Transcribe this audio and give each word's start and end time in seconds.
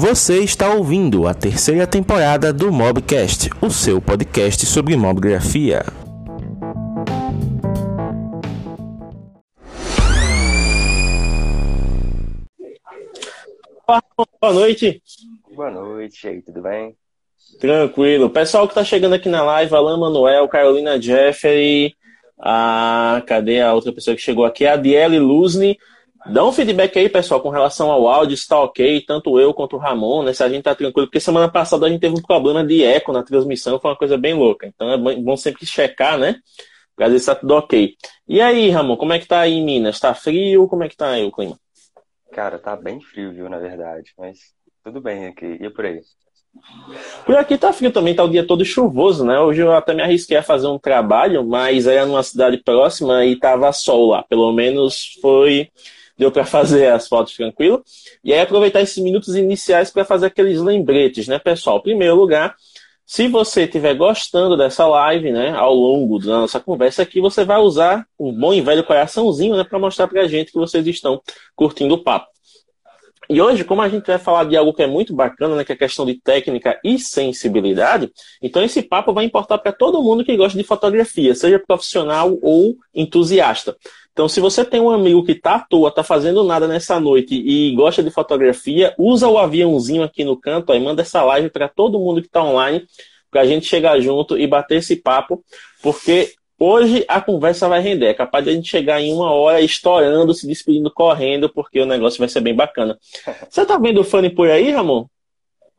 Você 0.00 0.38
está 0.44 0.72
ouvindo 0.72 1.26
a 1.26 1.34
terceira 1.34 1.84
temporada 1.84 2.52
do 2.52 2.70
Mobcast, 2.70 3.50
o 3.60 3.68
seu 3.68 4.00
podcast 4.00 4.64
sobre 4.64 4.96
mobgrafia. 4.96 5.82
Boa 14.40 14.52
noite. 14.52 15.02
Boa 15.52 15.68
noite, 15.72 16.24
e 16.24 16.30
aí, 16.30 16.42
tudo 16.42 16.62
bem? 16.62 16.94
Tranquilo. 17.58 18.30
Pessoal 18.30 18.68
que 18.68 18.74
está 18.74 18.84
chegando 18.84 19.16
aqui 19.16 19.28
na 19.28 19.42
live, 19.42 19.74
Alain 19.74 19.98
Manuel, 19.98 20.46
Carolina 20.46 21.02
Jeffrey, 21.02 21.92
a... 22.38 23.20
cadê 23.26 23.60
a 23.60 23.74
outra 23.74 23.92
pessoa 23.92 24.14
que 24.14 24.22
chegou 24.22 24.44
aqui? 24.44 24.64
A 24.64 24.74
Adiele 24.74 25.18
Luzny. 25.18 25.76
Dá 26.26 26.44
um 26.44 26.52
feedback 26.52 26.98
aí, 26.98 27.08
pessoal, 27.08 27.40
com 27.40 27.48
relação 27.48 27.90
ao 27.90 28.08
áudio, 28.08 28.36
se 28.36 28.46
tá 28.46 28.60
ok, 28.60 29.00
tanto 29.06 29.38
eu 29.38 29.54
quanto 29.54 29.76
o 29.76 29.78
Ramon, 29.78 30.24
né? 30.24 30.32
Se 30.32 30.42
a 30.42 30.48
gente 30.48 30.64
tá 30.64 30.74
tranquilo, 30.74 31.06
porque 31.06 31.20
semana 31.20 31.48
passada 31.48 31.86
a 31.86 31.88
gente 31.88 32.00
teve 32.00 32.16
um 32.16 32.22
problema 32.22 32.64
de 32.64 32.82
eco 32.82 33.12
na 33.12 33.22
transmissão, 33.22 33.78
foi 33.78 33.90
uma 33.90 33.96
coisa 33.96 34.18
bem 34.18 34.34
louca. 34.34 34.66
Então 34.66 34.92
é 34.92 35.16
bom 35.16 35.36
sempre 35.36 35.64
checar, 35.64 36.18
né? 36.18 36.36
Pra 36.96 37.08
ver 37.08 37.18
se 37.20 37.26
tá 37.26 37.34
tudo 37.34 37.54
ok. 37.54 37.94
E 38.26 38.40
aí, 38.40 38.68
Ramon, 38.68 38.96
como 38.96 39.12
é 39.12 39.18
que 39.18 39.26
tá 39.26 39.40
aí 39.40 39.54
em 39.54 39.64
Minas? 39.64 40.00
Tá 40.00 40.12
frio? 40.12 40.66
Como 40.66 40.82
é 40.82 40.88
que 40.88 40.96
tá 40.96 41.10
aí 41.10 41.24
o 41.24 41.32
clima? 41.32 41.56
Cara, 42.32 42.58
tá 42.58 42.76
bem 42.76 43.00
frio, 43.00 43.32
viu, 43.32 43.48
na 43.48 43.58
verdade, 43.58 44.12
mas 44.18 44.38
tudo 44.84 45.00
bem 45.00 45.26
aqui. 45.26 45.46
E 45.60 45.70
por 45.70 45.86
aí? 45.86 46.00
Por 47.24 47.36
aqui 47.36 47.56
tá 47.56 47.72
frio 47.72 47.92
também, 47.92 48.14
tá 48.14 48.24
o 48.24 48.28
dia 48.28 48.46
todo 48.46 48.64
chuvoso, 48.64 49.24
né? 49.24 49.38
Hoje 49.38 49.60
eu 49.60 49.72
até 49.72 49.94
me 49.94 50.02
arrisquei 50.02 50.36
a 50.36 50.42
fazer 50.42 50.66
um 50.66 50.78
trabalho, 50.78 51.46
mas 51.46 51.86
era 51.86 52.04
numa 52.04 52.22
cidade 52.22 52.56
próxima 52.58 53.24
e 53.24 53.36
tava 53.36 53.72
sol 53.72 54.10
lá. 54.10 54.22
Pelo 54.24 54.52
menos 54.52 55.16
foi 55.22 55.68
deu 56.18 56.32
para 56.32 56.44
fazer 56.44 56.88
as 56.92 57.06
fotos 57.08 57.34
tranquilo. 57.34 57.82
E 58.24 58.32
aí 58.32 58.40
aproveitar 58.40 58.80
esses 58.80 58.98
minutos 58.98 59.36
iniciais 59.36 59.90
para 59.90 60.04
fazer 60.04 60.26
aqueles 60.26 60.60
lembretes, 60.60 61.28
né, 61.28 61.38
pessoal? 61.38 61.78
Em 61.78 61.82
primeiro 61.82 62.16
lugar, 62.16 62.56
se 63.06 63.28
você 63.28 63.64
estiver 63.64 63.94
gostando 63.94 64.56
dessa 64.56 64.86
live, 64.86 65.32
né, 65.32 65.50
ao 65.56 65.72
longo 65.72 66.18
da 66.18 66.40
nossa 66.40 66.60
conversa 66.60 67.02
aqui, 67.02 67.20
você 67.20 67.44
vai 67.44 67.58
usar 67.58 68.06
um 68.18 68.32
bom 68.32 68.52
e 68.52 68.60
velho 68.60 68.84
coraçãozinho, 68.84 69.56
né, 69.56 69.64
para 69.64 69.78
mostrar 69.78 70.08
para 70.08 70.22
a 70.22 70.28
gente 70.28 70.52
que 70.52 70.58
vocês 70.58 70.86
estão 70.86 71.22
curtindo 71.56 71.94
o 71.94 72.02
papo. 72.02 72.37
E 73.30 73.42
hoje, 73.42 73.62
como 73.62 73.82
a 73.82 73.88
gente 73.88 74.06
vai 74.06 74.18
falar 74.18 74.44
de 74.44 74.56
algo 74.56 74.72
que 74.72 74.82
é 74.82 74.86
muito 74.86 75.14
bacana, 75.14 75.54
né, 75.54 75.64
que 75.64 75.72
é 75.72 75.74
a 75.74 75.78
questão 75.78 76.06
de 76.06 76.14
técnica 76.14 76.80
e 76.82 76.98
sensibilidade, 76.98 78.10
então 78.40 78.62
esse 78.62 78.82
papo 78.82 79.12
vai 79.12 79.26
importar 79.26 79.58
para 79.58 79.70
todo 79.70 80.02
mundo 80.02 80.24
que 80.24 80.34
gosta 80.34 80.56
de 80.56 80.64
fotografia, 80.64 81.34
seja 81.34 81.58
profissional 81.58 82.38
ou 82.40 82.76
entusiasta. 82.94 83.76
Então, 84.12 84.28
se 84.28 84.40
você 84.40 84.64
tem 84.64 84.80
um 84.80 84.90
amigo 84.90 85.22
que 85.22 85.32
está 85.32 85.56
à 85.56 85.60
toa, 85.60 85.90
está 85.90 86.02
fazendo 86.02 86.42
nada 86.42 86.66
nessa 86.66 86.98
noite 86.98 87.34
e 87.34 87.72
gosta 87.76 88.02
de 88.02 88.10
fotografia, 88.10 88.94
usa 88.98 89.28
o 89.28 89.38
aviãozinho 89.38 90.02
aqui 90.02 90.24
no 90.24 90.36
canto 90.36 90.72
e 90.72 90.80
manda 90.80 91.02
essa 91.02 91.22
live 91.22 91.50
para 91.50 91.68
todo 91.68 92.00
mundo 92.00 92.20
que 92.22 92.26
está 92.26 92.42
online, 92.42 92.84
para 93.30 93.42
a 93.42 93.46
gente 93.46 93.66
chegar 93.66 94.00
junto 94.00 94.38
e 94.38 94.46
bater 94.46 94.78
esse 94.78 94.96
papo, 94.96 95.44
porque 95.82 96.32
hoje 96.58 97.04
a 97.08 97.20
conversa 97.20 97.68
vai 97.68 97.80
render. 97.80 98.06
É 98.06 98.14
capaz 98.14 98.44
de 98.44 98.50
a 98.50 98.54
gente 98.54 98.68
chegar 98.68 99.00
em 99.00 99.12
uma 99.12 99.32
hora 99.32 99.60
estourando, 99.60 100.34
se 100.34 100.46
despedindo, 100.46 100.90
correndo, 100.90 101.48
porque 101.48 101.80
o 101.80 101.86
negócio 101.86 102.18
vai 102.18 102.28
ser 102.28 102.40
bem 102.40 102.54
bacana. 102.54 102.98
Você 103.48 103.62
está 103.62 103.78
vendo 103.78 104.00
o 104.00 104.04
Fanny 104.04 104.30
por 104.30 104.50
aí, 104.50 104.70
Ramon? 104.70 105.06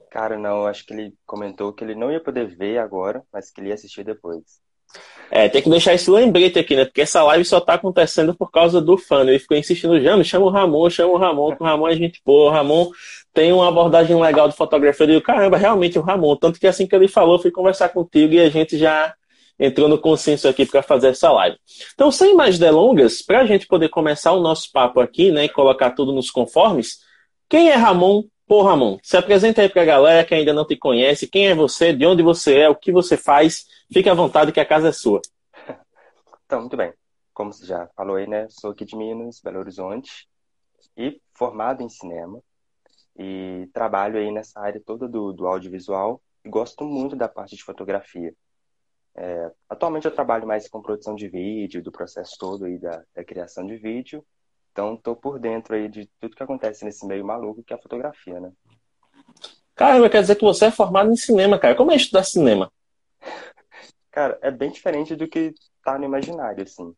Cara, 0.09 0.37
não, 0.37 0.65
acho 0.65 0.85
que 0.85 0.93
ele 0.93 1.13
comentou 1.25 1.71
que 1.71 1.83
ele 1.83 1.93
não 1.93 2.11
ia 2.11 2.19
poder 2.19 2.47
ver 2.47 2.79
agora, 2.79 3.21
mas 3.31 3.51
que 3.51 3.61
ele 3.61 3.67
ia 3.67 3.75
assistir 3.75 4.03
depois. 4.03 4.41
É, 5.31 5.47
tem 5.47 5.61
que 5.61 5.69
deixar 5.69 5.93
esse 5.93 6.09
lembrete 6.09 6.57
aqui, 6.57 6.75
né? 6.75 6.83
Porque 6.83 7.01
essa 7.01 7.21
live 7.23 7.45
só 7.45 7.61
tá 7.61 7.75
acontecendo 7.75 8.33
por 8.33 8.49
causa 8.49 8.81
do 8.81 8.97
fã. 8.97 9.21
Ele 9.21 9.37
ficou 9.37 9.55
insistindo, 9.55 10.01
já, 10.01 10.17
me 10.17 10.23
chama 10.23 10.47
o 10.47 10.49
Ramon, 10.49 10.89
chama 10.89 11.13
o 11.13 11.17
Ramon, 11.17 11.55
que 11.55 11.61
o 11.61 11.65
Ramon 11.65 11.87
é 11.87 11.95
gente 11.95 12.19
boa. 12.25 12.49
O 12.49 12.53
Ramon 12.53 12.89
tem 13.31 13.53
uma 13.53 13.67
abordagem 13.67 14.19
legal 14.19 14.49
de 14.49 14.55
fotografia. 14.55 15.03
Eu 15.03 15.07
digo, 15.07 15.21
caramba, 15.21 15.57
realmente 15.57 15.99
o 15.99 16.01
Ramon. 16.01 16.35
Tanto 16.35 16.59
que 16.59 16.65
assim 16.65 16.87
que 16.87 16.95
ele 16.95 17.07
falou, 17.07 17.37
fui 17.37 17.51
conversar 17.51 17.89
contigo 17.89 18.33
e 18.33 18.39
a 18.39 18.49
gente 18.49 18.75
já 18.75 19.13
entrou 19.59 19.89
no 19.89 19.99
consenso 19.99 20.47
aqui 20.47 20.65
para 20.65 20.81
fazer 20.81 21.09
essa 21.09 21.31
live. 21.31 21.57
Então, 21.93 22.11
sem 22.11 22.33
mais 22.33 22.57
delongas, 22.57 23.21
para 23.21 23.41
a 23.41 23.45
gente 23.45 23.67
poder 23.67 23.89
começar 23.89 24.31
o 24.31 24.39
nosso 24.39 24.71
papo 24.71 24.99
aqui, 24.99 25.31
né, 25.31 25.45
e 25.45 25.49
colocar 25.49 25.91
tudo 25.91 26.13
nos 26.13 26.31
conformes, 26.31 26.99
quem 27.49 27.69
é 27.69 27.75
Ramon? 27.75 28.23
Pô, 28.47 28.63
Ramon, 28.63 28.97
se 29.03 29.17
apresenta 29.17 29.61
aí 29.61 29.69
para 29.69 29.81
a 29.81 29.85
galera 29.85 30.25
que 30.25 30.33
ainda 30.33 30.53
não 30.53 30.65
te 30.65 30.75
conhece. 30.75 31.27
Quem 31.27 31.47
é 31.47 31.55
você? 31.55 31.93
De 31.93 32.05
onde 32.05 32.23
você 32.23 32.59
é? 32.59 32.69
O 32.69 32.75
que 32.75 32.91
você 32.91 33.17
faz? 33.17 33.65
Fique 33.91 34.09
à 34.09 34.13
vontade 34.13 34.51
que 34.51 34.59
a 34.59 34.65
casa 34.65 34.89
é 34.89 34.91
sua. 34.91 35.21
Então, 36.45 36.61
muito 36.61 36.75
bem. 36.75 36.91
Como 37.31 37.53
você 37.53 37.63
já 37.63 37.87
falou 37.95 38.15
aí, 38.15 38.25
né? 38.25 38.47
Sou 38.49 38.71
aqui 38.71 38.83
de 38.83 38.95
Minas, 38.95 39.39
Belo 39.39 39.59
Horizonte, 39.59 40.27
e 40.97 41.21
formado 41.31 41.83
em 41.83 41.89
cinema. 41.89 42.41
E 43.15 43.69
trabalho 43.71 44.17
aí 44.17 44.31
nessa 44.31 44.59
área 44.59 44.81
toda 44.83 45.07
do, 45.07 45.31
do 45.31 45.45
audiovisual 45.45 46.19
e 46.43 46.49
gosto 46.49 46.83
muito 46.85 47.15
da 47.15 47.27
parte 47.27 47.55
de 47.55 47.63
fotografia. 47.63 48.33
É, 49.21 49.51
atualmente 49.67 50.05
eu 50.05 50.15
trabalho 50.15 50.47
mais 50.47 50.69
com 50.69 50.81
produção 50.81 51.13
de 51.13 51.27
vídeo, 51.27 51.83
do 51.83 51.91
processo 51.91 52.37
todo 52.39 52.63
aí 52.63 52.79
da, 52.79 53.03
da 53.13 53.21
criação 53.21 53.67
de 53.67 53.75
vídeo. 53.75 54.25
Então, 54.71 54.93
estou 54.93 55.13
por 55.13 55.37
dentro 55.37 55.75
aí 55.75 55.89
de 55.89 56.09
tudo 56.21 56.37
que 56.37 56.41
acontece 56.41 56.85
nesse 56.85 57.05
meio 57.05 57.25
maluco 57.25 57.61
que 57.61 57.73
é 57.73 57.75
a 57.75 57.81
fotografia, 57.81 58.39
né? 58.39 58.49
Caramba, 59.75 60.09
quer 60.09 60.21
dizer 60.21 60.37
que 60.37 60.45
você 60.45 60.67
é 60.67 60.71
formado 60.71 61.11
em 61.11 61.17
cinema, 61.17 61.59
cara. 61.59 61.75
Como 61.75 61.91
é 61.91 61.97
estudar 61.97 62.23
cinema? 62.23 62.71
Cara, 64.09 64.39
é 64.41 64.49
bem 64.49 64.71
diferente 64.71 65.15
do 65.15 65.27
que 65.27 65.53
tá 65.83 65.97
no 65.97 66.05
imaginário, 66.05 66.63
assim. 66.63 66.95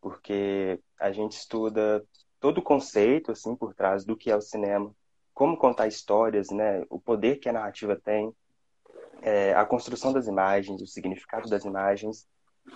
Porque 0.00 0.80
a 0.98 1.12
gente 1.12 1.32
estuda 1.32 2.02
todo 2.40 2.58
o 2.58 2.62
conceito, 2.62 3.32
assim, 3.32 3.54
por 3.54 3.74
trás 3.74 4.04
do 4.04 4.16
que 4.16 4.30
é 4.30 4.36
o 4.36 4.40
cinema, 4.40 4.90
como 5.34 5.56
contar 5.56 5.86
histórias, 5.86 6.50
né? 6.50 6.84
O 6.88 6.98
poder 6.98 7.36
que 7.36 7.48
a 7.48 7.52
narrativa 7.52 7.96
tem, 7.96 8.34
é, 9.22 9.54
a 9.54 9.64
construção 9.64 10.12
das 10.12 10.26
imagens, 10.26 10.80
o 10.80 10.86
significado 10.86 11.48
das 11.48 11.64
imagens. 11.64 12.26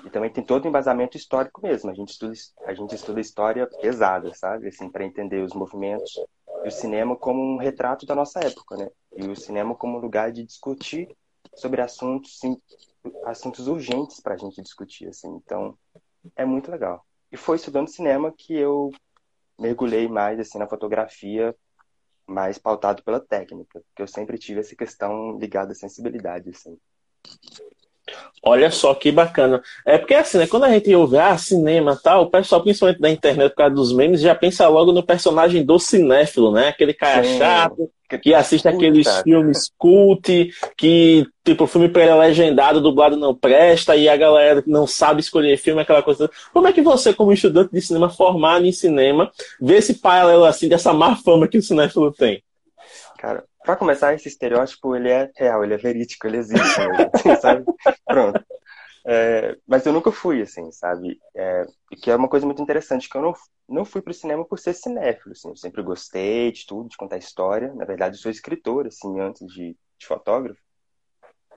E 0.05 0.11
também 0.11 0.31
tem 0.31 0.43
todo 0.43 0.65
o 0.65 0.69
embasamento 0.69 1.17
histórico 1.17 1.63
mesmo. 1.63 1.91
A 1.91 1.95
gente 1.95 2.11
estuda, 2.11 2.33
a 2.67 2.75
gente 2.75 2.95
estuda 2.95 3.21
história 3.21 3.67
pesada, 3.81 4.35
sabe? 4.35 4.69
Assim, 4.69 4.91
para 4.91 5.05
entender 5.05 5.43
os 5.43 5.53
movimentos 5.53 6.13
e 6.65 6.69
o 6.69 6.71
cinema 6.71 7.17
como 7.17 7.41
um 7.43 7.59
retrato 7.59 8.07
da 8.07 8.15
nossa 8.15 8.41
época, 8.41 8.77
né? 8.77 8.89
E 9.17 9.29
o 9.29 9.37
cinema 9.37 9.75
como 9.75 9.99
um 9.99 10.01
lugar 10.01 10.33
de 10.33 10.45
discutir 10.45 11.15
sobre 11.55 11.81
assuntos 11.81 12.39
sim, 12.39 12.61
assuntos 13.25 13.69
urgentes 13.69 14.21
para 14.21 14.35
a 14.35 14.39
gente 14.39 14.61
discutir, 14.63 15.09
assim. 15.09 15.29
Então, 15.37 15.79
é 16.35 16.45
muito 16.45 16.71
legal. 16.71 17.05
E 17.31 17.37
foi 17.37 17.57
estudando 17.57 17.89
cinema 17.89 18.33
que 18.33 18.55
eu 18.55 18.91
mergulhei 19.59 20.09
mais 20.09 20.41
assim 20.41 20.59
na 20.59 20.67
fotografia, 20.67 21.55
mais 22.27 22.59
pautado 22.59 23.03
pela 23.03 23.21
técnica, 23.21 23.81
porque 23.81 24.03
eu 24.03 24.07
sempre 24.07 24.39
tive 24.39 24.61
essa 24.61 24.75
questão 24.75 25.39
ligada 25.39 25.73
à 25.73 25.75
sensibilidade, 25.75 26.51
assim. 26.51 26.79
Olha 28.47 28.71
só 28.71 28.95
que 28.95 29.11
bacana. 29.11 29.63
É 29.87 29.97
porque 29.97 30.13
assim, 30.13 30.37
né? 30.37 30.47
Quando 30.47 30.65
a 30.65 30.69
gente 30.69 30.95
ouve 30.95 31.17
ah, 31.17 31.37
cinema 31.39 31.99
tal, 32.03 32.25
o 32.25 32.31
pessoal, 32.31 32.63
principalmente 32.63 33.01
da 33.01 33.09
internet, 33.09 33.51
por 33.51 33.57
causa 33.57 33.75
dos 33.75 33.93
memes, 33.93 34.21
já 34.21 34.35
pensa 34.35 34.69
logo 34.69 34.93
no 34.93 35.03
personagem 35.03 35.65
do 35.65 35.79
cinéfilo, 35.79 36.53
né? 36.53 36.69
Aquele 36.69 36.93
cara 36.93 37.25
Sim. 37.25 37.39
chato, 37.39 37.91
que 38.21 38.35
assiste 38.35 38.65
Puta. 38.65 38.77
aqueles 38.77 39.09
filmes 39.23 39.73
cult, 39.79 40.53
que, 40.77 41.27
tipo, 41.43 41.65
o 41.65 41.67
filme 41.67 41.89
pré-legendado, 41.89 42.83
dublado 42.83 43.17
não 43.17 43.35
presta, 43.35 43.97
e 43.97 44.11
a 44.11 44.17
galera 44.17 44.63
não 44.67 44.87
sabe 44.87 45.21
escolher 45.21 45.57
filme, 45.57 45.81
aquela 45.81 46.03
coisa. 46.03 46.31
Como 46.53 46.69
é 46.69 46.73
que 46.73 46.83
você, 46.83 47.15
como 47.15 47.33
estudante 47.33 47.73
de 47.73 47.81
cinema 47.81 48.11
formado 48.11 48.67
em 48.67 48.73
cinema, 48.73 49.31
vê 49.59 49.77
esse 49.77 49.95
paralelo 49.95 50.45
assim 50.45 50.69
dessa 50.69 50.93
má 50.93 51.17
fama 51.17 51.49
que 51.49 51.57
o 51.57 51.63
cinéfilo 51.63 52.13
tem? 52.13 52.43
Cara, 53.19 53.43
Pra 53.65 53.77
começar, 53.77 54.13
esse 54.13 54.29
estereótipo, 54.29 54.95
ele 54.95 55.09
é 55.09 55.33
real, 55.35 55.65
ele 55.65 55.73
é 55.73 55.79
verídico, 55.79 56.27
ele 56.27 56.37
existe, 56.37 56.81
assim, 57.15 57.35
sabe? 57.41 57.65
Pronto. 58.07 58.45
É, 59.07 59.57
mas 59.67 59.87
eu 59.87 59.93
nunca 59.93 60.13
fui, 60.13 60.43
assim, 60.43 60.71
sabe? 60.71 61.19
É, 61.35 61.65
que 62.03 62.11
é 62.11 62.17
uma 62.17 62.29
coisa 62.29 62.45
muito 62.45 62.61
interessante, 62.61 63.09
que 63.09 63.17
eu 63.17 63.23
não, 63.23 63.33
não 63.67 63.85
fui 63.87 64.03
pro 64.03 64.13
cinema 64.13 64.45
por 64.45 64.59
ser 64.59 64.75
cinéfilo, 64.75 65.33
assim. 65.33 65.49
Eu 65.49 65.57
sempre 65.57 65.83
gostei 65.83 66.53
de 66.53 66.67
tudo, 66.67 66.91
de 66.91 66.97
contar 66.99 67.17
história. 67.17 67.73
Na 67.73 67.87
verdade, 67.87 68.17
eu 68.17 68.21
sou 68.21 68.31
escritor, 68.31 68.87
assim, 68.87 69.19
antes 69.19 69.47
de, 69.47 69.75
de 69.99 70.07
fotógrafo. 70.07 70.61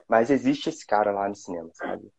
Mas 0.08 0.30
existe 0.30 0.70
esse 0.70 0.86
cara 0.86 1.12
lá 1.12 1.28
no 1.28 1.36
cinema, 1.36 1.68
sabe? 1.74 2.10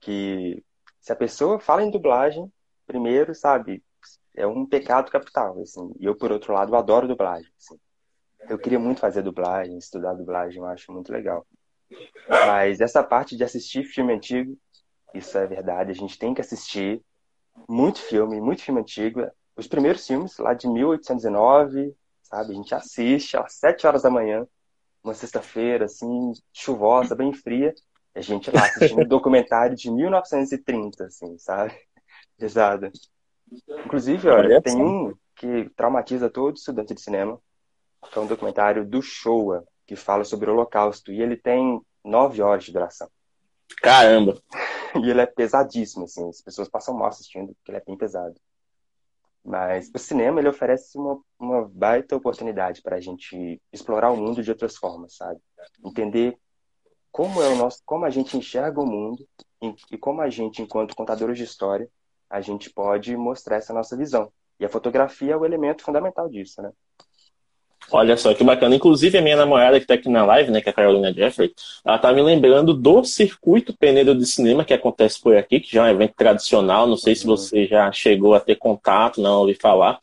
Que 0.00 0.64
se 1.00 1.12
a 1.12 1.16
pessoa 1.16 1.60
fala 1.60 1.84
em 1.84 1.92
dublagem, 1.92 2.52
primeiro, 2.88 3.36
sabe? 3.36 3.84
É 4.34 4.44
um 4.48 4.66
pecado 4.66 5.12
capital, 5.12 5.60
assim. 5.60 5.92
E 6.00 6.06
eu, 6.06 6.16
por 6.16 6.32
outro 6.32 6.52
lado, 6.52 6.74
adoro 6.74 7.06
dublagem, 7.06 7.48
assim. 7.56 7.78
Eu 8.48 8.58
queria 8.58 8.78
muito 8.78 9.00
fazer 9.00 9.22
dublagem, 9.22 9.78
estudar 9.78 10.14
dublagem, 10.14 10.58
eu 10.58 10.66
acho 10.66 10.92
muito 10.92 11.12
legal. 11.12 11.46
Mas 12.28 12.80
essa 12.80 13.02
parte 13.02 13.36
de 13.36 13.44
assistir 13.44 13.84
filme 13.84 14.12
antigo, 14.12 14.56
isso 15.14 15.36
é 15.38 15.46
verdade, 15.46 15.90
a 15.90 15.94
gente 15.94 16.18
tem 16.18 16.34
que 16.34 16.40
assistir 16.40 17.02
muito 17.68 17.98
filme, 18.00 18.40
muito 18.40 18.62
filme 18.62 18.80
antigo. 18.80 19.26
Os 19.56 19.66
primeiros 19.66 20.06
filmes, 20.06 20.38
lá 20.38 20.54
de 20.54 20.68
1819, 20.68 21.94
sabe? 22.22 22.52
A 22.52 22.54
gente 22.54 22.74
assiste 22.74 23.36
às 23.36 23.54
7 23.54 23.86
horas 23.86 24.02
da 24.02 24.10
manhã, 24.10 24.46
uma 25.02 25.14
sexta-feira, 25.14 25.86
assim, 25.86 26.32
chuvosa, 26.52 27.14
bem 27.14 27.32
fria. 27.32 27.74
E 28.14 28.18
a 28.18 28.22
gente 28.22 28.50
lá 28.50 28.64
assistindo 28.64 29.02
um 29.02 29.08
documentário 29.08 29.74
de 29.74 29.90
1930, 29.90 31.04
assim, 31.04 31.38
sabe? 31.38 31.74
Pesado. 32.36 32.90
Inclusive, 33.84 34.28
olha, 34.28 34.60
tem 34.60 34.80
um 34.80 35.14
que 35.34 35.70
traumatiza 35.74 36.28
todo 36.28 36.56
estudante 36.56 36.94
de 36.94 37.00
cinema, 37.00 37.40
que 38.10 38.18
é 38.18 38.22
um 38.22 38.26
documentário 38.26 38.84
do 38.84 39.02
Showa, 39.02 39.64
que 39.86 39.96
fala 39.96 40.24
sobre 40.24 40.50
o 40.50 40.52
Holocausto, 40.52 41.12
e 41.12 41.20
ele 41.20 41.36
tem 41.36 41.80
nove 42.04 42.42
horas 42.42 42.64
de 42.64 42.72
duração. 42.72 43.08
Caramba! 43.82 44.40
E 45.04 45.10
ele 45.10 45.20
é 45.20 45.26
pesadíssimo, 45.26 46.04
assim, 46.04 46.26
as 46.30 46.40
pessoas 46.40 46.66
passam 46.66 46.94
mal 46.94 47.08
assistindo, 47.08 47.54
porque 47.54 47.70
ele 47.70 47.76
é 47.76 47.84
bem 47.84 47.94
pesado. 47.94 48.34
Mas 49.44 49.90
o 49.94 49.98
cinema, 49.98 50.40
ele 50.40 50.48
oferece 50.48 50.96
uma, 50.96 51.20
uma 51.38 51.68
baita 51.68 52.16
oportunidade 52.16 52.80
para 52.80 52.96
a 52.96 53.00
gente 53.00 53.60
explorar 53.70 54.10
o 54.10 54.16
mundo 54.16 54.42
de 54.42 54.50
outras 54.50 54.76
formas, 54.76 55.14
sabe? 55.14 55.38
Entender 55.84 56.38
como 57.10 57.42
é 57.42 57.48
o 57.48 57.56
nosso, 57.56 57.82
como 57.84 58.04
a 58.04 58.10
gente 58.10 58.36
enxerga 58.36 58.80
o 58.80 58.86
mundo 58.86 59.26
e 59.90 59.98
como 59.98 60.20
a 60.20 60.30
gente, 60.30 60.62
enquanto 60.62 60.96
contadores 60.96 61.36
de 61.36 61.44
história, 61.44 61.88
a 62.28 62.40
gente 62.40 62.70
pode 62.70 63.16
mostrar 63.16 63.56
essa 63.56 63.72
nossa 63.72 63.96
visão. 63.96 64.32
E 64.60 64.64
a 64.64 64.68
fotografia 64.68 65.32
é 65.32 65.36
o 65.36 65.44
elemento 65.44 65.82
fundamental 65.82 66.28
disso, 66.28 66.60
né? 66.60 66.70
Olha 67.90 68.16
só 68.16 68.34
que 68.34 68.44
bacana. 68.44 68.74
Inclusive, 68.74 69.16
a 69.16 69.22
minha 69.22 69.36
namorada 69.36 69.78
que 69.78 69.84
está 69.84 69.94
aqui 69.94 70.08
na 70.08 70.24
live, 70.24 70.50
né, 70.50 70.60
que 70.60 70.68
é 70.68 70.72
a 70.72 70.74
Carolina 70.74 71.12
Jeffrey, 71.12 71.52
ela 71.84 71.98
tá 71.98 72.12
me 72.12 72.20
lembrando 72.20 72.74
do 72.74 73.02
Circuito 73.04 73.74
Penedo 73.76 74.14
de 74.14 74.26
Cinema 74.26 74.64
que 74.64 74.74
acontece 74.74 75.20
por 75.20 75.36
aqui, 75.36 75.60
que 75.60 75.72
já 75.72 75.86
é 75.86 75.90
um 75.90 75.94
evento 75.94 76.14
tradicional. 76.14 76.86
Não 76.86 76.96
sei 76.96 77.14
se 77.14 77.26
uhum. 77.26 77.36
você 77.36 77.66
já 77.66 77.90
chegou 77.92 78.34
a 78.34 78.40
ter 78.40 78.56
contato, 78.56 79.22
não 79.22 79.40
ouvi 79.40 79.54
falar. 79.54 79.98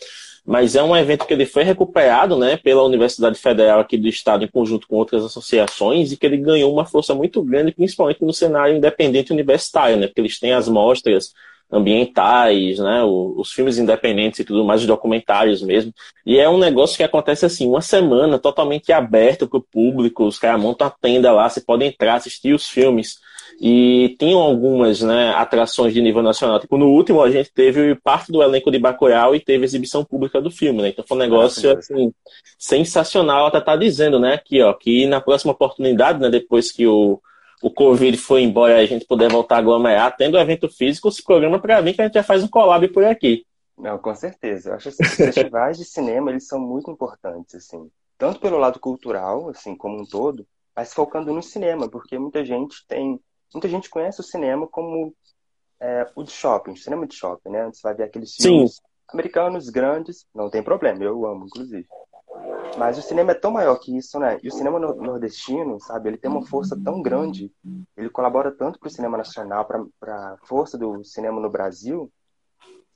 Mas 0.45 0.75
é 0.75 0.83
um 0.83 0.95
evento 0.95 1.25
que 1.25 1.33
ele 1.33 1.45
foi 1.45 1.63
recuperado 1.63 2.37
né, 2.37 2.55
pela 2.55 2.83
Universidade 2.83 3.37
Federal 3.37 3.79
aqui 3.79 3.97
do 3.97 4.07
Estado, 4.07 4.43
em 4.43 4.47
conjunto 4.47 4.87
com 4.87 4.95
outras 4.95 5.23
associações, 5.23 6.11
e 6.11 6.17
que 6.17 6.25
ele 6.25 6.37
ganhou 6.37 6.71
uma 6.71 6.85
força 6.85 7.15
muito 7.15 7.41
grande, 7.41 7.71
principalmente 7.71 8.23
no 8.23 8.31
cenário 8.31 8.75
independente 8.75 9.33
universitário, 9.33 9.97
né? 9.97 10.05
Porque 10.05 10.21
eles 10.21 10.39
têm 10.39 10.53
as 10.53 10.67
mostras 10.67 11.33
ambientais, 11.75 12.79
né, 12.79 13.03
os 13.03 13.51
filmes 13.51 13.77
independentes 13.77 14.39
e 14.39 14.45
tudo 14.45 14.63
mais, 14.63 14.81
os 14.81 14.87
documentários 14.87 15.61
mesmo. 15.61 15.93
E 16.25 16.37
é 16.37 16.49
um 16.49 16.57
negócio 16.57 16.97
que 16.97 17.03
acontece 17.03 17.45
assim, 17.45 17.67
uma 17.67 17.81
semana 17.81 18.39
totalmente 18.39 18.91
aberto 18.91 19.47
para 19.47 19.57
o 19.57 19.61
público, 19.61 20.25
os 20.25 20.39
caras 20.39 20.61
montam 20.61 20.87
a 20.87 20.89
tenda 20.89 21.31
lá, 21.31 21.49
você 21.49 21.61
pode 21.61 21.83
entrar, 21.83 22.15
assistir 22.15 22.53
os 22.53 22.67
filmes. 22.67 23.19
E 23.61 24.15
tinham 24.19 24.39
algumas 24.39 25.01
né, 25.01 25.29
atrações 25.35 25.93
de 25.93 26.01
nível 26.01 26.21
nacional. 26.21 26.59
Tipo, 26.59 26.77
no 26.77 26.87
último 26.87 27.21
a 27.21 27.31
gente 27.31 27.51
teve 27.53 27.95
parte 27.95 28.31
do 28.31 28.43
elenco 28.43 28.69
de 28.69 28.77
Bacurau 28.77 29.33
e 29.33 29.39
teve 29.39 29.63
exibição 29.63 30.03
pública 30.03 30.41
do 30.41 30.51
filme, 30.51 30.81
né? 30.81 30.89
Então 30.89 31.05
foi 31.07 31.15
um 31.15 31.21
negócio 31.21 31.71
assim, 31.71 32.11
sensacional. 32.57 33.47
Ela 33.47 33.61
tá 33.61 33.75
dizendo, 33.77 34.19
né, 34.19 34.33
aqui, 34.33 34.61
ó, 34.61 34.73
que 34.73 35.05
na 35.07 35.21
próxima 35.21 35.53
oportunidade, 35.53 36.19
né, 36.19 36.29
depois 36.29 36.71
que 36.71 36.85
o 36.85 37.21
o 37.61 37.71
Covid 37.71 38.17
foi 38.17 38.43
embora 38.43 38.81
e 38.81 38.83
a 38.83 38.87
gente 38.87 39.05
puder 39.05 39.31
voltar 39.31 39.55
a 39.55 39.59
aglomerar, 39.59 40.15
tendo 40.15 40.37
evento 40.37 40.69
físico, 40.69 41.11
se 41.11 41.23
programa 41.23 41.59
para 41.59 41.81
mim 41.81 41.93
que 41.93 42.01
a 42.01 42.05
gente 42.05 42.13
já 42.13 42.23
faz 42.23 42.43
um 42.43 42.47
collab 42.47 42.87
por 42.89 43.03
aqui. 43.03 43.45
Não, 43.77 43.97
com 43.97 44.13
certeza. 44.15 44.69
Eu 44.69 44.75
acho 44.75 44.83
que 44.83 45.03
assim, 45.03 45.03
os 45.03 45.33
festivais 45.33 45.77
de 45.77 45.85
cinema, 45.85 46.31
eles 46.31 46.47
são 46.47 46.59
muito 46.59 46.89
importantes, 46.89 47.55
assim. 47.55 47.89
Tanto 48.17 48.39
pelo 48.39 48.57
lado 48.57 48.79
cultural, 48.79 49.49
assim, 49.49 49.75
como 49.75 50.01
um 50.01 50.05
todo, 50.05 50.47
mas 50.75 50.93
focando 50.93 51.33
no 51.33 51.43
cinema, 51.43 51.89
porque 51.89 52.17
muita 52.17 52.45
gente 52.45 52.85
tem... 52.87 53.19
Muita 53.53 53.69
gente 53.69 53.89
conhece 53.89 54.19
o 54.19 54.23
cinema 54.23 54.67
como 54.67 55.13
é, 55.79 56.09
o 56.15 56.23
de 56.23 56.31
shopping, 56.31 56.71
o 56.71 56.77
cinema 56.77 57.07
de 57.07 57.15
shopping, 57.15 57.49
né? 57.49 57.65
Você 57.65 57.81
vai 57.81 57.93
ver 57.93 58.03
aqueles 58.03 58.35
filmes 58.35 58.75
Sim. 58.75 58.81
americanos 59.13 59.69
grandes, 59.69 60.25
não 60.33 60.49
tem 60.49 60.63
problema, 60.63 61.03
eu 61.03 61.25
amo, 61.25 61.45
inclusive. 61.45 61.85
Mas 62.77 62.97
o 62.97 63.01
cinema 63.01 63.31
é 63.31 63.35
tão 63.35 63.51
maior 63.51 63.77
que 63.77 63.95
isso, 63.95 64.19
né? 64.19 64.37
E 64.43 64.47
o 64.49 64.51
cinema 64.51 64.79
nordestino, 64.79 65.79
sabe, 65.79 66.09
ele 66.09 66.17
tem 66.17 66.29
uma 66.29 66.45
força 66.45 66.77
tão 66.83 67.01
grande, 67.01 67.51
ele 67.95 68.09
colabora 68.09 68.51
tanto 68.51 68.79
para 68.79 68.87
o 68.87 68.91
cinema 68.91 69.17
nacional, 69.17 69.65
para 69.65 70.15
a 70.15 70.37
força 70.43 70.77
do 70.77 71.03
cinema 71.03 71.39
no 71.39 71.49
Brasil, 71.49 72.11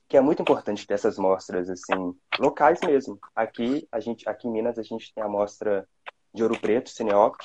que 0.06 0.16
é 0.16 0.20
muito 0.20 0.42
importante 0.42 0.86
ter 0.86 0.94
essas 0.94 1.16
mostras, 1.16 1.70
assim, 1.70 2.14
locais 2.38 2.80
mesmo. 2.84 3.18
Aqui, 3.34 3.88
a 3.90 4.00
gente, 4.00 4.28
aqui 4.28 4.48
em 4.48 4.50
Minas, 4.50 4.78
a 4.78 4.82
gente 4.82 5.14
tem 5.14 5.22
a 5.22 5.28
mostra 5.28 5.88
de 6.34 6.42
Ouro 6.42 6.58
Preto, 6.60 6.90
Cineop, 6.90 7.36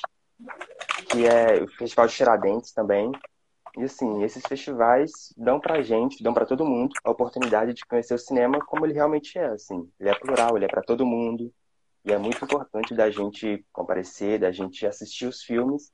que 1.08 1.26
é 1.26 1.62
o 1.62 1.68
Festival 1.68 2.06
de 2.06 2.14
Tiradentes 2.14 2.72
também. 2.72 3.10
E, 3.78 3.84
assim, 3.84 4.22
esses 4.24 4.44
festivais 4.44 5.32
dão 5.36 5.60
pra 5.60 5.80
gente, 5.80 6.22
dão 6.22 6.34
para 6.34 6.46
todo 6.46 6.64
mundo, 6.64 6.92
a 7.04 7.10
oportunidade 7.10 7.72
de 7.72 7.84
conhecer 7.86 8.14
o 8.14 8.18
cinema 8.18 8.58
como 8.58 8.84
ele 8.84 8.94
realmente 8.94 9.38
é, 9.38 9.46
assim. 9.46 9.88
Ele 10.00 10.10
é 10.10 10.18
plural, 10.18 10.56
ele 10.56 10.64
é 10.64 10.68
para 10.68 10.82
todo 10.82 11.06
mundo, 11.06 11.52
e 12.06 12.12
é 12.12 12.18
muito 12.18 12.44
importante 12.44 12.94
da 12.94 13.10
gente 13.10 13.66
comparecer, 13.72 14.38
da 14.38 14.52
gente 14.52 14.86
assistir 14.86 15.26
os 15.26 15.42
filmes 15.42 15.92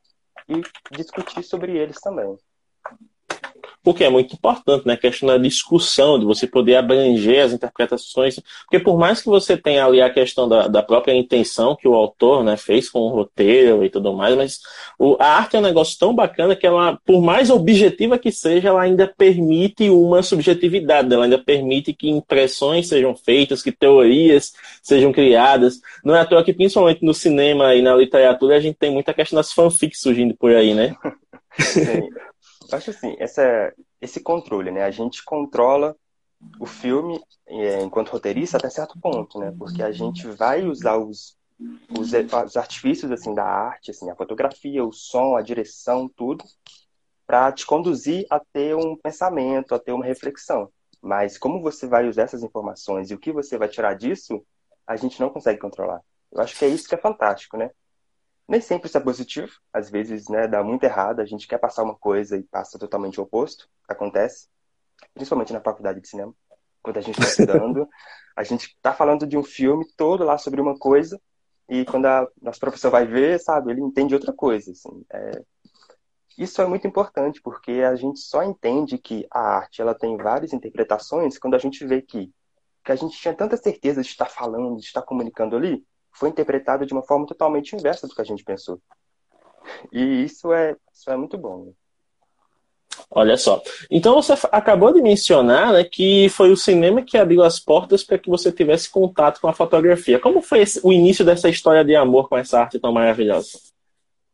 e 0.49 0.61
discutir 0.94 1.43
sobre 1.43 1.76
eles 1.76 1.99
também 2.00 2.37
porque 3.82 4.05
é 4.05 4.11
muito 4.11 4.34
importante, 4.34 4.87
né? 4.87 4.94
A 4.94 4.96
questão 4.96 5.29
da 5.29 5.37
discussão, 5.37 6.19
de 6.19 6.25
você 6.25 6.46
poder 6.46 6.76
abranger 6.76 7.44
as 7.44 7.52
interpretações, 7.52 8.38
porque 8.62 8.79
por 8.79 8.99
mais 8.99 9.20
que 9.20 9.29
você 9.29 9.56
tenha 9.56 9.84
ali 9.84 10.00
a 10.00 10.11
questão 10.11 10.49
da, 10.49 10.69
da 10.69 10.82
própria 10.82 11.14
intenção 11.14 11.75
que 11.75 11.88
o 11.88 11.94
autor 11.94 12.44
né, 12.44 12.56
fez 12.56 12.88
com 12.88 13.00
o 13.00 13.08
roteiro 13.08 13.84
e 13.84 13.90
tudo 13.90 14.12
mais, 14.12 14.37
mas 14.37 14.61
o, 14.99 15.17
a 15.19 15.26
arte 15.26 15.56
é 15.56 15.58
um 15.58 15.62
negócio 15.62 15.99
tão 15.99 16.14
bacana 16.14 16.55
que 16.55 16.67
ela, 16.67 16.99
por 17.05 17.20
mais 17.20 17.50
objetiva 17.50 18.19
que 18.19 18.31
seja, 18.31 18.69
ela 18.69 18.82
ainda 18.82 19.06
permite 19.06 19.90
uma 19.90 20.23
subjetividade, 20.23 21.12
ela 21.12 21.25
ainda 21.25 21.38
permite 21.38 21.93
que 21.93 22.08
impressões 22.08 22.88
sejam 22.88 23.14
feitas, 23.17 23.62
que 23.62 23.73
teorias 23.73 24.52
sejam 24.82 25.12
criadas. 25.12 25.81
Não 26.05 26.14
é 26.14 26.20
à 26.20 26.25
toa 26.25 26.44
que, 26.44 26.52
principalmente 26.52 27.05
no 27.05 27.14
cinema 27.14 27.75
e 27.75 27.82
na 27.82 27.94
literatura, 27.94 28.56
a 28.56 28.61
gente 28.61 28.76
tem 28.76 28.90
muita 28.90 29.12
questão 29.12 29.37
das 29.37 29.52
fanfics 29.52 30.00
surgindo 30.00 30.34
por 30.34 30.55
aí, 30.55 30.75
né? 30.75 30.94
Eu 32.72 32.78
acho 32.78 32.90
assim, 32.90 33.14
essa, 33.19 33.74
esse 34.00 34.20
controle, 34.20 34.70
né? 34.70 34.82
A 34.82 34.90
gente 34.90 35.24
controla 35.24 35.96
o 36.58 36.66
filme 36.66 37.20
é, 37.46 37.82
enquanto 37.82 38.10
roteirista 38.10 38.56
até 38.56 38.70
certo 38.70 38.98
ponto, 39.00 39.38
né? 39.38 39.52
Porque 39.56 39.82
a 39.82 39.92
gente 39.92 40.26
vai 40.28 40.64
usar 40.64 40.96
os, 40.96 41.36
os, 41.90 42.12
os 42.12 42.56
artifícios 42.56 43.10
assim 43.12 43.34
da 43.34 43.44
arte, 43.44 43.90
assim, 43.90 44.10
a 44.10 44.16
fotografia, 44.16 44.84
o 44.84 44.92
som, 44.92 45.36
a 45.36 45.42
direção, 45.42 46.08
tudo, 46.08 46.44
para 47.26 47.52
te 47.52 47.64
conduzir 47.66 48.26
a 48.30 48.40
ter 48.40 48.74
um 48.74 48.96
pensamento, 48.96 49.74
a 49.74 49.78
ter 49.78 49.92
uma 49.92 50.04
reflexão. 50.04 50.70
Mas 51.00 51.36
como 51.36 51.60
você 51.60 51.86
vai 51.86 52.08
usar 52.08 52.22
essas 52.22 52.42
informações 52.42 53.10
e 53.10 53.14
o 53.14 53.19
que 53.19 53.32
você 53.32 53.58
vai 53.58 53.69
tirar 53.69 53.94
disso, 53.94 54.44
a 54.86 54.96
gente 54.96 55.20
não 55.20 55.30
consegue 55.30 55.60
controlar. 55.60 56.00
Eu 56.30 56.40
acho 56.40 56.56
que 56.58 56.64
é 56.64 56.69
isso 56.69 56.88
que 56.88 56.94
é 56.94 56.98
fantástico, 56.98 57.56
né? 57.56 57.70
Nem 58.52 58.60
sempre 58.60 58.87
isso 58.87 58.99
é 58.99 59.00
positivo, 59.00 59.50
às 59.72 59.88
vezes 59.88 60.28
né, 60.28 60.46
dá 60.46 60.62
muito 60.62 60.84
errado, 60.84 61.20
a 61.20 61.25
gente 61.25 61.49
quer 61.49 61.56
passar 61.56 61.82
uma 61.82 61.94
coisa 61.94 62.37
e 62.37 62.43
passa 62.43 62.78
totalmente 62.78 63.19
o 63.19 63.22
oposto, 63.22 63.66
acontece, 63.88 64.46
principalmente 65.14 65.54
na 65.54 65.60
faculdade 65.62 66.02
de 66.02 66.06
cinema, 66.06 66.34
quando 66.82 66.99
a 66.99 67.00
gente 67.00 67.19
está 67.19 67.31
estudando, 67.31 67.88
a 68.37 68.44
gente 68.44 68.66
está 68.66 68.93
falando 68.93 69.26
de 69.26 69.38
um 69.38 69.43
filme 69.43 69.86
todo 69.96 70.22
lá 70.22 70.36
sobre 70.36 70.60
uma 70.60 70.79
coisa, 70.79 71.19
e 71.67 71.86
quando 71.86 72.05
a 72.05 72.29
nosso 72.43 72.60
professor 72.60 72.91
vai 72.91 73.06
ver, 73.06 73.41
sabe, 73.41 73.70
ele 73.70 73.81
entende 73.81 74.12
outra 74.12 74.34
coisa, 74.34 74.70
assim, 74.70 75.03
é... 75.10 75.43
Isso 76.36 76.60
é 76.60 76.67
muito 76.67 76.86
importante, 76.86 77.41
porque 77.41 77.70
a 77.70 77.96
gente 77.96 78.20
só 78.20 78.43
entende 78.43 78.98
que 78.98 79.27
a 79.31 79.41
arte 79.41 79.81
ela 79.81 79.94
tem 79.94 80.15
várias 80.19 80.53
interpretações 80.53 81.38
quando 81.38 81.55
a 81.55 81.58
gente 81.58 81.86
vê 81.86 82.03
que, 82.03 82.31
que 82.84 82.93
a 82.93 82.96
gente 82.96 83.19
tinha 83.19 83.32
tanta 83.32 83.56
certeza 83.56 84.03
de 84.03 84.08
estar 84.08 84.29
falando, 84.29 84.77
de 84.77 84.84
estar 84.84 85.00
comunicando 85.00 85.56
ali, 85.56 85.82
foi 86.12 86.28
interpretado 86.28 86.86
de 86.86 86.92
uma 86.92 87.02
forma 87.02 87.26
totalmente 87.26 87.74
inversa 87.74 88.06
do 88.06 88.14
que 88.14 88.20
a 88.20 88.24
gente 88.24 88.44
pensou. 88.44 88.81
E 89.92 90.24
isso 90.24 90.52
é, 90.52 90.76
isso 90.92 91.10
é 91.10 91.16
muito 91.16 91.38
bom. 91.38 91.64
Né? 91.66 91.72
Olha 93.10 93.36
só. 93.36 93.62
Então 93.90 94.14
você 94.14 94.34
acabou 94.50 94.92
de 94.92 95.02
mencionar 95.02 95.72
né, 95.72 95.84
que 95.84 96.28
foi 96.31 96.50
o 96.50 96.56
cinema 96.56 97.02
que 97.02 97.16
abriu 97.16 97.42
as 97.42 97.58
portas 97.58 98.02
para 98.02 98.19
que 98.19 98.31
você 98.31 98.50
tivesse 98.52 98.90
contato 98.90 99.40
com 99.40 99.48
a 99.48 99.52
fotografia. 99.52 100.19
Como 100.19 100.42
foi 100.42 100.60
esse, 100.60 100.81
o 100.82 100.92
início 100.92 101.24
dessa 101.24 101.48
história 101.48 101.84
de 101.84 101.94
amor 101.94 102.28
com 102.28 102.36
essa 102.36 102.60
arte 102.60 102.78
tão 102.78 102.92
maravilhosa? 102.92 103.58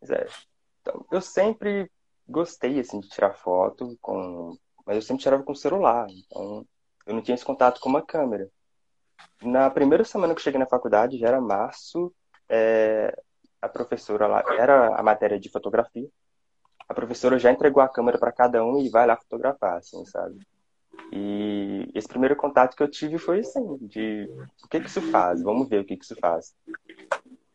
É. 0.08 0.26
Então, 0.80 1.04
eu 1.10 1.20
sempre 1.20 1.90
gostei 2.28 2.78
assim, 2.78 3.00
de 3.00 3.08
tirar 3.08 3.34
foto, 3.34 3.96
com... 4.00 4.56
mas 4.86 4.96
eu 4.96 5.02
sempre 5.02 5.22
tirava 5.22 5.42
com 5.42 5.52
o 5.52 5.56
celular. 5.56 6.06
Então 6.10 6.64
eu 7.06 7.14
não 7.14 7.22
tinha 7.22 7.34
esse 7.34 7.44
contato 7.44 7.80
com 7.80 7.88
uma 7.88 8.02
câmera. 8.02 8.48
Na 9.42 9.70
primeira 9.70 10.04
semana 10.04 10.34
que 10.34 10.40
eu 10.40 10.44
cheguei 10.44 10.58
na 10.58 10.66
faculdade, 10.66 11.18
já 11.18 11.28
era 11.28 11.40
março, 11.40 12.12
é, 12.48 13.16
a 13.60 13.68
professora 13.68 14.26
lá, 14.26 14.44
era 14.58 14.96
a 14.96 15.02
matéria 15.02 15.38
de 15.38 15.48
fotografia, 15.48 16.08
a 16.88 16.94
professora 16.94 17.38
já 17.38 17.50
entregou 17.52 17.82
a 17.82 17.88
câmera 17.88 18.18
para 18.18 18.32
cada 18.32 18.64
um 18.64 18.78
e 18.78 18.88
vai 18.88 19.06
lá 19.06 19.16
fotografar, 19.16 19.76
assim, 19.76 20.04
sabe? 20.06 20.38
E 21.12 21.90
esse 21.94 22.08
primeiro 22.08 22.34
contato 22.34 22.76
que 22.76 22.82
eu 22.82 22.90
tive 22.90 23.18
foi 23.18 23.40
assim, 23.40 23.76
de 23.82 24.28
o 24.64 24.68
que 24.68 24.80
que 24.80 24.88
isso 24.88 25.02
faz? 25.10 25.42
Vamos 25.42 25.68
ver 25.68 25.80
o 25.80 25.84
que 25.84 25.96
que 25.96 26.04
isso 26.04 26.16
faz. 26.16 26.54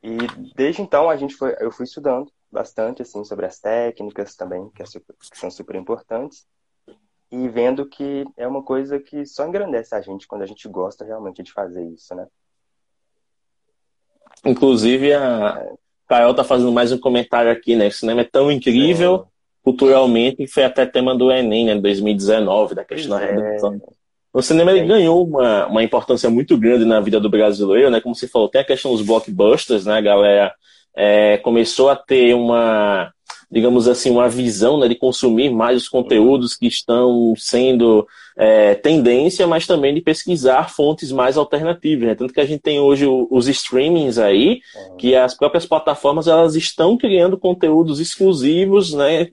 E 0.02 0.18
desde 0.56 0.82
então 0.82 1.10
a 1.10 1.16
gente 1.16 1.36
foi, 1.36 1.56
eu 1.60 1.72
fui 1.72 1.86
estudando 1.86 2.32
bastante 2.52 3.02
assim 3.02 3.24
sobre 3.24 3.46
as 3.46 3.60
técnicas 3.60 4.36
também, 4.36 4.70
que, 4.70 4.84
é 4.84 4.86
super, 4.86 5.16
que 5.20 5.38
são 5.38 5.50
super 5.50 5.76
importantes 5.76 6.46
e 7.34 7.50
vendo 7.50 7.84
que 7.88 8.26
é 8.38 8.48
uma 8.48 8.62
coisa 8.62 9.00
que 9.00 9.26
só 9.26 9.48
engrandece 9.48 9.96
a 9.96 10.02
gente 10.02 10.28
quando 10.28 10.44
a 10.44 10.46
gente 10.46 10.68
gosta 10.70 11.04
realmente 11.04 11.42
de 11.42 11.52
fazer 11.52 11.84
isso, 11.84 12.14
né? 12.14 12.28
Inclusive, 14.46 15.14
a 15.14 15.66
é. 15.66 15.74
Carol 16.08 16.36
tá 16.36 16.44
fazendo 16.44 16.72
mais 16.72 16.92
um 16.92 17.00
comentário 17.00 17.52
aqui, 17.52 17.76
né? 17.76 17.88
O 17.88 17.92
cinema 17.92 18.22
é 18.22 18.24
tão 18.24 18.52
incrível 18.52 19.18
Sim. 19.18 19.26
culturalmente 19.64 20.38
que 20.38 20.48
foi 20.48 20.64
até 20.64 20.86
tema 20.86 21.16
do 21.16 21.32
Enem, 21.32 21.66
né? 21.66 21.76
2019, 21.76 22.76
da 22.76 22.86
questão 22.86 23.18
da 23.18 23.26
é. 23.26 23.58
O 24.32 24.42
cinema 24.44 24.72
ele 24.72 24.86
ganhou 24.86 25.26
uma, 25.26 25.66
uma 25.66 25.84
importância 25.84 26.30
muito 26.30 26.56
grande 26.56 26.86
na 26.86 27.00
vida 27.00 27.20
do 27.20 27.32
brasileiro, 27.32 27.90
né? 27.90 28.00
Como 28.00 28.14
você 28.14 28.28
falou, 28.28 28.48
tem 28.48 28.62
a 28.62 28.66
questão 28.66 28.92
dos 28.92 29.02
blockbusters, 29.02 29.88
né? 29.88 29.98
A 29.98 30.02
galera 30.02 30.54
é, 30.96 31.38
começou 31.40 31.90
a 31.90 31.96
ter 31.96 32.36
uma, 32.36 33.12
digamos 33.54 33.88
assim, 33.88 34.10
uma 34.10 34.28
visão 34.28 34.80
né, 34.80 34.88
de 34.88 34.96
consumir 34.96 35.52
mais 35.52 35.78
os 35.78 35.88
conteúdos 35.88 36.56
que 36.56 36.66
estão 36.66 37.36
sendo 37.38 38.08
é, 38.36 38.74
tendência, 38.74 39.46
mas 39.46 39.68
também 39.68 39.94
de 39.94 40.02
pesquisar 40.02 40.72
fontes 40.72 41.12
mais 41.12 41.38
alternativas. 41.38 42.08
Né? 42.08 42.16
Tanto 42.16 42.34
que 42.34 42.42
a 42.42 42.46
gente 42.46 42.62
tem 42.62 42.80
hoje 42.80 43.06
os 43.06 43.48
streamings 43.48 44.18
aí, 44.18 44.60
que 44.98 45.16
as 45.16 45.38
próprias 45.38 45.68
plataformas 45.68 46.28
elas 46.28 46.56
estão 46.56 46.98
criando 46.98 47.38
conteúdos 47.38 48.00
exclusivos 48.00 48.92
né, 48.92 49.30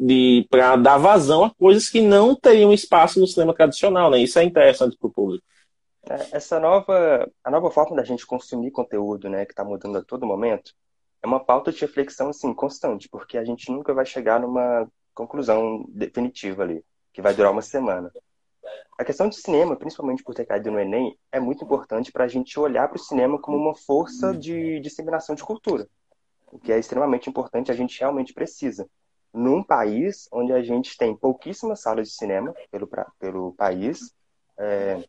para 0.50 0.76
dar 0.76 0.98
vazão 0.98 1.44
a 1.44 1.50
coisas 1.50 1.88
que 1.88 2.02
não 2.02 2.34
teriam 2.34 2.74
espaço 2.74 3.18
no 3.18 3.26
cinema 3.26 3.54
tradicional. 3.54 4.10
Né? 4.10 4.18
Isso 4.18 4.38
é 4.38 4.44
interessante 4.44 4.98
para 4.98 5.08
o 5.08 5.12
público. 5.12 5.42
É, 6.10 6.36
essa 6.36 6.60
nova, 6.60 7.26
a 7.42 7.50
nova 7.50 7.70
forma 7.70 7.96
da 7.96 8.04
gente 8.04 8.26
consumir 8.26 8.70
conteúdo, 8.70 9.30
né, 9.30 9.46
que 9.46 9.52
está 9.52 9.64
mudando 9.64 9.96
a 9.96 10.04
todo 10.04 10.26
momento, 10.26 10.72
é 11.22 11.26
uma 11.26 11.40
pauta 11.40 11.72
de 11.72 11.80
reflexão 11.80 12.30
assim 12.30 12.52
constante, 12.54 13.08
porque 13.08 13.36
a 13.36 13.44
gente 13.44 13.70
nunca 13.70 13.92
vai 13.92 14.06
chegar 14.06 14.40
numa 14.40 14.90
conclusão 15.14 15.84
definitiva 15.88 16.62
ali, 16.62 16.84
que 17.12 17.20
vai 17.20 17.34
durar 17.34 17.52
uma 17.52 17.62
semana. 17.62 18.10
A 18.98 19.04
questão 19.04 19.28
de 19.28 19.36
cinema, 19.36 19.76
principalmente 19.76 20.22
por 20.22 20.34
ter 20.34 20.44
caído 20.44 20.70
no 20.70 20.78
Enem, 20.78 21.18
é 21.32 21.40
muito 21.40 21.64
importante 21.64 22.12
para 22.12 22.24
a 22.24 22.28
gente 22.28 22.58
olhar 22.58 22.88
para 22.88 22.96
o 22.96 23.02
cinema 23.02 23.40
como 23.40 23.56
uma 23.56 23.74
força 23.74 24.34
de 24.34 24.80
disseminação 24.80 25.34
de 25.34 25.42
cultura, 25.42 25.88
o 26.46 26.58
que 26.58 26.72
é 26.72 26.78
extremamente 26.78 27.28
importante, 27.28 27.70
a 27.70 27.74
gente 27.74 27.98
realmente 27.98 28.32
precisa. 28.32 28.88
Num 29.32 29.62
país 29.62 30.28
onde 30.32 30.52
a 30.52 30.62
gente 30.62 30.96
tem 30.96 31.16
pouquíssimas 31.16 31.80
salas 31.80 32.08
de 32.08 32.14
cinema 32.14 32.52
pelo, 32.70 32.88
pelo 33.18 33.52
país, 33.52 34.12
é, 34.58 35.02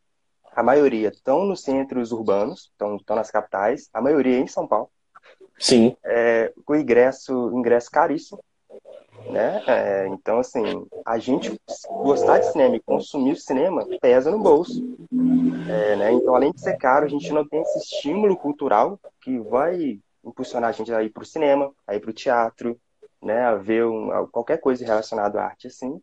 a 0.53 0.61
maioria 0.61 1.09
estão 1.09 1.45
nos 1.45 1.61
centros 1.61 2.11
urbanos, 2.11 2.71
estão, 2.71 3.15
nas 3.15 3.31
capitais, 3.31 3.89
a 3.93 4.01
maioria 4.01 4.37
é 4.37 4.41
em 4.41 4.47
São 4.47 4.67
Paulo, 4.67 4.91
Sim. 5.61 5.95
É, 6.03 6.51
o 6.67 6.75
ingresso, 6.75 7.51
ingresso 7.53 7.91
caríssimo. 7.91 8.43
Né? 9.29 9.63
É, 9.67 10.07
então, 10.07 10.39
assim, 10.39 10.87
a 11.05 11.19
gente 11.19 11.55
gostar 11.87 12.39
de 12.39 12.51
cinema 12.51 12.75
e 12.75 12.79
consumir 12.79 13.37
cinema 13.37 13.85
pesa 14.01 14.31
no 14.31 14.39
bolso. 14.39 14.81
É, 15.69 15.95
né? 15.95 16.11
Então, 16.13 16.35
além 16.35 16.51
de 16.51 16.59
ser 16.59 16.77
caro, 16.77 17.05
a 17.05 17.07
gente 17.07 17.31
não 17.31 17.47
tem 17.47 17.61
esse 17.61 17.77
estímulo 17.77 18.35
cultural 18.35 18.99
que 19.21 19.37
vai 19.39 19.99
impulsionar 20.25 20.69
a 20.69 20.73
gente 20.73 20.91
a 20.91 21.03
ir 21.03 21.11
para 21.11 21.21
o 21.21 21.25
cinema, 21.25 21.71
a 21.85 21.95
ir 21.95 21.99
para 21.99 22.09
o 22.09 22.13
teatro, 22.13 22.75
né? 23.21 23.41
a 23.43 23.55
ver 23.55 23.85
um, 23.85 24.09
qualquer 24.31 24.57
coisa 24.57 24.83
relacionada 24.83 25.39
à 25.39 25.45
arte, 25.45 25.67
assim. 25.67 26.01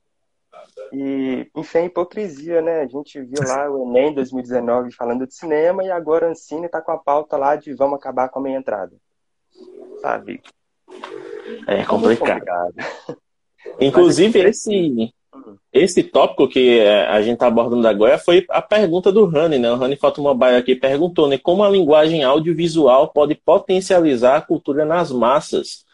E, 0.93 1.51
enfim, 1.57 1.79
a 1.79 1.85
hipocrisia, 1.85 2.63
né? 2.63 2.81
A 2.83 2.87
gente 2.87 3.21
viu 3.23 3.43
lá 3.45 3.69
o 3.69 3.91
Enem 3.91 4.15
2019 4.15 4.93
falando 4.93 5.27
de 5.27 5.35
cinema 5.35 5.83
e 5.83 5.91
agora 5.91 6.29
a 6.29 6.31
Ancine 6.31 6.67
está 6.67 6.81
com 6.81 6.93
a 6.93 6.99
pauta 6.99 7.37
lá 7.37 7.57
de 7.57 7.75
vamos 7.75 7.99
acabar 7.99 8.29
com 8.29 8.39
a 8.39 8.43
meia 8.43 8.57
entrada 8.57 8.97
sabe? 10.01 10.41
É 11.67 11.85
complicado. 11.85 12.75
Inclusive, 13.81 14.41
esse, 14.41 15.13
esse 15.73 16.03
tópico 16.03 16.49
que 16.49 16.81
é, 16.81 17.07
a 17.07 17.21
gente 17.21 17.35
está 17.35 17.47
abordando 17.47 17.87
agora 17.87 18.19
foi 18.19 18.45
a 18.51 18.63
pergunta 18.63 19.13
do 19.13 19.27
Rani, 19.27 19.59
né? 19.59 19.71
O 19.71 19.77
Rani 19.77 19.97
Fotomobile 19.97 20.57
aqui 20.57 20.75
perguntou, 20.75 21.29
né? 21.29 21.39
Como 21.39 21.63
a 21.63 21.71
linguagem 21.71 22.25
audiovisual 22.25 23.09
pode 23.09 23.35
potencializar 23.35 24.37
a 24.37 24.41
cultura 24.41 24.85
nas 24.85 25.11
massas? 25.11 25.85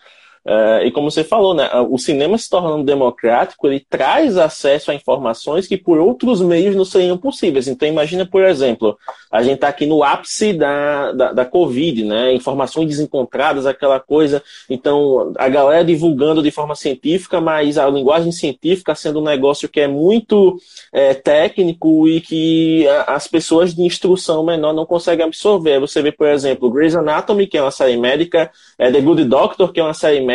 Uh, 0.46 0.84
e 0.84 0.90
como 0.90 1.10
você 1.10 1.24
falou, 1.24 1.54
né, 1.54 1.70
o 1.88 1.96
cinema 1.96 2.36
se 2.36 2.50
tornando 2.50 2.84
democrático, 2.84 3.66
ele 3.66 3.80
traz 3.88 4.36
acesso 4.36 4.90
a 4.90 4.94
informações 4.94 5.66
que 5.66 5.78
por 5.78 5.98
outros 5.98 6.42
meios 6.42 6.76
não 6.76 6.84
seriam 6.84 7.16
possíveis. 7.16 7.66
Então, 7.66 7.88
imagina, 7.88 8.26
por 8.26 8.44
exemplo, 8.44 8.98
a 9.32 9.42
gente 9.42 9.54
está 9.54 9.68
aqui 9.68 9.86
no 9.86 10.02
ápice 10.02 10.52
da, 10.52 11.12
da, 11.12 11.32
da, 11.32 11.44
Covid, 11.46 12.04
né, 12.04 12.34
informações 12.34 12.88
desencontradas, 12.88 13.64
aquela 13.64 13.98
coisa. 13.98 14.42
Então, 14.68 15.32
a 15.38 15.48
galera 15.48 15.82
divulgando 15.82 16.42
de 16.42 16.50
forma 16.50 16.74
científica, 16.74 17.40
mas 17.40 17.78
a 17.78 17.88
linguagem 17.88 18.30
científica 18.30 18.94
sendo 18.94 19.20
um 19.20 19.24
negócio 19.24 19.68
que 19.68 19.80
é 19.80 19.88
muito 19.88 20.58
é, 20.92 21.14
técnico 21.14 22.06
e 22.06 22.20
que 22.20 22.86
as 23.06 23.26
pessoas 23.26 23.74
de 23.74 23.82
instrução 23.82 24.44
menor 24.44 24.74
não 24.74 24.84
conseguem 24.84 25.24
absorver. 25.24 25.80
Você 25.80 26.02
vê, 26.02 26.12
por 26.12 26.26
exemplo, 26.26 26.70
Grey's 26.70 26.94
Anatomy, 26.94 27.46
que 27.46 27.56
é 27.56 27.62
uma 27.62 27.70
série 27.70 27.96
médica, 27.96 28.50
é 28.78 28.92
The 28.92 29.00
Good 29.00 29.24
Doctor, 29.24 29.72
que 29.72 29.80
é 29.80 29.82
uma 29.82 29.94
série 29.94 30.20
médica, 30.20 30.33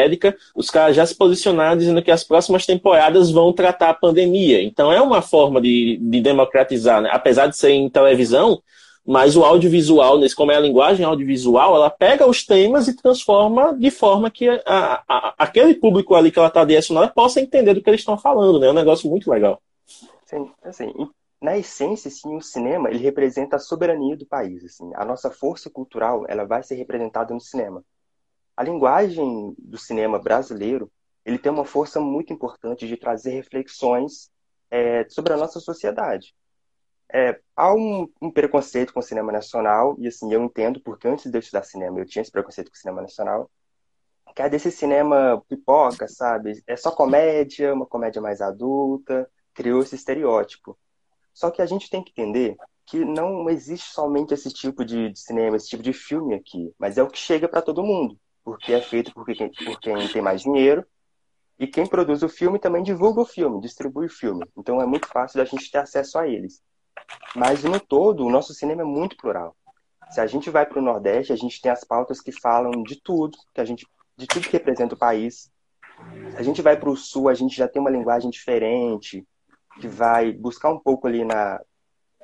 os 0.56 0.70
caras 0.70 0.96
já 0.96 1.06
se 1.06 1.16
posicionaram 1.16 1.78
dizendo 1.78 2.02
que 2.02 2.12
as 2.12 2.24
próximas 2.24 2.66
temporadas 2.66 3.32
vão 3.32 3.52
tratar 3.52 3.90
a 3.90 3.94
pandemia. 3.94 4.62
Então 4.62 4.92
é 4.92 5.02
uma 5.02 5.22
forma 5.22 5.62
de, 5.62 5.98
de 6.02 6.22
democratizar, 6.22 7.02
né? 7.02 7.10
apesar 7.12 7.48
de 7.48 7.58
ser 7.58 7.72
em 7.72 7.90
televisão, 7.90 8.62
mas 9.06 9.36
o 9.36 9.44
audiovisual, 9.44 10.20
como 10.36 10.52
é 10.52 10.56
a 10.56 10.60
linguagem 10.60 11.06
audiovisual, 11.06 11.76
ela 11.76 11.90
pega 11.90 12.28
os 12.28 12.46
temas 12.46 12.88
e 12.88 12.96
transforma 12.96 13.74
de 13.74 13.90
forma 13.90 14.30
que 14.30 14.48
a, 14.48 15.04
a, 15.08 15.34
aquele 15.38 15.74
público 15.74 16.14
ali 16.14 16.32
que 16.32 16.38
ela 16.38 16.48
está 16.48 16.64
direcionada 16.64 17.08
possa 17.08 17.42
entender 17.42 17.74
do 17.74 17.82
que 17.82 17.90
eles 17.90 18.02
estão 18.02 18.18
falando, 18.18 18.60
né? 18.60 18.68
É 18.68 18.72
um 18.72 18.76
negócio 18.76 19.10
muito 19.10 19.32
legal. 19.32 19.60
Sim, 20.26 20.52
assim, 20.64 20.94
na 21.42 21.58
essência, 21.58 22.12
sim, 22.12 22.36
o 22.36 22.42
cinema 22.42 22.90
ele 22.90 23.00
representa 23.00 23.56
a 23.56 23.60
soberania 23.60 24.16
do 24.16 24.28
país. 24.28 24.64
Assim, 24.64 24.92
a 24.94 25.04
nossa 25.04 25.32
força 25.32 25.70
cultural 25.70 26.26
ela 26.28 26.46
vai 26.46 26.62
ser 26.62 26.76
representada 26.76 27.34
no 27.34 27.40
cinema 27.40 27.84
a 28.60 28.64
linguagem 28.64 29.56
do 29.58 29.78
cinema 29.78 30.20
brasileiro 30.20 30.92
ele 31.24 31.40
tem 31.40 31.50
uma 31.50 31.64
força 31.64 31.98
muito 32.02 32.34
importante 32.34 32.90
de 32.90 32.98
trazer 32.98 33.30
reflexões 33.30 34.30
é, 34.70 35.08
sobre 35.08 35.32
a 35.32 35.38
nossa 35.38 35.62
sociedade. 35.62 36.36
É, 37.10 37.40
há 37.56 37.74
um, 37.74 38.12
um, 38.22 38.30
preconceito 38.30 38.94
com 38.94 39.00
o 39.00 39.04
cinema 39.04 39.32
nacional, 39.32 39.96
e 39.98 40.10
assim, 40.10 40.34
eu 40.34 40.44
entendo, 40.44 40.82
porque 40.82 41.08
antes 41.08 41.32
de 41.32 41.38
eu 41.38 41.40
estudar 41.40 41.64
cinema, 41.64 42.00
eu 42.00 42.06
tinha 42.06 42.22
esse 42.22 42.32
preconceito 42.32 42.70
com 42.70 42.76
o 42.76 42.78
cinema 42.78 43.02
nacional, 43.02 43.50
que 44.36 44.42
é 44.42 44.50
desse 44.50 44.72
cinema 44.72 45.42
pipoca, 45.48 46.10
sabe? 46.10 46.62
É 46.68 46.76
só 46.76 46.92
comédia, 46.92 47.74
uma 47.74 47.86
comédia 47.86 48.22
mais 48.22 48.42
adulta, 48.42 49.26
criou 49.54 49.82
esse 49.84 49.96
estereótipo. 49.96 50.78
Só 51.34 51.50
que 51.50 51.62
a 51.62 51.66
gente 51.66 51.90
tem 51.90 52.04
que 52.04 52.12
entender 52.12 52.58
que 52.86 53.06
não 53.06 53.50
existe 53.50 53.94
somente 53.94 54.34
esse 54.34 54.52
tipo 54.52 54.84
de, 54.84 55.14
de 55.14 55.20
cinema, 55.20 55.56
esse 55.56 55.70
tipo 55.70 55.82
de 55.82 55.94
filme 55.94 56.36
aqui, 56.36 56.74
mas 56.78 56.98
é 56.98 57.04
o 57.04 57.08
que 57.08 57.18
chega 57.18 57.48
para 57.48 57.62
todo 57.62 57.82
mundo 57.82 58.20
porque 58.44 58.74
é 58.74 58.82
feito 58.82 59.14
por 59.14 59.26
quem, 59.26 59.52
por 59.52 59.80
quem 59.80 60.08
tem 60.08 60.22
mais 60.22 60.42
dinheiro. 60.42 60.86
E 61.60 61.68
quem 61.68 61.86
produz 61.86 62.24
o 62.24 62.30
filme 62.30 62.58
também 62.58 62.82
divulga 62.82 63.22
o 63.22 63.26
filme, 63.26 63.60
distribui 63.60 64.06
o 64.06 64.10
filme. 64.10 64.46
Então 64.58 64.82
é 64.82 64.86
muito 64.86 65.08
fácil 65.08 65.40
da 65.40 65.46
gente 65.46 65.70
ter 65.70 65.80
acesso 65.80 66.18
a 66.18 66.28
eles. 66.28 66.62
Mas 67.36 67.64
no 67.64 67.80
todo, 67.80 68.26
o 68.26 68.30
nosso 68.32 68.54
cinema 68.54 68.82
é 68.82 68.86
muito 68.86 69.18
plural. 69.18 69.56
Se 70.10 70.22
a 70.22 70.26
gente 70.26 70.50
vai 70.50 70.66
para 70.66 70.80
o 70.80 70.82
Nordeste, 70.82 71.34
a 71.34 71.36
gente 71.36 71.62
tem 71.62 71.72
as 71.72 71.84
pautas 71.84 72.22
que 72.22 72.32
falam 72.32 72.72
de 72.84 73.00
tudo, 73.02 73.38
que 73.54 73.62
a 73.62 73.66
gente, 73.66 73.86
de 74.18 74.26
tudo 74.26 74.48
que 74.48 74.54
representa 74.54 74.96
o 74.96 74.98
país. 74.98 75.52
Se 76.32 76.38
a 76.38 76.44
gente 76.44 76.62
vai 76.62 76.78
para 76.78 76.90
o 76.90 76.96
Sul, 76.96 77.30
a 77.30 77.34
gente 77.34 77.56
já 77.56 77.68
tem 77.68 77.82
uma 77.82 77.92
linguagem 77.92 78.30
diferente, 78.30 79.28
que 79.80 79.88
vai 79.88 80.32
buscar 80.32 80.72
um 80.72 80.80
pouco 80.80 81.08
ali 81.08 81.24
na, 81.24 81.62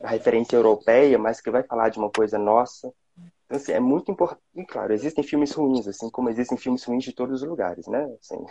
na 0.01 0.09
referência 0.09 0.55
europeia, 0.55 1.17
mas 1.19 1.41
que 1.41 1.51
vai 1.51 1.63
falar 1.63 1.89
de 1.89 1.99
uma 1.99 2.09
coisa 2.09 2.37
nossa. 2.37 2.91
Então, 3.45 3.57
assim, 3.57 3.71
é 3.71 3.79
muito 3.79 4.11
importante. 4.11 4.41
E, 4.55 4.65
claro, 4.65 4.93
existem 4.93 5.23
filmes 5.23 5.51
ruins, 5.51 5.87
assim 5.87 6.09
como 6.09 6.29
existem 6.29 6.57
filmes 6.57 6.83
ruins 6.83 7.03
de 7.03 7.13
todos 7.13 7.41
os 7.41 7.47
lugares, 7.47 7.87
né? 7.87 8.03
Assim, 8.19 8.43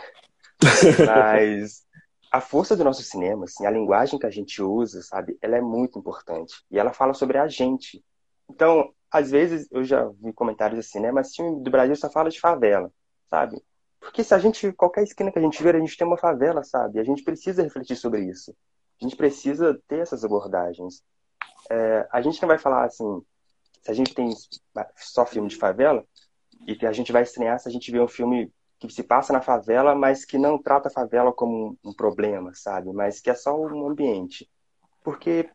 mas 1.05 1.85
a 2.31 2.41
força 2.41 2.75
do 2.75 2.83
nosso 2.83 3.03
cinema, 3.03 3.45
assim, 3.45 3.65
a 3.65 3.71
linguagem 3.71 4.19
que 4.19 4.25
a 4.25 4.31
gente 4.31 4.61
usa, 4.61 5.01
sabe, 5.01 5.37
ela 5.41 5.57
é 5.57 5.61
muito 5.61 5.99
importante. 5.99 6.55
E 6.71 6.79
ela 6.79 6.93
fala 6.93 7.13
sobre 7.13 7.37
a 7.37 7.47
gente. 7.47 8.03
Então, 8.49 8.93
às 9.11 9.31
vezes, 9.31 9.67
eu 9.71 9.83
já 9.83 10.05
vi 10.21 10.33
comentários 10.33 10.79
assim, 10.79 10.99
né? 10.99 11.11
Mas 11.11 11.35
filme 11.35 11.61
do 11.63 11.71
Brasil 11.71 11.95
só 11.95 12.09
fala 12.09 12.29
de 12.29 12.39
favela, 12.39 12.91
sabe? 13.29 13.61
Porque 13.99 14.23
se 14.23 14.33
a 14.33 14.39
gente, 14.39 14.71
qualquer 14.73 15.03
esquina 15.03 15.31
que 15.31 15.39
a 15.39 15.41
gente 15.41 15.61
ver, 15.63 15.75
a 15.75 15.79
gente 15.79 15.97
tem 15.97 16.05
uma 16.05 16.17
favela, 16.17 16.63
sabe? 16.63 16.99
A 16.99 17.03
gente 17.03 17.23
precisa 17.23 17.63
refletir 17.63 17.95
sobre 17.95 18.21
isso. 18.21 18.55
A 19.01 19.03
gente 19.03 19.15
precisa 19.15 19.79
ter 19.87 19.99
essas 19.99 20.23
abordagens. 20.23 21.03
É, 21.69 22.07
a 22.11 22.21
gente 22.21 22.41
não 22.41 22.47
vai 22.47 22.57
falar 22.57 22.85
assim, 22.85 23.21
se 23.85 23.91
a 23.91 23.93
gente 23.93 24.15
tem 24.15 24.31
só 24.97 25.27
filme 25.27 25.47
de 25.47 25.57
favela, 25.57 26.03
e 26.65 26.75
que 26.75 26.87
a 26.87 26.91
gente 26.91 27.11
vai 27.11 27.21
estranhar 27.21 27.59
se 27.59 27.69
a 27.69 27.71
gente 27.71 27.91
vê 27.91 27.99
um 27.99 28.07
filme 28.07 28.51
que 28.79 28.89
se 28.89 29.03
passa 29.03 29.31
na 29.31 29.41
favela, 29.41 29.93
mas 29.93 30.25
que 30.25 30.39
não 30.39 30.57
trata 30.57 30.89
a 30.89 30.91
favela 30.91 31.31
como 31.31 31.77
um, 31.83 31.93
problema, 31.93 32.51
sabe? 32.55 32.91
Mas 32.91 33.19
que 33.19 33.29
é 33.29 33.35
só 33.35 33.55
um 33.55 33.87
ambiente. 33.87 34.49
Porque 35.03 35.47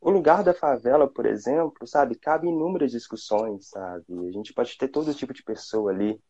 o 0.00 0.10
lugar 0.10 0.44
da 0.44 0.52
favela, 0.52 1.08
por 1.08 1.24
exemplo, 1.24 1.86
sabe, 1.86 2.14
cabe 2.14 2.48
inúmeras 2.48 2.90
discussões, 2.90 3.70
sabe? 3.70 4.04
A 4.28 4.32
gente 4.32 4.52
pode 4.52 4.76
ter 4.76 4.88
todo 4.88 5.14
tipo 5.14 5.32
de 5.32 5.42
pessoa 5.42 5.90
ali. 5.90 6.20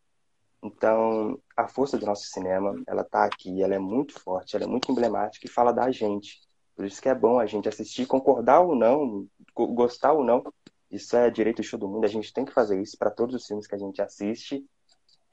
Então, 0.62 1.40
a 1.56 1.66
força 1.66 1.98
do 1.98 2.06
nosso 2.06 2.26
cinema, 2.26 2.80
ela 2.86 3.02
tá 3.02 3.24
aqui, 3.24 3.62
ela 3.62 3.74
é 3.74 3.78
muito 3.80 4.18
forte, 4.20 4.54
ela 4.54 4.64
é 4.64 4.68
muito 4.68 4.90
emblemática 4.92 5.44
e 5.44 5.50
fala 5.50 5.72
da 5.72 5.90
gente. 5.90 6.40
Por 6.76 6.84
isso 6.84 7.02
que 7.02 7.08
é 7.08 7.14
bom 7.14 7.40
a 7.40 7.46
gente 7.46 7.68
assistir, 7.68 8.06
concordar 8.06 8.60
ou 8.60 8.76
não, 8.76 9.26
gostar 9.54 10.12
ou 10.12 10.24
não, 10.24 10.44
isso 10.90 11.16
é 11.16 11.30
direito 11.30 11.62
de 11.62 11.70
todo 11.70 11.88
mundo, 11.88 12.04
a 12.04 12.08
gente 12.08 12.32
tem 12.32 12.44
que 12.44 12.52
fazer 12.52 12.80
isso 12.80 12.96
para 12.98 13.10
todos 13.10 13.34
os 13.34 13.46
filmes 13.46 13.66
que 13.66 13.74
a 13.74 13.78
gente 13.78 14.00
assiste, 14.00 14.64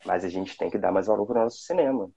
mas 0.06 0.24
a 0.24 0.30
gente 0.30 0.58
tem 0.58 0.70
que 0.70 0.78
dar 0.78 0.92
mais 0.92 1.08
valor 1.08 1.26
para 1.26 1.42
o 1.42 1.44
nosso 1.44 1.60
cinema. 1.60 2.10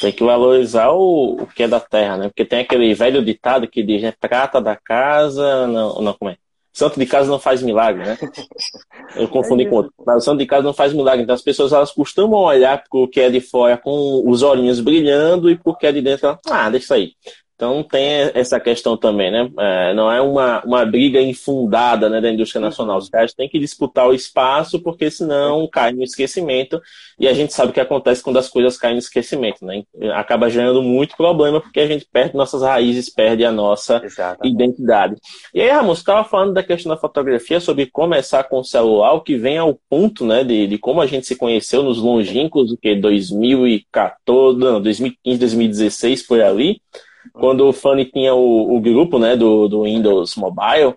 Tem 0.00 0.12
que 0.12 0.24
valorizar 0.24 0.90
o, 0.90 1.42
o 1.42 1.46
que 1.46 1.62
é 1.62 1.68
da 1.68 1.80
terra, 1.80 2.16
né? 2.16 2.28
Porque 2.28 2.44
tem 2.44 2.60
aquele 2.60 2.92
velho 2.94 3.24
ditado 3.24 3.68
que 3.68 3.82
diz, 3.82 4.02
né? 4.02 4.12
Prata 4.18 4.60
da 4.60 4.76
casa, 4.76 5.66
não, 5.66 6.00
não 6.00 6.12
como 6.14 6.30
é? 6.30 6.36
Santo 6.72 6.98
de 6.98 7.06
casa 7.06 7.30
não 7.30 7.38
faz 7.38 7.62
milagre, 7.62 8.04
né? 8.04 8.18
Eu 9.14 9.28
confundi 9.28 9.64
é 9.64 9.68
com 9.68 9.76
outro. 9.76 9.92
Mas 10.04 10.16
o 10.16 10.20
santo 10.20 10.38
de 10.40 10.46
casa 10.46 10.64
não 10.64 10.74
faz 10.74 10.92
milagre. 10.92 11.22
Então 11.22 11.34
as 11.34 11.42
pessoas 11.42 11.72
elas 11.72 11.92
costumam 11.92 12.40
olhar 12.40 12.82
para 12.82 12.98
o 12.98 13.06
que 13.06 13.20
é 13.20 13.30
de 13.30 13.40
fora 13.40 13.78
com 13.78 14.28
os 14.28 14.42
olhinhos 14.42 14.80
brilhando 14.80 15.48
e 15.48 15.56
porque 15.56 15.86
é 15.86 15.92
de 15.92 16.02
dentro, 16.02 16.36
ah, 16.46 16.70
deixa 16.70 16.84
isso 16.84 16.94
aí. 16.94 17.12
Então 17.54 17.84
tem 17.84 18.30
essa 18.34 18.58
questão 18.58 18.96
também, 18.96 19.30
né? 19.30 19.48
É, 19.58 19.94
não 19.94 20.10
é 20.10 20.20
uma, 20.20 20.62
uma 20.64 20.84
briga 20.84 21.20
infundada 21.20 22.08
né, 22.08 22.20
da 22.20 22.30
indústria 22.30 22.60
nacional. 22.60 22.98
Os 22.98 23.08
caras 23.08 23.32
têm 23.32 23.48
que 23.48 23.60
disputar 23.60 24.08
o 24.08 24.12
espaço, 24.12 24.80
porque 24.80 25.08
senão 25.08 25.68
cai 25.68 25.92
no 25.92 26.02
esquecimento. 26.02 26.80
E 27.18 27.28
a 27.28 27.32
gente 27.32 27.52
sabe 27.52 27.70
o 27.70 27.72
que 27.72 27.80
acontece 27.80 28.22
quando 28.22 28.38
as 28.38 28.48
coisas 28.48 28.76
caem 28.76 28.94
no 28.94 28.98
esquecimento, 28.98 29.64
né? 29.64 29.84
Acaba 30.14 30.50
gerando 30.50 30.82
muito 30.82 31.16
problema, 31.16 31.60
porque 31.60 31.78
a 31.78 31.86
gente 31.86 32.06
perde 32.12 32.36
nossas 32.36 32.62
raízes, 32.62 33.08
perde 33.08 33.44
a 33.44 33.52
nossa 33.52 34.02
Exatamente. 34.04 34.52
identidade. 34.52 35.14
E 35.54 35.60
aí, 35.60 35.70
Ramos, 35.70 35.98
estava 35.98 36.28
falando 36.28 36.54
da 36.54 36.62
questão 36.62 36.90
da 36.90 37.00
fotografia, 37.00 37.60
sobre 37.60 37.86
começar 37.86 38.44
com 38.44 38.58
o 38.58 38.64
celular, 38.64 39.12
o 39.12 39.20
que 39.20 39.36
vem 39.36 39.58
ao 39.58 39.78
ponto, 39.88 40.26
né, 40.26 40.42
de, 40.42 40.66
de 40.66 40.76
como 40.76 41.00
a 41.00 41.06
gente 41.06 41.26
se 41.26 41.36
conheceu 41.36 41.84
nos 41.84 41.98
longínquos, 41.98 42.72
o 42.72 42.76
que 42.76 42.96
2014, 42.96 44.58
não, 44.58 44.82
2015, 44.82 45.38
2016, 45.38 46.26
por 46.26 46.40
ali 46.40 46.80
quando 47.32 47.66
o 47.66 47.72
Fanny 47.72 48.04
tinha 48.04 48.34
o, 48.34 48.76
o 48.76 48.80
grupo 48.80 49.18
né, 49.18 49.36
do, 49.36 49.68
do 49.68 49.82
Windows 49.82 50.36
Mobile, 50.36 50.94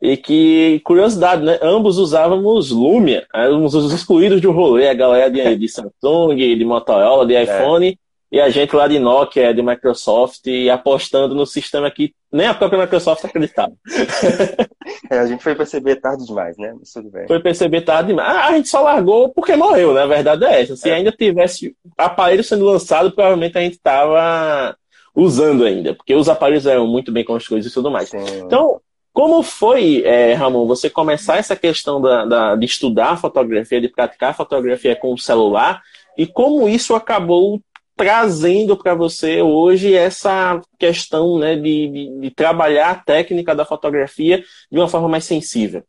e 0.00 0.16
que, 0.16 0.80
curiosidade, 0.82 1.44
né? 1.44 1.58
Ambos 1.60 1.98
usávamos 1.98 2.70
Lumia, 2.70 3.26
éramos 3.34 3.74
os 3.74 3.92
excluídos 3.92 4.40
do 4.40 4.50
rolê, 4.50 4.88
a 4.88 4.94
galera 4.94 5.30
de, 5.30 5.56
de 5.56 5.68
Samsung, 5.68 6.36
de 6.36 6.64
Motorola, 6.64 7.26
de 7.26 7.34
é. 7.34 7.42
iPhone, 7.42 7.88
é. 7.88 8.36
e 8.36 8.40
a 8.40 8.48
gente 8.48 8.74
lá 8.74 8.88
de 8.88 8.98
Nokia, 8.98 9.52
de 9.52 9.62
Microsoft, 9.62 10.46
apostando 10.72 11.34
no 11.34 11.44
sistema 11.44 11.90
que 11.90 12.14
nem 12.32 12.46
a 12.46 12.54
própria 12.54 12.80
Microsoft 12.80 13.24
acreditava. 13.24 13.72
É, 15.10 15.18
a 15.18 15.26
gente 15.26 15.42
foi 15.42 15.54
perceber 15.54 15.96
tarde 15.96 16.24
demais, 16.24 16.56
né? 16.56 16.72
Mas 16.78 16.92
tudo 16.92 17.10
bem. 17.10 17.26
Foi 17.26 17.40
perceber 17.40 17.80
tarde 17.80 18.08
demais. 18.08 18.28
Ah, 18.28 18.46
a 18.46 18.52
gente 18.52 18.68
só 18.68 18.80
largou 18.80 19.28
porque 19.28 19.56
morreu, 19.56 19.92
né? 19.92 20.02
A 20.02 20.06
verdade 20.06 20.44
é 20.44 20.62
essa. 20.62 20.76
Se 20.76 20.88
é. 20.88 20.94
ainda 20.94 21.10
tivesse 21.10 21.76
aparelho 21.98 22.42
sendo 22.44 22.64
lançado, 22.64 23.10
provavelmente 23.10 23.58
a 23.58 23.60
gente 23.60 23.78
tava 23.78 24.76
usando 25.20 25.64
ainda, 25.64 25.94
porque 25.94 26.14
os 26.14 26.28
aparelhos 26.28 26.66
eram 26.66 26.86
muito 26.86 27.12
bem 27.12 27.24
construídos 27.24 27.70
e 27.70 27.74
tudo 27.74 27.90
mais. 27.90 28.08
Sim. 28.08 28.18
Então, 28.44 28.80
como 29.12 29.42
foi, 29.42 30.02
é, 30.04 30.34
Ramon, 30.34 30.66
você 30.66 30.88
começar 30.88 31.36
essa 31.36 31.56
questão 31.56 32.00
da, 32.00 32.24
da, 32.24 32.56
de 32.56 32.64
estudar 32.64 33.20
fotografia, 33.20 33.80
de 33.80 33.88
praticar 33.88 34.36
fotografia 34.36 34.94
com 34.94 35.12
o 35.12 35.18
celular, 35.18 35.82
e 36.16 36.26
como 36.26 36.68
isso 36.68 36.94
acabou 36.94 37.60
trazendo 37.96 38.76
para 38.76 38.94
você 38.94 39.42
hoje 39.42 39.94
essa 39.94 40.60
questão 40.78 41.38
né, 41.38 41.54
de, 41.54 41.88
de, 41.88 42.20
de, 42.20 42.30
trabalhar 42.30 42.90
a 42.90 42.94
técnica 42.94 43.54
da 43.54 43.64
fotografia 43.64 44.42
de 44.70 44.78
uma 44.78 44.88
forma 44.88 45.06
mais 45.08 45.24
sensível? 45.24 45.84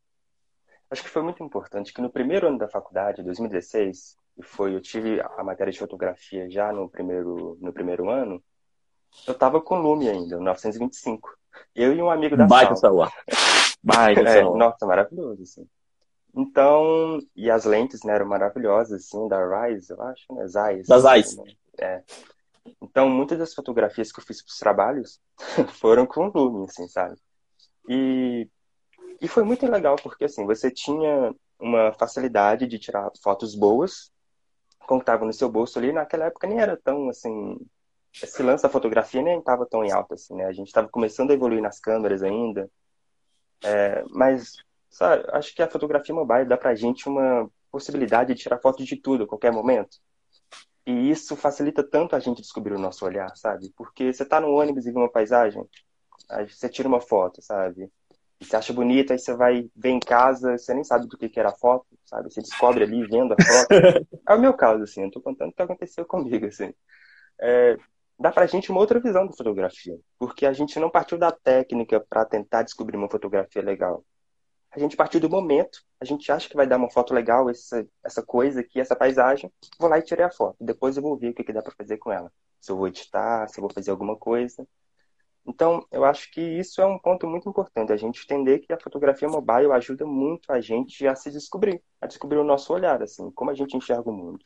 Acho 0.89 1.03
que 1.03 1.09
foi 1.09 1.21
muito 1.21 1.41
importante 1.41 1.93
que 1.93 2.01
no 2.01 2.09
primeiro 2.09 2.47
ano 2.47 2.57
da 2.57 2.67
faculdade, 2.67 3.23
2016, 3.23 4.17
foi, 4.41 4.75
eu 4.75 4.81
tive 4.81 5.21
a 5.21 5.43
matéria 5.43 5.71
de 5.71 5.79
fotografia 5.79 6.49
já 6.49 6.73
no 6.73 6.89
primeiro, 6.89 7.57
no 7.61 7.71
primeiro 7.71 8.09
ano, 8.09 8.43
eu 9.27 9.33
tava 9.33 9.61
com 9.61 9.79
Lume 9.79 10.09
ainda, 10.09 10.39
925. 10.39 11.37
Eu 11.75 11.93
e 11.93 12.01
um 12.01 12.09
amigo 12.09 12.35
da 12.35 12.45
Baita 12.45 12.75
sala. 12.75 13.09
celular. 13.09 13.13
Baita 13.83 14.21
é, 14.21 14.33
celular. 14.33 14.57
Nossa, 14.57 14.85
maravilhoso, 14.85 15.43
assim. 15.43 15.67
Então, 16.33 17.19
e 17.35 17.49
as 17.49 17.65
lentes, 17.65 18.03
né, 18.03 18.13
eram 18.13 18.25
maravilhosas, 18.25 19.03
assim, 19.03 19.27
da 19.27 19.67
Rise, 19.67 19.91
eu 19.91 20.01
acho, 20.01 20.33
né, 20.33 20.47
Zeiss. 20.47 20.87
Da 20.87 20.99
Zeiss. 20.99 21.35
Né? 21.35 21.43
É. 21.79 22.03
Então, 22.81 23.09
muitas 23.09 23.37
das 23.37 23.53
fotografias 23.53 24.11
que 24.11 24.19
eu 24.19 24.23
fiz 24.23 24.41
para 24.41 24.51
os 24.51 24.57
trabalhos 24.57 25.19
foram 25.79 26.05
com 26.05 26.27
Lume, 26.27 26.65
assim, 26.65 26.87
sabe? 26.87 27.15
E, 27.87 28.47
e 29.19 29.27
foi 29.27 29.43
muito 29.43 29.65
legal, 29.69 29.97
porque, 30.01 30.25
assim, 30.25 30.45
você 30.45 30.71
tinha 30.71 31.33
uma 31.59 31.91
facilidade 31.93 32.65
de 32.65 32.79
tirar 32.79 33.11
fotos 33.21 33.53
boas, 33.55 34.11
como 34.87 35.01
estava 35.01 35.25
no 35.25 35.33
seu 35.33 35.49
bolso 35.49 35.77
ali, 35.77 35.91
naquela 35.91 36.25
época 36.25 36.47
nem 36.47 36.59
era 36.59 36.77
tão, 36.77 37.09
assim, 37.09 37.57
esse 38.13 38.43
lance 38.43 38.63
da 38.63 38.69
fotografia 38.69 39.21
nem 39.21 39.39
estava 39.39 39.65
tão 39.65 39.83
em 39.83 39.91
alta 39.91 40.15
assim, 40.15 40.35
né? 40.35 40.45
A 40.45 40.51
gente 40.51 40.67
estava 40.67 40.87
começando 40.89 41.31
a 41.31 41.33
evoluir 41.33 41.61
nas 41.61 41.79
câmeras 41.79 42.21
ainda. 42.23 42.69
É, 43.63 44.03
mas, 44.09 44.57
sabe, 44.89 45.23
acho 45.33 45.55
que 45.55 45.61
a 45.61 45.69
fotografia 45.69 46.13
mobile 46.13 46.45
dá 46.45 46.57
pra 46.57 46.75
gente 46.75 47.07
uma 47.07 47.49
possibilidade 47.71 48.33
de 48.33 48.41
tirar 48.41 48.59
foto 48.59 48.83
de 48.83 48.95
tudo 48.97 49.23
a 49.23 49.27
qualquer 49.27 49.51
momento. 49.51 49.97
E 50.85 51.09
isso 51.09 51.35
facilita 51.35 51.83
tanto 51.83 52.15
a 52.15 52.19
gente 52.19 52.41
descobrir 52.41 52.73
o 52.73 52.79
nosso 52.79 53.05
olhar, 53.05 53.35
sabe? 53.35 53.71
Porque 53.75 54.11
você 54.11 54.25
tá 54.25 54.41
no 54.41 54.51
ônibus 54.51 54.85
e 54.85 54.91
vê 54.91 54.97
uma 54.97 55.11
paisagem, 55.11 55.63
aí 56.29 56.49
você 56.49 56.67
tira 56.67 56.87
uma 56.87 56.99
foto, 56.99 57.41
sabe? 57.41 57.89
E 58.39 58.45
você 58.45 58.55
acha 58.55 58.73
bonita, 58.73 59.13
aí 59.13 59.19
você 59.19 59.35
vai 59.35 59.69
ver 59.75 59.89
em 59.91 59.99
casa, 59.99 60.57
você 60.57 60.73
nem 60.73 60.83
sabe 60.83 61.07
do 61.07 61.15
que, 61.15 61.29
que 61.29 61.39
era 61.39 61.49
a 61.49 61.55
foto, 61.55 61.85
sabe? 62.03 62.33
Você 62.33 62.41
descobre 62.41 62.83
ali 62.83 63.05
vendo 63.05 63.33
a 63.33 63.37
foto. 63.37 63.67
é 64.27 64.33
o 64.33 64.41
meu 64.41 64.53
caso, 64.53 64.83
assim, 64.83 65.03
eu 65.03 65.11
tô 65.11 65.21
contando 65.21 65.51
o 65.51 65.53
que 65.53 65.61
aconteceu 65.61 66.03
comigo, 66.05 66.47
assim. 66.47 66.73
É, 67.39 67.77
dá 68.19 68.31
pra 68.31 68.45
gente 68.45 68.71
uma 68.71 68.79
outra 68.79 68.99
visão 68.99 69.25
da 69.25 69.33
fotografia, 69.33 69.97
porque 70.17 70.45
a 70.45 70.53
gente 70.53 70.79
não 70.79 70.89
partiu 70.89 71.17
da 71.17 71.31
técnica 71.31 71.99
para 71.99 72.25
tentar 72.25 72.63
descobrir 72.63 72.97
uma 72.97 73.09
fotografia 73.09 73.61
legal. 73.61 74.05
A 74.71 74.79
gente 74.79 74.95
partiu 74.95 75.19
do 75.19 75.29
momento, 75.29 75.81
a 75.99 76.05
gente 76.05 76.31
acha 76.31 76.47
que 76.47 76.55
vai 76.55 76.65
dar 76.65 76.77
uma 76.77 76.89
foto 76.89 77.13
legal, 77.13 77.49
essa, 77.49 77.85
essa 78.03 78.23
coisa 78.23 78.61
aqui, 78.61 78.79
essa 78.79 78.95
paisagem, 78.95 79.51
vou 79.77 79.89
lá 79.89 79.99
e 79.99 80.01
tirei 80.01 80.23
a 80.23 80.31
foto. 80.31 80.55
Depois 80.61 80.95
eu 80.95 81.03
vou 81.03 81.17
ver 81.17 81.29
o 81.31 81.33
que, 81.33 81.43
que 81.43 81.51
dá 81.51 81.61
para 81.61 81.73
fazer 81.75 81.97
com 81.97 82.11
ela. 82.11 82.31
Se 82.59 82.71
eu 82.71 82.77
vou 82.77 82.87
editar, 82.87 83.47
se 83.49 83.59
eu 83.59 83.63
vou 83.63 83.73
fazer 83.73 83.91
alguma 83.91 84.15
coisa. 84.15 84.65
Então, 85.45 85.85
eu 85.91 86.05
acho 86.05 86.31
que 86.31 86.39
isso 86.39 86.81
é 86.81 86.85
um 86.85 86.99
ponto 86.99 87.27
muito 87.27 87.49
importante, 87.49 87.91
a 87.91 87.97
gente 87.97 88.23
entender 88.23 88.59
que 88.59 88.71
a 88.71 88.79
fotografia 88.79 89.27
mobile 89.27 89.71
ajuda 89.71 90.05
muito 90.05 90.51
a 90.51 90.61
gente 90.61 91.05
a 91.07 91.15
se 91.15 91.31
descobrir, 91.31 91.83
a 91.99 92.05
descobrir 92.07 92.37
o 92.37 92.43
nosso 92.43 92.71
olhar, 92.71 93.01
assim, 93.01 93.31
como 93.31 93.49
a 93.49 93.55
gente 93.55 93.75
enxerga 93.75 94.09
o 94.09 94.13
mundo 94.13 94.45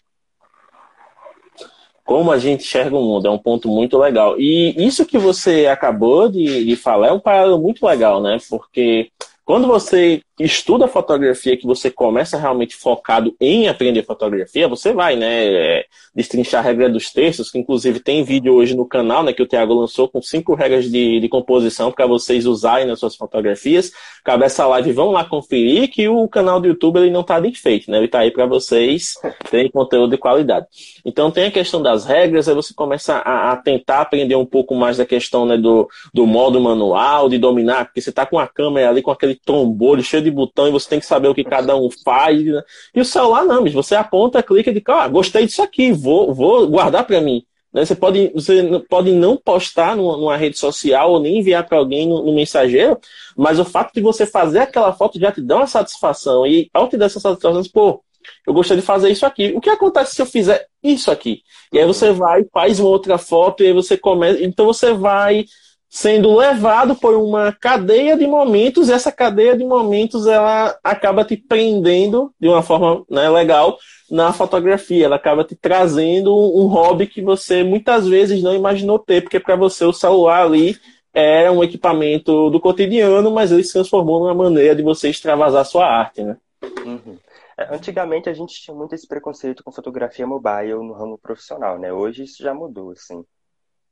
como 2.05 2.31
a 2.31 2.37
gente 2.37 2.63
enxerga 2.63 2.95
o 2.95 3.03
mundo, 3.03 3.27
é 3.27 3.31
um 3.31 3.37
ponto 3.37 3.67
muito 3.67 3.97
legal. 3.97 4.39
E 4.39 4.75
isso 4.77 5.05
que 5.05 5.17
você 5.17 5.65
acabou 5.65 6.29
de, 6.29 6.63
de 6.63 6.75
falar 6.75 7.07
é 7.07 7.11
um 7.11 7.19
paralelo 7.19 7.59
muito 7.59 7.85
legal, 7.85 8.21
né? 8.21 8.37
Porque 8.47 9.09
quando 9.43 9.67
você 9.67 10.21
estuda 10.39 10.87
fotografia, 10.87 11.55
que 11.55 11.65
você 11.65 11.89
começa 11.89 12.37
realmente 12.37 12.75
focado 12.75 13.33
em 13.39 13.69
aprender 13.69 14.03
fotografia, 14.03 14.67
você 14.67 14.91
vai, 14.91 15.15
né, 15.15 15.45
é, 15.45 15.85
destrinchar 16.13 16.59
a 16.61 16.67
regra 16.67 16.89
dos 16.89 17.09
textos, 17.11 17.49
que 17.49 17.57
inclusive 17.57 17.99
tem 17.99 18.23
vídeo 18.23 18.53
hoje 18.53 18.75
no 18.75 18.85
canal, 18.85 19.23
né, 19.23 19.31
que 19.31 19.41
o 19.41 19.47
Thiago 19.47 19.73
lançou 19.73 20.09
com 20.09 20.21
cinco 20.21 20.53
regras 20.53 20.91
de, 20.91 21.19
de 21.19 21.29
composição 21.29 21.91
para 21.91 22.05
vocês 22.05 22.45
usarem 22.45 22.85
nas 22.85 22.99
suas 22.99 23.15
fotografias. 23.15 23.91
Cabe 24.23 24.43
essa 24.43 24.67
live, 24.67 24.91
vão 24.91 25.11
lá 25.11 25.23
conferir 25.23 25.89
que 25.89 26.07
o 26.09 26.27
canal 26.27 26.59
do 26.59 26.67
YouTube 26.67 26.97
ele 26.97 27.11
não 27.11 27.21
está 27.21 27.39
bem 27.39 27.53
feito, 27.53 27.89
né, 27.89 27.97
ele 27.97 28.07
está 28.07 28.19
aí 28.19 28.31
para 28.31 28.45
vocês 28.45 29.13
terem 29.49 29.71
conteúdo 29.71 30.11
de 30.11 30.17
qualidade. 30.17 30.65
Então 31.05 31.31
tem 31.31 31.45
a 31.45 31.51
questão 31.51 31.81
das 31.81 32.05
regras, 32.05 32.49
aí 32.49 32.55
você 32.55 32.73
começa 32.73 33.15
a, 33.17 33.53
a 33.53 33.57
tentar 33.57 34.01
aprender 34.01 34.35
um 34.35 34.45
pouco 34.45 34.75
mais 34.75 34.97
da 34.97 35.05
questão, 35.05 35.45
né, 35.45 35.57
do, 35.57 35.87
do 36.13 36.27
modo 36.27 36.59
manual, 36.59 37.29
de 37.29 37.37
dominar, 37.37 37.85
porque 37.85 38.01
você 38.01 38.09
está 38.09 38.25
com 38.25 38.37
a 38.37 38.47
câmera 38.47 38.89
ali 38.89 39.01
com 39.01 39.11
aquele 39.11 39.35
trombolho 39.35 40.03
cheio 40.03 40.24
de 40.25 40.31
botão 40.31 40.67
e 40.67 40.71
você 40.71 40.89
tem 40.89 40.99
que 40.99 41.05
saber 41.05 41.27
o 41.27 41.35
que 41.35 41.43
cada 41.43 41.75
um 41.75 41.89
faz. 42.03 42.43
Né? 42.43 42.61
E 42.93 42.99
o 42.99 43.05
celular 43.05 43.45
não, 43.45 43.61
mas 43.61 43.73
você 43.73 43.95
aponta, 43.95 44.43
clica 44.43 44.69
e 44.69 44.73
diz, 44.73 44.83
ah, 44.87 45.07
gostei 45.07 45.45
disso 45.45 45.61
aqui, 45.61 45.91
vou, 45.91 46.33
vou 46.33 46.67
guardar 46.67 47.05
para 47.05 47.21
mim. 47.21 47.45
Né? 47.73 47.85
Você, 47.85 47.95
pode, 47.95 48.31
você 48.33 48.83
pode 48.89 49.11
não 49.11 49.35
postar 49.35 49.95
numa, 49.95 50.17
numa 50.17 50.37
rede 50.37 50.57
social 50.57 51.11
ou 51.11 51.19
nem 51.19 51.39
enviar 51.39 51.67
para 51.67 51.77
alguém 51.77 52.07
no, 52.07 52.23
no, 52.23 52.33
mensageiro, 52.33 52.97
mas 53.35 53.59
o 53.59 53.65
fato 53.65 53.93
de 53.93 54.01
você 54.01 54.25
fazer 54.25 54.59
aquela 54.59 54.93
foto 54.93 55.19
já 55.19 55.31
te 55.31 55.41
dá 55.41 55.57
uma 55.57 55.67
satisfação. 55.67 56.47
E 56.47 56.69
ao 56.73 56.87
te 56.87 56.95
dar 56.97 57.07
essa 57.07 57.19
satisfação, 57.19 57.61
pô, 57.73 58.01
eu 58.47 58.53
gostaria 58.53 58.81
de 58.81 58.87
fazer 58.87 59.09
isso 59.11 59.25
aqui. 59.25 59.53
O 59.55 59.61
que 59.61 59.69
acontece 59.69 60.15
se 60.15 60.21
eu 60.21 60.25
fizer 60.25 60.67
isso 60.81 61.11
aqui? 61.11 61.41
E 61.73 61.79
aí 61.79 61.85
você 61.85 62.11
vai, 62.11 62.45
faz 62.45 62.79
uma 62.79 62.89
outra 62.89 63.17
foto 63.17 63.63
e 63.63 63.67
aí 63.67 63.73
você 63.73 63.97
começa. 63.97 64.41
Então 64.41 64.65
você 64.65 64.93
vai 64.93 65.45
sendo 65.89 66.35
levado 66.35 66.95
por 66.95 67.15
uma 67.15 67.51
cadeia 67.51 68.17
de 68.17 68.27
momentos, 68.27 68.89
e 68.89 68.93
essa 68.93 69.11
cadeia 69.11 69.55
de 69.55 69.63
momentos 69.63 70.27
ela 70.27 70.77
acaba 70.83 71.23
te 71.23 71.37
prendendo 71.37 72.33
de 72.39 72.47
uma 72.47 72.61
forma 72.61 73.03
né, 73.09 73.29
legal 73.29 73.77
na 74.09 74.31
fotografia, 74.33 75.05
ela 75.05 75.15
acaba 75.15 75.43
te 75.43 75.55
trazendo 75.55 76.35
um 76.35 76.67
hobby 76.67 77.07
que 77.07 77.21
você 77.21 77.63
muitas 77.63 78.07
vezes 78.07 78.43
não 78.43 78.53
imaginou 78.53 78.99
ter, 78.99 79.21
porque 79.21 79.39
para 79.39 79.55
você 79.55 79.85
o 79.85 79.93
celular 79.93 80.45
ali 80.45 80.77
era 81.13 81.51
um 81.51 81.63
equipamento 81.63 82.49
do 82.49 82.59
cotidiano, 82.59 83.31
mas 83.31 83.51
ele 83.51 83.63
se 83.63 83.73
transformou 83.73 84.19
numa 84.19 84.33
maneira 84.33 84.75
de 84.75 84.83
você 84.83 85.09
extravasar 85.09 85.65
sua 85.65 85.87
arte, 85.87 86.21
né? 86.21 86.37
Uhum. 86.85 87.17
É, 87.57 87.73
antigamente 87.73 88.29
a 88.29 88.33
gente 88.33 88.61
tinha 88.61 88.75
muito 88.75 88.93
esse 88.93 89.07
preconceito 89.07 89.63
com 89.63 89.71
fotografia 89.71 90.27
mobile 90.27 90.73
no 90.73 90.91
ramo 90.91 91.17
profissional, 91.17 91.79
né? 91.79 91.93
Hoje 91.93 92.23
isso 92.23 92.43
já 92.43 92.53
mudou, 92.53 92.91
assim. 92.91 93.23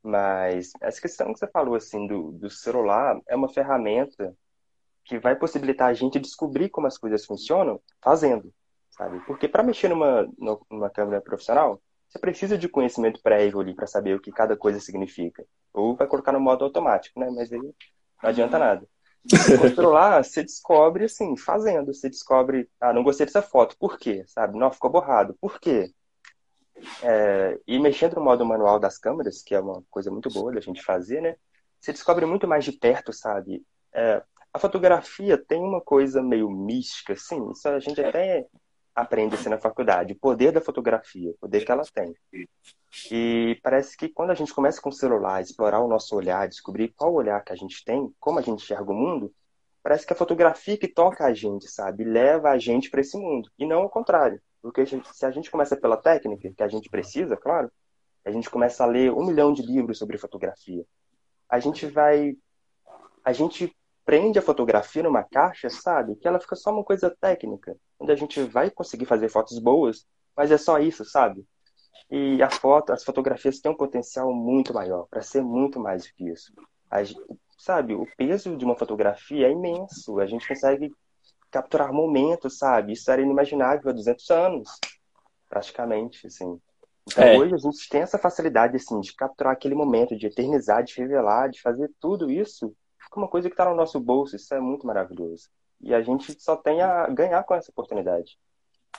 Mas 0.04 0.72
essa 0.82 1.00
questão 1.00 1.32
que 1.32 1.38
você 1.38 1.46
falou 1.46 1.74
assim 1.74 2.06
do, 2.06 2.30
do 2.32 2.50
celular 2.50 3.18
é 3.26 3.34
uma 3.34 3.48
ferramenta 3.48 4.36
que 5.02 5.18
vai 5.18 5.34
possibilitar 5.34 5.88
a 5.88 5.94
gente 5.94 6.20
descobrir 6.20 6.68
como 6.68 6.86
as 6.86 6.98
coisas 6.98 7.24
funcionam 7.24 7.80
fazendo, 8.02 8.52
sabe? 8.90 9.18
Porque 9.26 9.48
para 9.48 9.62
mexer 9.62 9.88
numa, 9.88 10.28
numa 10.70 10.90
câmera 10.90 11.22
profissional, 11.22 11.80
você 12.06 12.18
precisa 12.18 12.58
de 12.58 12.68
conhecimento 12.68 13.22
prévio 13.22 13.60
ali 13.60 13.74
para 13.74 13.86
saber 13.86 14.14
o 14.14 14.20
que 14.20 14.30
cada 14.30 14.56
coisa 14.56 14.78
significa. 14.78 15.42
Ou 15.72 15.96
vai 15.96 16.06
colocar 16.06 16.32
no 16.32 16.40
modo 16.40 16.64
automático, 16.64 17.18
né? 17.18 17.30
Mas 17.30 17.50
aí 17.50 17.58
não 17.58 17.74
adianta 18.22 18.58
nada. 18.58 18.86
Controlar, 19.58 20.22
você 20.22 20.42
descobre 20.42 21.04
assim, 21.04 21.34
fazendo. 21.34 21.94
Você 21.94 22.10
descobre, 22.10 22.68
ah, 22.78 22.92
não 22.92 23.02
gostei 23.02 23.24
dessa 23.24 23.40
foto, 23.40 23.74
por 23.78 23.98
quê? 23.98 24.22
Sabe? 24.26 24.58
Não, 24.58 24.70
ficou 24.70 24.90
borrado, 24.90 25.34
por 25.40 25.58
quê? 25.58 25.90
É, 27.02 27.58
e 27.66 27.78
mexendo 27.78 28.16
no 28.16 28.24
modo 28.24 28.44
manual 28.44 28.78
das 28.78 28.98
câmeras, 28.98 29.42
que 29.42 29.54
é 29.54 29.60
uma 29.60 29.82
coisa 29.90 30.10
muito 30.10 30.28
boa 30.30 30.52
da 30.52 30.60
gente 30.60 30.82
fazer, 30.82 31.20
né? 31.20 31.36
Você 31.80 31.92
descobre 31.92 32.26
muito 32.26 32.48
mais 32.48 32.64
de 32.64 32.72
perto, 32.72 33.12
sabe? 33.12 33.64
É, 33.92 34.22
a 34.52 34.58
fotografia 34.58 35.36
tem 35.36 35.60
uma 35.60 35.80
coisa 35.80 36.22
meio 36.22 36.50
mística, 36.50 37.12
assim, 37.12 37.50
isso 37.50 37.68
a 37.68 37.78
gente 37.78 38.00
até 38.00 38.46
aprende 38.94 39.34
assim, 39.34 39.48
na 39.48 39.58
faculdade, 39.58 40.12
o 40.12 40.18
poder 40.18 40.52
da 40.52 40.60
fotografia, 40.60 41.32
o 41.32 41.38
poder 41.38 41.64
que 41.64 41.72
ela 41.72 41.82
tem. 41.92 42.14
E 43.10 43.58
parece 43.62 43.96
que 43.96 44.08
quando 44.08 44.30
a 44.30 44.34
gente 44.34 44.54
começa 44.54 44.80
com 44.80 44.90
o 44.90 44.92
celular, 44.92 45.42
explorar 45.42 45.80
o 45.80 45.88
nosso 45.88 46.14
olhar, 46.14 46.48
descobrir 46.48 46.94
qual 46.96 47.12
olhar 47.12 47.42
que 47.42 47.52
a 47.52 47.56
gente 47.56 47.84
tem, 47.84 48.14
como 48.20 48.38
a 48.38 48.42
gente 48.42 48.62
enxerga 48.62 48.92
o 48.92 48.94
mundo, 48.94 49.34
parece 49.82 50.06
que 50.06 50.12
a 50.12 50.16
fotografia 50.16 50.78
que 50.78 50.86
toca 50.86 51.24
a 51.24 51.34
gente, 51.34 51.68
sabe, 51.68 52.04
leva 52.04 52.50
a 52.50 52.58
gente 52.58 52.88
para 52.88 53.00
esse 53.00 53.18
mundo, 53.18 53.50
e 53.58 53.66
não 53.66 53.84
o 53.84 53.90
contrário. 53.90 54.40
Porque 54.64 54.86
se 54.86 55.26
a 55.26 55.30
gente 55.30 55.50
começa 55.50 55.76
pela 55.76 55.94
técnica, 55.94 56.50
que 56.50 56.62
a 56.62 56.68
gente 56.68 56.88
precisa, 56.88 57.36
claro, 57.36 57.70
a 58.24 58.30
gente 58.30 58.48
começa 58.48 58.82
a 58.82 58.86
ler 58.86 59.12
um 59.12 59.26
milhão 59.26 59.52
de 59.52 59.60
livros 59.60 59.98
sobre 59.98 60.16
fotografia. 60.16 60.86
A 61.50 61.60
gente 61.60 61.84
vai. 61.84 62.34
A 63.22 63.30
gente 63.34 63.76
prende 64.06 64.38
a 64.38 64.42
fotografia 64.42 65.02
numa 65.02 65.22
caixa, 65.22 65.68
sabe? 65.68 66.16
Que 66.16 66.26
ela 66.26 66.40
fica 66.40 66.56
só 66.56 66.70
uma 66.70 66.82
coisa 66.82 67.14
técnica, 67.20 67.76
onde 68.00 68.10
a 68.10 68.16
gente 68.16 68.42
vai 68.42 68.70
conseguir 68.70 69.04
fazer 69.04 69.28
fotos 69.28 69.58
boas, 69.58 70.06
mas 70.34 70.50
é 70.50 70.56
só 70.56 70.78
isso, 70.78 71.04
sabe? 71.04 71.44
E 72.10 72.42
a 72.42 72.48
foto, 72.48 72.90
as 72.90 73.04
fotografias 73.04 73.60
têm 73.60 73.70
um 73.70 73.76
potencial 73.76 74.32
muito 74.32 74.72
maior, 74.72 75.06
para 75.10 75.20
ser 75.20 75.42
muito 75.42 75.78
mais 75.78 76.04
do 76.06 76.14
que 76.14 76.30
isso. 76.30 76.54
A, 76.90 77.00
sabe, 77.58 77.94
o 77.94 78.06
peso 78.16 78.56
de 78.56 78.64
uma 78.64 78.76
fotografia 78.76 79.46
é 79.46 79.52
imenso. 79.52 80.18
A 80.20 80.26
gente 80.26 80.48
consegue 80.48 80.90
capturar 81.54 81.92
momentos, 81.92 82.58
sabe? 82.58 82.94
Isso 82.94 83.08
era 83.08 83.22
inimaginável 83.22 83.88
há 83.88 83.92
200 83.92 84.28
anos, 84.30 84.68
praticamente, 85.48 86.26
assim. 86.26 86.58
Então, 87.06 87.22
é. 87.22 87.38
hoje 87.38 87.54
a 87.54 87.58
gente 87.58 87.88
tem 87.88 88.00
essa 88.00 88.18
facilidade, 88.18 88.74
assim, 88.74 89.00
de 89.00 89.14
capturar 89.14 89.52
aquele 89.52 89.76
momento, 89.76 90.16
de 90.16 90.26
eternizar, 90.26 90.82
de 90.82 90.96
revelar, 90.96 91.48
de 91.48 91.62
fazer 91.62 91.88
tudo 92.00 92.28
isso 92.28 92.74
com 93.08 93.20
uma 93.20 93.28
coisa 93.28 93.48
que 93.48 93.52
está 93.52 93.64
no 93.64 93.76
nosso 93.76 94.00
bolso. 94.00 94.34
Isso 94.34 94.52
é 94.52 94.58
muito 94.58 94.84
maravilhoso. 94.84 95.48
E 95.80 95.94
a 95.94 96.02
gente 96.02 96.34
só 96.42 96.56
tem 96.56 96.82
a 96.82 97.06
ganhar 97.06 97.44
com 97.44 97.54
essa 97.54 97.70
oportunidade. 97.70 98.36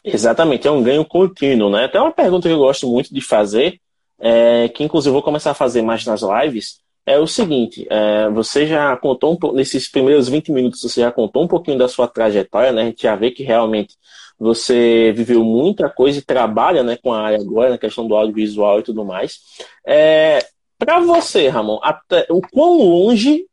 Exatamente, 0.02 0.66
é 0.66 0.72
um 0.72 0.84
ganho 0.84 1.04
contínuo, 1.04 1.70
né? 1.70 1.86
Até 1.86 2.00
uma 2.00 2.14
pergunta 2.14 2.48
que 2.48 2.54
eu 2.54 2.60
gosto 2.60 2.88
muito 2.88 3.14
de 3.14 3.20
fazer, 3.20 3.82
é, 4.18 4.70
que 4.70 4.84
inclusive 4.84 5.12
vou 5.12 5.24
começar 5.24 5.52
a 5.52 5.56
fazer 5.56 5.82
mais 5.82 6.06
nas 6.06 6.22
lives, 6.22 6.80
é 7.06 7.20
o 7.20 7.28
seguinte, 7.28 7.86
é, 7.90 8.30
você 8.30 8.66
já 8.66 8.96
contou 8.98 9.38
um 9.42 9.54
nesses 9.54 9.88
primeiros 9.90 10.28
20 10.28 10.52
minutos, 10.52 10.82
você 10.82 11.02
já 11.02 11.12
contou 11.12 11.44
um 11.44 11.48
pouquinho 11.48 11.78
da 11.78 11.88
sua 11.88 12.08
trajetória, 12.08 12.72
né? 12.72 12.82
A 12.82 12.86
gente 12.86 13.04
já 13.04 13.16
vê 13.16 13.30
que 13.30 13.44
realmente 13.44 13.96
você 14.40 15.14
viveu 15.16 15.44
muita 15.44 15.90
coisa 15.90 16.20
e 16.20 16.22
trabalha 16.22 16.84
né, 16.84 16.98
com 16.98 17.14
a 17.14 17.22
área 17.22 17.40
agora, 17.40 17.70
na 17.70 17.78
questão 17.78 18.08
do 18.08 18.16
audiovisual 18.16 18.80
e 18.80 18.84
tudo 18.84 19.06
mais. 19.06 19.40
É, 19.86 20.40
Para 20.78 21.00
você, 21.00 21.48
Ramon, 21.48 21.80
até, 21.82 22.26
o 22.30 22.42
quão 22.42 22.78
longe, 22.78 23.46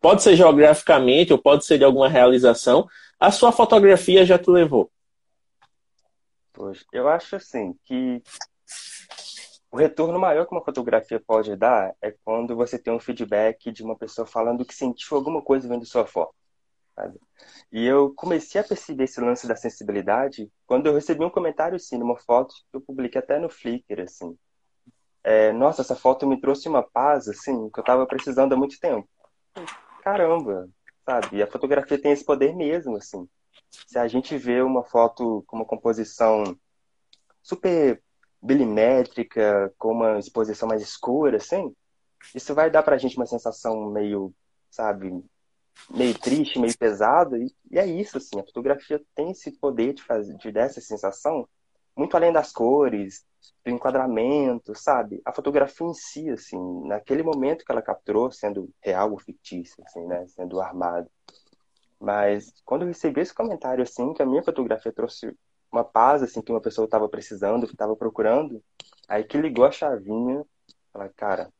pode 0.00 0.22
ser 0.22 0.36
geograficamente 0.36 1.32
ou 1.32 1.38
pode 1.38 1.64
ser 1.64 1.78
de 1.78 1.84
alguma 1.84 2.08
realização, 2.08 2.86
a 3.18 3.30
sua 3.30 3.52
fotografia 3.52 4.26
já 4.26 4.38
te 4.38 4.50
levou? 4.50 4.90
Poxa, 6.52 6.84
eu 6.92 7.08
acho 7.08 7.36
assim 7.36 7.74
que 7.84 8.20
o 9.70 9.76
retorno 9.76 10.18
maior 10.18 10.46
que 10.46 10.52
uma 10.52 10.64
fotografia 10.64 11.20
pode 11.20 11.54
dar 11.56 11.94
é 12.00 12.14
quando 12.24 12.56
você 12.56 12.78
tem 12.78 12.92
um 12.92 13.00
feedback 13.00 13.70
de 13.70 13.82
uma 13.82 13.96
pessoa 13.96 14.26
falando 14.26 14.64
que 14.64 14.74
sentiu 14.74 15.16
alguma 15.16 15.42
coisa 15.42 15.68
vendo 15.68 15.84
sua 15.84 16.06
foto. 16.06 16.34
Sabe? 16.94 17.20
E 17.70 17.86
eu 17.86 18.12
comecei 18.14 18.60
a 18.60 18.64
perceber 18.64 19.04
esse 19.04 19.20
lance 19.20 19.46
da 19.46 19.54
sensibilidade 19.54 20.50
quando 20.66 20.86
eu 20.86 20.94
recebi 20.94 21.22
um 21.24 21.30
comentário 21.30 21.76
assim, 21.76 21.98
numa 21.98 22.16
foto 22.16 22.54
que 22.70 22.76
eu 22.76 22.80
publiquei 22.80 23.20
até 23.20 23.38
no 23.38 23.50
Flickr, 23.50 24.00
assim. 24.00 24.36
É, 25.22 25.52
Nossa, 25.52 25.82
essa 25.82 25.94
foto 25.94 26.26
me 26.26 26.40
trouxe 26.40 26.68
uma 26.68 26.82
paz, 26.82 27.28
assim, 27.28 27.68
que 27.70 27.78
eu 27.78 27.82
estava 27.82 28.06
precisando 28.06 28.54
há 28.54 28.56
muito 28.56 28.80
tempo. 28.80 29.08
Caramba, 30.02 30.68
sabe? 31.04 31.36
E 31.36 31.42
a 31.42 31.46
fotografia 31.46 32.00
tem 32.00 32.12
esse 32.12 32.24
poder 32.24 32.56
mesmo, 32.56 32.96
assim. 32.96 33.28
Se 33.86 33.98
a 33.98 34.08
gente 34.08 34.36
vê 34.38 34.62
uma 34.62 34.82
foto 34.82 35.44
com 35.46 35.56
uma 35.56 35.66
composição 35.66 36.58
super 37.42 38.02
bilimétrica, 38.40 39.72
com 39.78 39.92
uma 39.92 40.18
exposição 40.18 40.68
mais 40.68 40.82
escura, 40.82 41.38
assim, 41.38 41.74
isso 42.34 42.54
vai 42.54 42.70
dar 42.70 42.82
pra 42.82 42.98
gente 42.98 43.16
uma 43.16 43.26
sensação 43.26 43.90
meio, 43.90 44.32
sabe, 44.70 45.22
meio 45.90 46.18
triste, 46.18 46.58
meio 46.58 46.76
pesada, 46.76 47.38
e, 47.38 47.52
e 47.70 47.78
é 47.78 47.86
isso, 47.86 48.18
assim, 48.18 48.38
a 48.38 48.44
fotografia 48.44 49.00
tem 49.14 49.30
esse 49.30 49.52
poder 49.52 49.94
de 49.94 50.02
fazer, 50.02 50.36
de 50.36 50.52
dar 50.52 50.62
essa 50.62 50.80
sensação, 50.80 51.48
muito 51.96 52.16
além 52.16 52.32
das 52.32 52.52
cores, 52.52 53.26
do 53.64 53.70
enquadramento, 53.70 54.74
sabe? 54.74 55.20
A 55.24 55.32
fotografia 55.32 55.86
em 55.86 55.94
si, 55.94 56.30
assim, 56.30 56.58
naquele 56.86 57.22
momento 57.22 57.64
que 57.64 57.72
ela 57.72 57.82
capturou, 57.82 58.30
sendo 58.30 58.70
real 58.80 59.10
ou 59.12 59.18
fictícia, 59.18 59.82
assim, 59.86 60.06
né, 60.06 60.26
sendo 60.28 60.60
armado. 60.60 61.10
Mas 62.00 62.52
quando 62.64 62.82
eu 62.82 62.88
recebi 62.88 63.20
esse 63.20 63.34
comentário, 63.34 63.82
assim, 63.82 64.12
que 64.14 64.22
a 64.22 64.26
minha 64.26 64.42
fotografia 64.42 64.92
trouxe 64.92 65.34
uma 65.70 65.84
paz 65.84 66.22
assim 66.22 66.40
que 66.42 66.50
uma 66.52 66.60
pessoa 66.60 66.84
estava 66.86 67.08
precisando, 67.08 67.66
estava 67.66 67.94
procurando, 67.96 68.62
aí 69.08 69.24
que 69.24 69.38
ligou 69.38 69.64
a 69.64 69.70
chavinha, 69.70 70.44
ela, 70.94 71.08
cara, 71.10 71.52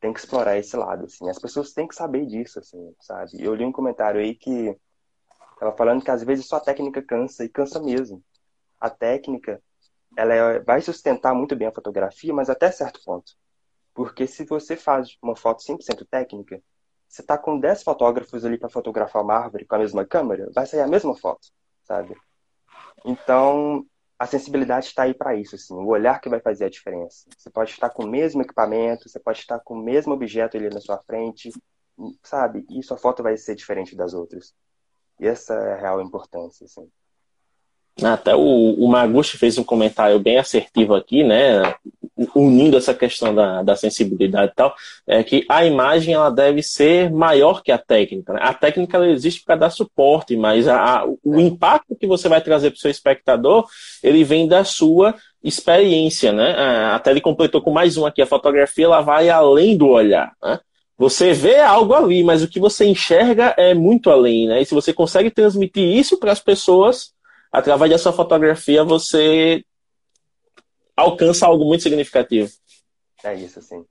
tem 0.00 0.12
que 0.12 0.20
explorar 0.20 0.56
esse 0.56 0.76
lado, 0.76 1.04
assim. 1.06 1.28
As 1.28 1.38
pessoas 1.38 1.72
têm 1.72 1.88
que 1.88 1.94
saber 1.94 2.26
disso, 2.26 2.58
assim, 2.58 2.94
sabe? 3.00 3.32
Eu 3.42 3.54
li 3.54 3.64
um 3.64 3.72
comentário 3.72 4.20
aí 4.20 4.34
que 4.34 4.76
tava 5.58 5.76
falando 5.76 6.04
que 6.04 6.10
às 6.10 6.22
vezes 6.22 6.46
só 6.46 6.56
a 6.56 6.60
técnica 6.60 7.02
cansa 7.02 7.44
e 7.44 7.48
cansa 7.48 7.80
mesmo. 7.80 8.22
A 8.80 8.88
técnica, 8.88 9.60
ela 10.16 10.34
é, 10.34 10.60
vai 10.60 10.80
sustentar 10.80 11.34
muito 11.34 11.56
bem 11.56 11.66
a 11.68 11.72
fotografia, 11.72 12.32
mas 12.32 12.48
até 12.48 12.70
certo 12.70 13.00
ponto. 13.04 13.32
Porque 13.92 14.26
se 14.26 14.44
você 14.44 14.76
faz 14.76 15.16
uma 15.20 15.34
foto 15.34 15.62
100% 15.62 16.06
técnica, 16.08 16.62
você 17.08 17.22
tá 17.22 17.36
com 17.36 17.58
10 17.58 17.82
fotógrafos 17.82 18.44
ali 18.44 18.58
para 18.58 18.68
fotografar 18.68 19.22
uma 19.22 19.34
árvore 19.34 19.64
com 19.64 19.74
a 19.74 19.78
mesma 19.78 20.06
câmera, 20.06 20.48
vai 20.54 20.66
sair 20.66 20.80
a 20.80 20.86
mesma 20.86 21.16
foto, 21.16 21.48
sabe? 21.82 22.14
Então, 23.04 23.84
a 24.18 24.26
sensibilidade 24.26 24.86
está 24.86 25.04
aí 25.04 25.14
para 25.14 25.36
isso, 25.36 25.54
assim, 25.54 25.74
o 25.74 25.86
olhar 25.86 26.20
que 26.20 26.28
vai 26.28 26.40
fazer 26.40 26.64
a 26.64 26.70
diferença. 26.70 27.28
Você 27.36 27.48
pode 27.50 27.70
estar 27.70 27.90
com 27.90 28.04
o 28.04 28.08
mesmo 28.08 28.42
equipamento, 28.42 29.08
você 29.08 29.20
pode 29.20 29.38
estar 29.38 29.60
com 29.60 29.74
o 29.74 29.82
mesmo 29.82 30.12
objeto 30.12 30.56
ali 30.56 30.68
na 30.68 30.80
sua 30.80 30.98
frente, 30.98 31.50
sabe? 32.22 32.66
E 32.68 32.82
sua 32.82 32.96
foto 32.96 33.22
vai 33.22 33.36
ser 33.36 33.54
diferente 33.54 33.96
das 33.96 34.14
outras. 34.14 34.54
E 35.20 35.26
essa 35.26 35.54
é 35.54 35.74
a 35.74 35.76
real 35.76 36.00
importância, 36.00 36.64
assim. 36.64 36.90
Até 38.02 38.34
o, 38.34 38.74
o 38.78 38.88
Maguchi 38.88 39.36
fez 39.36 39.58
um 39.58 39.64
comentário 39.64 40.18
bem 40.20 40.38
assertivo 40.38 40.94
aqui, 40.94 41.24
né? 41.24 41.74
Unindo 42.34 42.76
essa 42.76 42.94
questão 42.94 43.34
da, 43.34 43.62
da 43.62 43.76
sensibilidade 43.76 44.52
e 44.52 44.54
tal, 44.54 44.74
é 45.06 45.22
que 45.22 45.44
a 45.48 45.64
imagem 45.64 46.14
ela 46.14 46.30
deve 46.30 46.62
ser 46.62 47.10
maior 47.10 47.62
que 47.62 47.70
a 47.70 47.78
técnica. 47.78 48.32
Né? 48.32 48.40
A 48.42 48.52
técnica 48.52 48.96
ela 48.96 49.08
existe 49.08 49.44
para 49.44 49.56
dar 49.56 49.70
suporte, 49.70 50.36
mas 50.36 50.66
a, 50.66 51.00
a, 51.00 51.06
o 51.24 51.40
impacto 51.40 51.96
que 51.96 52.06
você 52.06 52.28
vai 52.28 52.40
trazer 52.40 52.70
para 52.70 52.76
o 52.76 52.80
seu 52.80 52.90
espectador, 52.90 53.66
ele 54.02 54.24
vem 54.24 54.46
da 54.46 54.64
sua 54.64 55.14
experiência, 55.42 56.32
né? 56.32 56.54
Até 56.92 57.10
ele 57.10 57.20
completou 57.20 57.62
com 57.62 57.70
mais 57.70 57.96
um 57.96 58.06
aqui. 58.06 58.22
A 58.22 58.26
fotografia 58.26 58.84
ela 58.86 59.00
vai 59.00 59.28
além 59.28 59.76
do 59.76 59.88
olhar, 59.88 60.32
né? 60.42 60.60
Você 60.96 61.32
vê 61.32 61.60
algo 61.60 61.94
ali, 61.94 62.24
mas 62.24 62.42
o 62.42 62.48
que 62.48 62.58
você 62.58 62.84
enxerga 62.84 63.54
é 63.56 63.72
muito 63.72 64.10
além, 64.10 64.48
né? 64.48 64.60
E 64.60 64.66
se 64.66 64.74
você 64.74 64.92
consegue 64.92 65.30
transmitir 65.30 65.84
isso 65.84 66.18
para 66.18 66.32
as 66.32 66.40
pessoas, 66.40 67.12
através 67.52 67.90
da 67.90 67.98
sua 67.98 68.12
fotografia 68.12 68.84
você 68.84 69.64
alcança 70.96 71.46
algo 71.46 71.64
muito 71.64 71.82
significativo. 71.82 72.50
É 73.22 73.34
isso, 73.34 73.58
assim. 73.58 73.84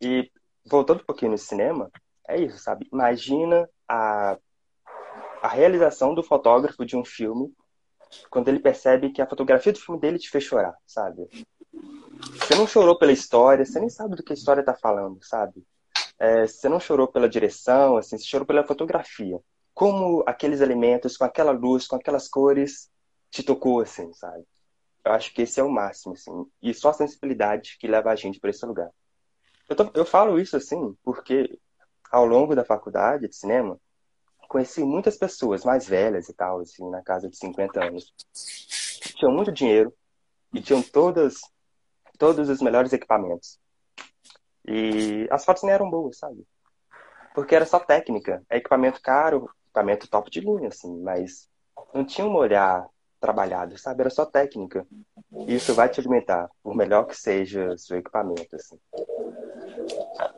E 0.00 0.30
voltando 0.64 1.00
um 1.00 1.04
pouquinho 1.04 1.32
no 1.32 1.38
cinema, 1.38 1.90
é 2.28 2.40
isso, 2.40 2.58
sabe? 2.58 2.88
Imagina 2.92 3.68
a, 3.88 4.38
a 5.42 5.48
realização 5.48 6.14
do 6.14 6.22
fotógrafo 6.22 6.84
de 6.84 6.96
um 6.96 7.04
filme 7.04 7.52
quando 8.30 8.48
ele 8.48 8.58
percebe 8.58 9.10
que 9.10 9.22
a 9.22 9.26
fotografia 9.26 9.72
do 9.72 9.80
filme 9.80 10.00
dele 10.00 10.18
te 10.18 10.30
fez 10.30 10.44
chorar, 10.44 10.74
sabe? 10.86 11.28
Você 12.38 12.54
não 12.54 12.66
chorou 12.66 12.98
pela 12.98 13.12
história, 13.12 13.64
você 13.64 13.80
nem 13.80 13.88
sabe 13.88 14.16
do 14.16 14.22
que 14.22 14.32
a 14.32 14.36
história 14.36 14.62
tá 14.62 14.74
falando, 14.74 15.18
sabe? 15.22 15.64
É, 16.18 16.46
você 16.46 16.68
não 16.68 16.78
chorou 16.78 17.08
pela 17.08 17.28
direção, 17.28 17.96
assim, 17.96 18.18
você 18.18 18.24
chorou 18.24 18.46
pela 18.46 18.64
fotografia. 18.64 19.40
Como 19.74 20.22
aqueles 20.26 20.60
elementos, 20.60 21.16
com 21.16 21.24
aquela 21.24 21.52
luz, 21.52 21.86
com 21.86 21.96
aquelas 21.96 22.28
cores, 22.28 22.90
te 23.32 23.42
tocou, 23.42 23.80
assim, 23.80 24.12
sabe? 24.12 24.44
Eu 25.04 25.12
acho 25.12 25.34
que 25.34 25.42
esse 25.42 25.58
é 25.58 25.64
o 25.64 25.70
máximo, 25.70 26.12
assim. 26.12 26.46
E 26.62 26.72
só 26.74 26.90
a 26.90 26.94
sensibilidade 26.94 27.78
que 27.80 27.88
leva 27.88 28.10
a 28.10 28.14
gente 28.14 28.38
para 28.38 28.50
esse 28.50 28.64
lugar. 28.64 28.90
Eu, 29.68 29.74
tô, 29.74 29.90
eu 29.94 30.04
falo 30.04 30.38
isso, 30.38 30.54
assim, 30.54 30.94
porque 31.02 31.58
ao 32.10 32.26
longo 32.26 32.54
da 32.54 32.64
faculdade 32.64 33.26
de 33.26 33.34
cinema, 33.34 33.80
conheci 34.48 34.84
muitas 34.84 35.16
pessoas 35.16 35.64
mais 35.64 35.88
velhas 35.88 36.28
e 36.28 36.34
tal, 36.34 36.60
assim, 36.60 36.88
na 36.90 37.02
casa 37.02 37.28
de 37.28 37.36
50 37.38 37.82
anos. 37.82 38.12
Tinham 39.16 39.32
muito 39.32 39.50
dinheiro 39.50 39.92
e 40.52 40.60
tinham 40.60 40.82
todas 40.82 41.40
todos 42.18 42.50
os 42.50 42.60
melhores 42.60 42.92
equipamentos. 42.92 43.58
E 44.64 45.26
as 45.30 45.44
fotos 45.44 45.62
nem 45.62 45.72
eram 45.72 45.90
boas, 45.90 46.18
sabe? 46.18 46.46
Porque 47.34 47.54
era 47.54 47.64
só 47.64 47.80
técnica. 47.80 48.44
É 48.48 48.58
equipamento 48.58 49.00
caro, 49.00 49.50
equipamento 49.64 50.06
top 50.06 50.30
de 50.30 50.40
linha, 50.40 50.68
assim, 50.68 51.00
mas 51.00 51.48
não 51.94 52.04
tinha 52.04 52.26
um 52.26 52.36
olhar 52.36 52.86
trabalhado, 53.22 53.78
sabe? 53.78 54.00
Era 54.00 54.10
só 54.10 54.26
técnica. 54.26 54.84
Isso 55.46 55.72
vai 55.74 55.88
te 55.88 56.00
alimentar, 56.00 56.50
por 56.62 56.74
melhor 56.74 57.04
que 57.04 57.16
seja 57.16 57.78
seu 57.78 57.96
equipamento, 57.96 58.54
assim. 58.54 58.76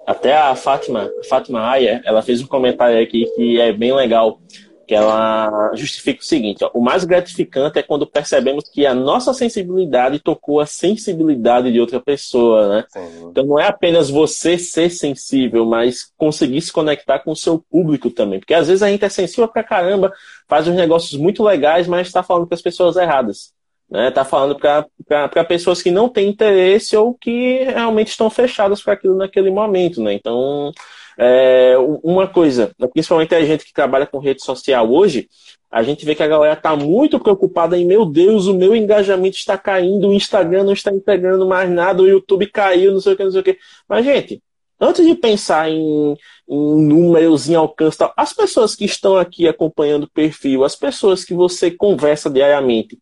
Até 0.07 0.37
a 0.37 0.55
Fátima, 0.55 1.11
Fátima 1.29 1.69
Aya, 1.69 2.03
ela 2.05 2.23
fez 2.23 2.43
um 2.43 2.47
comentário 2.47 3.03
aqui 3.03 3.25
que 3.35 3.59
é 3.59 3.73
bem 3.73 3.93
legal 3.95 4.39
que 4.87 4.95
ela 4.95 5.71
justifica 5.75 6.21
o 6.21 6.25
seguinte: 6.25 6.65
ó, 6.65 6.71
o 6.75 6.81
mais 6.81 7.05
gratificante 7.05 7.79
é 7.79 7.83
quando 7.83 8.07
percebemos 8.07 8.69
que 8.69 8.87
a 8.87 8.95
nossa 8.95 9.33
sensibilidade 9.35 10.19
tocou 10.19 10.61
a 10.61 10.67
sensibilidade 10.67 11.73
de 11.73 11.81
outra 11.81 12.01
pessoa, 12.01 12.69
né? 12.69 12.85
Sim. 12.89 13.29
Então 13.31 13.45
não 13.45 13.59
é 13.59 13.67
apenas 13.67 14.11
você 14.11 14.59
ser 14.59 14.91
sensível, 14.91 15.65
mas 15.65 16.13
conseguir 16.17 16.61
se 16.61 16.73
conectar 16.73 17.19
com 17.21 17.33
o 17.33 17.37
seu 17.37 17.59
público 17.59 18.11
também, 18.11 18.39
porque 18.39 18.55
às 18.55 18.69
vezes 18.69 18.83
a 18.83 18.89
gente 18.89 19.05
é 19.05 19.09
sensível 19.09 19.49
pra 19.49 19.65
caramba, 19.65 20.13
faz 20.49 20.69
uns 20.69 20.75
negócios 20.75 21.19
muito 21.21 21.43
legais, 21.43 21.89
mas 21.89 22.07
está 22.07 22.23
falando 22.23 22.47
com 22.47 22.55
as 22.55 22.63
pessoas 22.63 22.97
erradas. 22.97 23.53
Né, 23.87 24.11
tá 24.11 24.25
falando 24.25 24.57
para 24.59 25.45
pessoas 25.45 25.83
que 25.83 25.91
não 25.91 26.09
têm 26.09 26.31
interesse 26.31 26.97
ou 26.97 27.13
que 27.15 27.65
realmente 27.65 28.09
estão 28.09 28.31
fechadas 28.31 28.83
para 28.83 28.95
aquilo 28.95 29.15
naquele 29.15 29.51
momento, 29.51 30.03
né? 30.03 30.15
Então, 30.15 30.73
é, 31.19 31.75
uma 32.03 32.27
coisa, 32.27 32.73
principalmente 32.93 33.35
a 33.35 33.45
gente 33.45 33.65
que 33.65 33.73
trabalha 33.73 34.07
com 34.07 34.19
rede 34.19 34.43
social 34.43 34.91
hoje, 34.91 35.29
a 35.71 35.83
gente 35.83 36.05
vê 36.05 36.15
que 36.15 36.23
a 36.23 36.29
galera 36.29 36.55
está 36.55 36.77
muito 36.77 37.19
preocupada 37.19 37.77
em, 37.77 37.85
meu 37.85 38.07
Deus, 38.07 38.47
o 38.47 38.55
meu 38.55 38.77
engajamento 38.77 39.37
está 39.37 39.59
caindo, 39.59 40.09
o 40.09 40.13
Instagram 40.13 40.63
não 40.63 40.73
está 40.73 40.93
entregando 40.93 41.47
mais 41.47 41.69
nada, 41.69 42.01
o 42.01 42.07
YouTube 42.07 42.47
caiu, 42.47 42.93
não 42.93 43.01
sei 43.01 43.15
o 43.15 43.17
que, 43.17 43.25
não 43.25 43.31
sei 43.33 43.41
o 43.41 43.45
que. 43.45 43.59
Mas, 43.89 44.05
gente, 44.05 44.41
antes 44.81 45.05
de 45.05 45.17
pensar 45.17 45.69
em, 45.69 46.17
em 46.49 46.87
números, 46.87 47.49
em 47.49 47.57
alcance, 47.57 47.99
tal, 47.99 48.13
as 48.17 48.33
pessoas 48.33 48.77
que 48.77 48.85
estão 48.85 49.17
aqui 49.17 49.49
acompanhando 49.49 50.05
o 50.05 50.11
perfil, 50.11 50.63
as 50.63 50.77
pessoas 50.77 51.25
que 51.25 51.35
você 51.35 51.73
conversa 51.73 52.31
diariamente, 52.31 52.99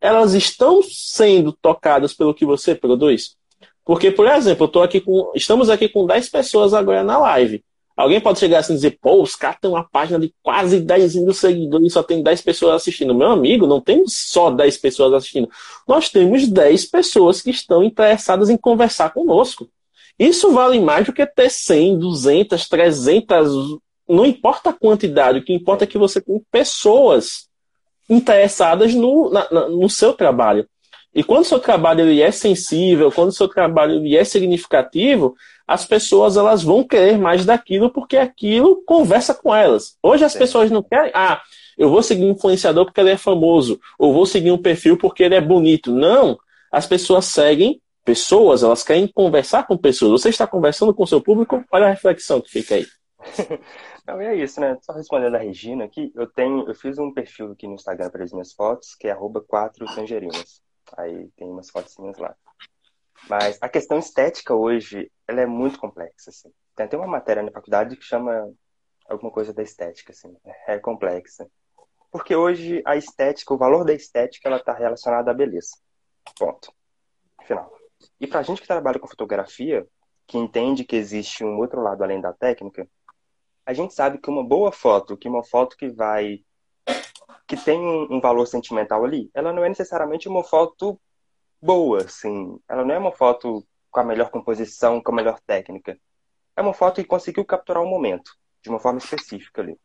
elas 0.00 0.34
estão 0.34 0.82
sendo 0.82 1.52
tocadas 1.52 2.12
pelo 2.12 2.34
que 2.34 2.44
você 2.44 2.74
produz? 2.74 3.36
Porque, 3.86 4.10
por 4.10 4.26
exemplo, 4.26 4.68
eu 4.74 4.82
aqui 4.82 5.00
com. 5.00 5.30
Estamos 5.32 5.70
aqui 5.70 5.88
com 5.88 6.04
10 6.04 6.28
pessoas 6.28 6.74
agora 6.74 7.04
na 7.04 7.18
live. 7.18 7.64
Alguém 7.96 8.20
pode 8.20 8.40
chegar 8.40 8.58
assim 8.58 8.72
e 8.72 8.76
dizer, 8.76 8.98
pô, 9.00 9.22
os 9.22 9.36
caras 9.36 9.58
têm 9.58 9.70
uma 9.70 9.88
página 9.88 10.18
de 10.18 10.34
quase 10.42 10.80
10 10.80 11.14
mil 11.14 11.32
seguidores 11.32 11.86
e 11.86 11.90
só 11.90 12.02
tem 12.02 12.22
10 12.22 12.42
pessoas 12.42 12.74
assistindo. 12.74 13.14
Meu 13.14 13.30
amigo, 13.30 13.66
não 13.66 13.80
temos 13.80 14.12
só 14.12 14.50
10 14.50 14.76
pessoas 14.78 15.14
assistindo. 15.14 15.48
Nós 15.88 16.10
temos 16.10 16.46
10 16.46 16.84
pessoas 16.86 17.40
que 17.40 17.48
estão 17.48 17.82
interessadas 17.82 18.50
em 18.50 18.56
conversar 18.56 19.14
conosco. 19.14 19.66
Isso 20.18 20.50
vale 20.50 20.80
mais 20.80 21.06
do 21.06 21.12
que 21.12 21.24
ter 21.24 21.48
100, 21.48 21.98
200, 21.98 22.68
300, 22.68 23.78
não 24.08 24.26
importa 24.26 24.70
a 24.70 24.74
quantidade, 24.74 25.38
o 25.38 25.44
que 25.44 25.52
importa 25.52 25.84
é 25.84 25.86
que 25.86 25.98
você 25.98 26.20
tem 26.20 26.42
pessoas 26.50 27.48
interessadas 28.10 28.94
no, 28.94 29.30
na, 29.30 29.68
no 29.68 29.88
seu 29.88 30.12
trabalho. 30.12 30.68
E 31.16 31.24
quando 31.24 31.40
o 31.40 31.46
seu 31.46 31.58
trabalho 31.58 32.02
ele 32.02 32.20
é 32.20 32.30
sensível, 32.30 33.10
quando 33.10 33.30
o 33.30 33.32
seu 33.32 33.48
trabalho 33.48 33.94
ele 33.94 34.14
é 34.14 34.22
significativo, 34.22 35.34
as 35.66 35.86
pessoas 35.86 36.36
elas 36.36 36.62
vão 36.62 36.84
querer 36.84 37.16
mais 37.16 37.46
daquilo 37.46 37.88
porque 37.88 38.18
aquilo 38.18 38.82
conversa 38.84 39.34
com 39.34 39.54
elas. 39.54 39.96
Hoje 40.02 40.26
as 40.26 40.32
Sim. 40.32 40.40
pessoas 40.40 40.70
não 40.70 40.82
querem, 40.82 41.10
ah, 41.14 41.40
eu 41.78 41.88
vou 41.88 42.02
seguir 42.02 42.22
um 42.22 42.32
influenciador 42.32 42.84
porque 42.84 43.00
ele 43.00 43.12
é 43.12 43.16
famoso, 43.16 43.80
ou 43.98 44.12
vou 44.12 44.26
seguir 44.26 44.50
um 44.50 44.58
perfil 44.60 44.98
porque 44.98 45.22
ele 45.22 45.34
é 45.34 45.40
bonito. 45.40 45.90
Não, 45.90 46.38
as 46.70 46.86
pessoas 46.86 47.24
seguem 47.24 47.80
pessoas, 48.04 48.62
elas 48.62 48.82
querem 48.82 49.08
conversar 49.08 49.66
com 49.66 49.74
pessoas. 49.74 50.20
Você 50.20 50.28
está 50.28 50.46
conversando 50.46 50.92
com 50.92 51.04
o 51.04 51.06
seu 51.06 51.22
público, 51.22 51.64
olha 51.72 51.86
a 51.86 51.90
reflexão 51.90 52.42
que 52.42 52.50
fica 52.50 52.74
aí. 52.74 52.86
Não, 54.06 54.20
é 54.20 54.36
isso, 54.36 54.60
né? 54.60 54.76
Só 54.82 54.92
respondendo 54.92 55.34
a 55.34 55.38
Regina 55.38 55.84
aqui, 55.84 56.12
eu 56.14 56.26
tenho, 56.26 56.68
eu 56.68 56.74
fiz 56.74 56.98
um 56.98 57.10
perfil 57.10 57.52
aqui 57.52 57.66
no 57.66 57.74
Instagram 57.74 58.10
para 58.10 58.22
as 58.22 58.32
minhas 58.32 58.52
fotos, 58.52 58.94
que 58.94 59.08
é 59.08 59.12
arroba 59.12 59.40
4 59.40 59.86
tangerinas. 59.94 60.65
Aí 60.96 61.28
tem 61.36 61.48
umas 61.48 61.70
fotinhas 61.70 62.18
lá. 62.18 62.34
Mas 63.28 63.58
a 63.60 63.68
questão 63.68 63.98
estética 63.98 64.54
hoje, 64.54 65.10
ela 65.26 65.40
é 65.40 65.46
muito 65.46 65.78
complexa, 65.78 66.30
assim. 66.30 66.52
Tem 66.74 66.86
até 66.86 66.96
uma 66.96 67.06
matéria 67.06 67.42
na 67.42 67.50
faculdade 67.50 67.96
que 67.96 68.04
chama 68.04 68.52
alguma 69.08 69.30
coisa 69.30 69.52
da 69.52 69.62
estética, 69.62 70.12
assim. 70.12 70.36
É 70.66 70.78
complexa. 70.78 71.48
Porque 72.10 72.36
hoje 72.36 72.82
a 72.84 72.96
estética, 72.96 73.52
o 73.52 73.58
valor 73.58 73.84
da 73.84 73.92
estética, 73.92 74.48
ela 74.48 74.58
está 74.58 74.72
relacionada 74.72 75.30
à 75.30 75.34
beleza. 75.34 75.76
Ponto. 76.38 76.72
Final. 77.44 77.72
E 78.20 78.26
pra 78.26 78.42
gente 78.42 78.60
que 78.60 78.66
trabalha 78.66 78.98
com 78.98 79.08
fotografia, 79.08 79.86
que 80.26 80.38
entende 80.38 80.84
que 80.84 80.96
existe 80.96 81.44
um 81.44 81.58
outro 81.58 81.80
lado 81.80 82.02
além 82.02 82.20
da 82.20 82.32
técnica, 82.32 82.88
a 83.64 83.72
gente 83.72 83.94
sabe 83.94 84.18
que 84.18 84.30
uma 84.30 84.44
boa 84.44 84.70
foto, 84.70 85.16
que 85.16 85.28
uma 85.28 85.44
foto 85.44 85.76
que 85.76 85.88
vai 85.88 86.44
que 87.46 87.56
tem 87.56 87.78
um, 87.78 88.16
um, 88.16 88.20
valor 88.20 88.46
sentimental 88.46 89.04
ali, 89.04 89.30
ela 89.32 89.52
não 89.52 89.64
é 89.64 89.68
necessariamente 89.68 90.28
uma 90.28 90.42
foto 90.42 91.00
boa, 91.62 92.02
assim. 92.04 92.58
Ela 92.68 92.84
não 92.84 92.94
é 92.94 92.98
uma 92.98 93.12
foto 93.12 93.66
com 93.90 94.00
a 94.00 94.04
melhor 94.04 94.30
composição, 94.30 95.00
com 95.00 95.12
a 95.12 95.14
melhor 95.14 95.40
técnica. 95.46 95.98
É 96.56 96.62
uma 96.62 96.74
foto 96.74 97.00
que 97.00 97.06
conseguiu 97.06 97.44
capturar 97.44 97.82
o 97.82 97.86
um 97.86 97.90
momento, 97.90 98.32
de 98.62 98.68
uma 98.68 98.80
forma 98.80 98.98
específica 98.98 99.62
ali. 99.62 99.78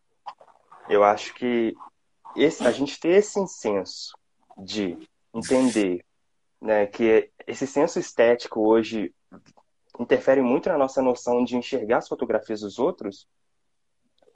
Eu 0.89 1.04
acho 1.04 1.34
que 1.36 1.76
esse, 2.36 2.65
a 2.65 2.71
gente 2.71 3.00
ter 3.00 3.10
esse 3.10 3.45
senso 3.47 4.17
de 4.58 4.97
entender 5.34 6.04
né, 6.60 6.88
que 6.88 7.32
esse 7.47 7.67
senso 7.67 8.00
estético 8.00 8.62
hoje 8.62 9.13
interfere 10.00 10.41
muito 10.41 10.69
na 10.69 10.78
nossa 10.78 11.02
noção 11.02 11.43
de 11.43 11.56
enxergar 11.56 11.97
as 11.97 12.08
fotografias 12.08 12.62
dos 12.62 12.80
outros, 12.80 13.28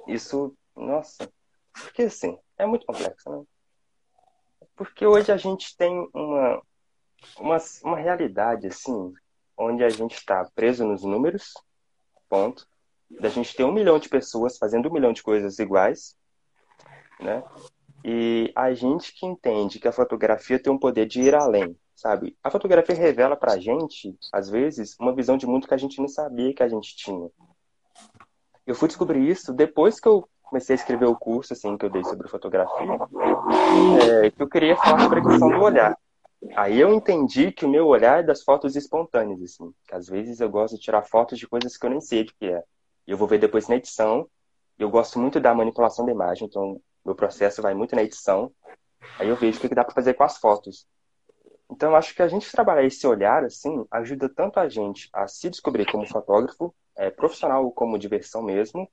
isso, 0.07 0.55
nossa, 0.75 1.31
porque 1.73 2.03
assim, 2.03 2.38
é 2.57 2.65
muito 2.65 2.85
complexo, 2.85 3.29
né? 3.29 3.43
Porque 4.75 5.05
hoje 5.05 5.31
a 5.31 5.37
gente 5.37 5.75
tem 5.77 6.07
uma, 6.13 6.61
uma, 7.37 7.57
uma 7.83 7.97
realidade, 7.97 8.67
assim, 8.67 9.13
onde 9.57 9.83
a 9.83 9.89
gente 9.89 10.15
está 10.15 10.45
preso 10.53 10.85
nos 10.85 11.03
números, 11.03 11.53
ponto. 12.29 12.67
Da 13.09 13.29
gente 13.29 13.55
ter 13.55 13.63
um 13.63 13.71
milhão 13.71 13.99
de 13.99 14.09
pessoas 14.09 14.57
fazendo 14.57 14.89
um 14.89 14.93
milhão 14.93 15.13
de 15.13 15.23
coisas 15.23 15.59
iguais, 15.59 16.17
né? 17.19 17.43
E 18.03 18.51
a 18.55 18.73
gente 18.73 19.13
que 19.13 19.25
entende 19.25 19.79
que 19.79 19.87
a 19.87 19.91
fotografia 19.91 20.61
tem 20.61 20.71
um 20.71 20.77
poder 20.77 21.05
de 21.05 21.21
ir 21.21 21.33
além, 21.33 21.75
sabe? 21.95 22.37
A 22.43 22.51
fotografia 22.51 22.95
revela 22.95 23.35
pra 23.35 23.57
gente, 23.57 24.15
às 24.31 24.49
vezes, 24.49 24.95
uma 24.99 25.15
visão 25.15 25.37
de 25.37 25.47
mundo 25.47 25.67
que 25.67 25.73
a 25.73 25.77
gente 25.77 25.99
não 25.99 26.07
sabia 26.07 26.53
que 26.53 26.63
a 26.63 26.67
gente 26.67 26.95
tinha. 26.95 27.29
Eu 28.65 28.75
fui 28.75 28.87
descobrir 28.87 29.27
isso 29.27 29.53
depois 29.53 29.99
que 29.99 30.07
eu 30.07 30.27
comecei 30.45 30.75
a 30.75 30.79
escrever 30.79 31.05
o 31.05 31.15
curso 31.15 31.53
assim 31.53 31.77
que 31.77 31.86
eu 31.86 31.89
dei 31.89 32.03
sobre 32.03 32.27
fotografia, 32.27 32.99
é, 34.23 34.31
que 34.31 34.41
eu 34.41 34.47
queria 34.47 34.75
falar 34.77 34.99
sobre 35.01 35.19
a 35.19 35.23
questão 35.23 35.49
do 35.49 35.62
olhar. 35.62 35.97
Aí 36.55 36.79
eu 36.79 36.93
entendi 36.93 37.51
que 37.51 37.65
o 37.65 37.69
meu 37.69 37.88
olhar 37.88 38.19
é 38.19 38.23
das 38.23 38.43
fotos 38.43 38.75
espontâneas, 38.75 39.41
assim. 39.41 39.73
Que 39.88 39.95
às 39.95 40.08
vezes 40.08 40.39
eu 40.39 40.49
gosto 40.49 40.75
de 40.75 40.81
tirar 40.81 41.01
fotos 41.01 41.39
de 41.39 41.47
coisas 41.47 41.75
que 41.75 41.86
eu 41.86 41.89
nem 41.89 42.01
sei 42.01 42.21
o 42.21 42.25
que 42.25 42.45
é. 42.45 42.63
Eu 43.08 43.17
vou 43.17 43.27
ver 43.27 43.39
depois 43.39 43.67
na 43.67 43.75
edição. 43.75 44.27
Eu 44.77 44.89
gosto 44.89 45.17
muito 45.17 45.39
da 45.39 45.53
manipulação 45.53 46.05
da 46.05 46.12
imagem, 46.12 46.47
então 46.47 46.79
meu 47.03 47.15
processo 47.15 47.62
vai 47.62 47.73
muito 47.73 47.95
na 47.95 48.03
edição. 48.03 48.51
Aí 49.17 49.29
eu 49.29 49.36
vejo 49.36 49.58
o 49.58 49.62
que 49.62 49.73
dá 49.73 49.84
para 49.84 49.93
fazer 49.93 50.13
com 50.13 50.23
as 50.23 50.38
fotos. 50.38 50.86
Então 51.71 51.91
eu 51.91 51.95
acho 51.95 52.13
que 52.13 52.21
a 52.21 52.27
gente 52.27 52.51
trabalhar 52.51 52.84
esse 52.84 53.08
olhar 53.08 53.43
assim 53.43 53.86
ajuda 53.89 54.29
tanto 54.29 54.60
a 54.60 54.67
gente 54.69 55.10
a 55.13 55.27
se 55.27 55.49
descobrir 55.49 55.86
como 55.89 56.08
fotógrafo, 56.08 56.75
é, 56.95 57.10
profissional 57.10 57.71
como 57.71 57.97
diversão 57.97 58.41
mesmo, 58.41 58.89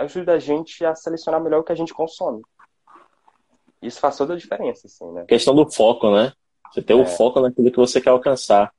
ajuda 0.00 0.34
a 0.34 0.38
gente 0.38 0.84
a 0.84 0.94
selecionar 0.94 1.42
melhor 1.42 1.60
o 1.60 1.64
que 1.64 1.72
a 1.72 1.76
gente 1.76 1.94
consome. 1.94 2.42
Isso 3.82 4.00
faz 4.00 4.16
toda 4.16 4.34
a 4.34 4.36
diferença, 4.36 4.86
assim, 4.86 5.10
né? 5.12 5.24
Questão 5.26 5.54
do 5.54 5.70
foco, 5.70 6.10
né? 6.10 6.32
Você 6.72 6.82
ter 6.82 6.92
é. 6.92 6.96
o 6.96 7.06
foco 7.06 7.40
naquilo 7.40 7.70
que 7.70 7.78
você 7.78 8.00
quer 8.00 8.10
alcançar. 8.10 8.72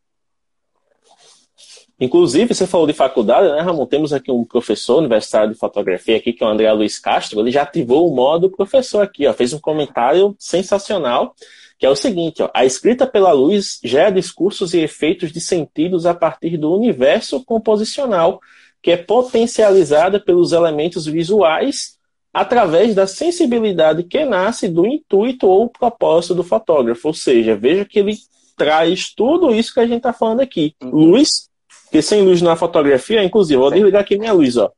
Inclusive, 2.00 2.54
você 2.54 2.66
falou 2.66 2.88
de 2.88 2.94
faculdade, 2.94 3.52
né, 3.52 3.62
Ramon? 3.62 3.86
Temos 3.86 4.12
aqui 4.12 4.32
um 4.32 4.44
professor 4.44 4.98
universitário 4.98 5.54
de 5.54 5.60
fotografia 5.60 6.18
aqui, 6.18 6.34
que 6.34 6.44
é 6.44 6.48
o 6.48 6.50
André 6.50 6.72
Luiz 6.72 6.98
Castro. 6.98 7.40
Ele 7.40 7.52
já 7.52 7.62
ativou 7.62 8.12
o 8.12 8.16
modo 8.16 8.50
professor 8.50 9.04
aqui, 9.04 9.28
ó. 9.28 9.34
Fez 9.34 9.54
um 9.54 9.60
comentário 9.60 10.36
sensacional, 10.40 11.36
que 11.78 11.86
é 11.86 11.90
o 11.90 11.96
seguinte, 11.96 12.42
ó. 12.42 12.50
A 12.56 12.66
escrita 12.66 13.06
pela 13.06 13.32
luz 13.32 13.80
gera 13.84 14.12
discursos 14.12 14.74
e 14.74 14.80
efeitos 14.80 15.32
de 15.32 15.40
sentidos 15.40 16.08
a 16.08 16.14
partir 16.14 16.58
do 16.58 16.74
universo 16.74 17.44
composicional 17.44 18.40
que 18.82 18.92
é 18.92 18.98
potencializada 18.98 20.20
pelos 20.20 20.52
elementos 20.52 21.06
visuais 21.06 21.98
através 22.34 22.96
da 22.96 23.06
sensibilidade 23.06 24.04
que 24.04 24.26
nasce 24.26 24.68
do 24.68 24.86
intuito 24.86 25.48
ou 25.48 25.70
propósito 25.70 26.36
do 26.36 26.44
fotógrafo. 26.44 27.10
Ou 27.10 27.14
seja, 27.14 27.56
veja 27.56 27.86
que 27.86 28.00
ele 28.00 28.18
traz 28.56 29.14
tudo 29.14 29.54
isso 29.54 29.74
que 29.74 29.80
a 29.80 29.86
gente 29.86 29.98
está 29.98 30.14
falando 30.14 30.40
aqui. 30.40 30.74
Uhum. 30.82 30.90
Luz, 30.90 31.50
que 31.92 32.02
sem 32.02 32.22
luz 32.24 32.42
na 32.42 32.56
fotografia, 32.56 33.24
inclusive, 33.24 33.60
vou 33.60 33.72
desligar 33.72 34.02
aqui 34.02 34.18
minha 34.18 34.34
luz, 34.34 34.58
ó. 34.58 34.72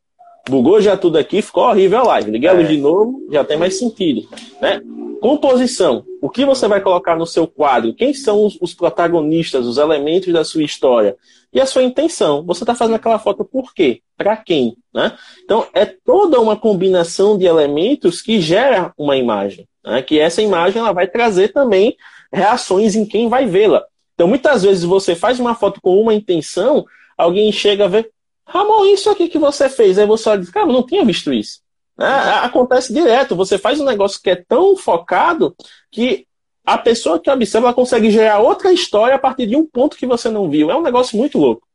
Bugou 0.49 0.81
já 0.81 0.97
tudo 0.97 1.17
aqui, 1.17 1.41
ficou 1.41 1.63
horrível 1.63 1.99
a 1.99 2.03
live. 2.03 2.31
Liguei 2.31 2.49
a 2.49 2.53
luz 2.53 2.65
é. 2.65 2.71
de 2.71 2.77
novo, 2.77 3.27
já 3.31 3.43
tem 3.43 3.57
mais 3.57 3.79
sentido. 3.79 4.27
Né? 4.61 4.81
Composição. 5.21 6.03
o 6.21 6.29
que 6.29 6.45
você 6.45 6.67
vai 6.67 6.81
colocar 6.81 7.15
no 7.15 7.25
seu 7.25 7.47
quadro, 7.47 7.93
quem 7.93 8.13
são 8.13 8.45
os, 8.45 8.57
os 8.59 8.73
protagonistas, 8.73 9.65
os 9.65 9.77
elementos 9.77 10.33
da 10.33 10.43
sua 10.43 10.63
história 10.63 11.15
e 11.53 11.61
a 11.61 11.65
sua 11.65 11.83
intenção. 11.83 12.43
Você 12.45 12.63
está 12.63 12.75
fazendo 12.75 12.95
aquela 12.95 13.17
foto 13.17 13.45
por 13.45 13.73
quê? 13.73 14.01
Para 14.17 14.35
quem? 14.35 14.75
Né? 14.93 15.13
Então, 15.45 15.65
é 15.73 15.85
toda 15.85 16.41
uma 16.41 16.57
combinação 16.57 17.37
de 17.37 17.45
elementos 17.45 18.21
que 18.21 18.41
gera 18.41 18.91
uma 18.97 19.15
imagem. 19.15 19.65
Né? 19.85 20.01
Que 20.01 20.19
essa 20.19 20.41
imagem 20.41 20.81
ela 20.81 20.91
vai 20.91 21.07
trazer 21.07 21.53
também 21.53 21.95
reações 22.31 22.93
em 22.95 23.05
quem 23.05 23.29
vai 23.29 23.45
vê-la. 23.45 23.83
Então, 24.15 24.27
muitas 24.27 24.63
vezes 24.63 24.83
você 24.83 25.15
faz 25.15 25.39
uma 25.39 25.55
foto 25.55 25.79
com 25.81 26.01
uma 26.01 26.13
intenção, 26.13 26.85
alguém 27.17 27.49
chega 27.51 27.85
a 27.85 27.87
ver, 27.87 28.11
Ramon, 28.45 28.85
isso 28.85 29.09
aqui 29.09 29.27
que 29.27 29.39
você 29.39 29.69
fez. 29.69 29.97
Aí 29.97 30.05
você 30.05 30.29
olha 30.29 30.37
e 30.37 30.41
diz, 30.41 30.49
cara, 30.49 30.67
eu 30.67 30.73
não 30.73 30.85
tinha 30.85 31.05
visto 31.05 31.31
isso. 31.31 31.61
É, 31.99 32.05
acontece 32.45 32.93
direto. 32.93 33.35
Você 33.35 33.57
faz 33.57 33.79
um 33.79 33.85
negócio 33.85 34.21
que 34.21 34.29
é 34.29 34.35
tão 34.35 34.75
focado 34.75 35.55
que 35.91 36.27
a 36.65 36.77
pessoa 36.77 37.19
que 37.19 37.29
observa 37.29 37.67
ela 37.67 37.75
consegue 37.75 38.09
gerar 38.09 38.39
outra 38.39 38.71
história 38.71 39.15
a 39.15 39.19
partir 39.19 39.47
de 39.47 39.55
um 39.55 39.65
ponto 39.65 39.97
que 39.97 40.07
você 40.07 40.29
não 40.29 40.49
viu. 40.49 40.71
É 40.71 40.75
um 40.75 40.81
negócio 40.81 41.17
muito 41.17 41.37
louco. 41.37 41.67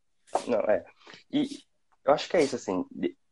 Não, 0.47 0.61
é. 0.61 0.85
E 1.31 1.49
eu 2.05 2.13
acho 2.13 2.29
que 2.29 2.37
é 2.37 2.43
isso, 2.43 2.57
assim. 2.57 2.85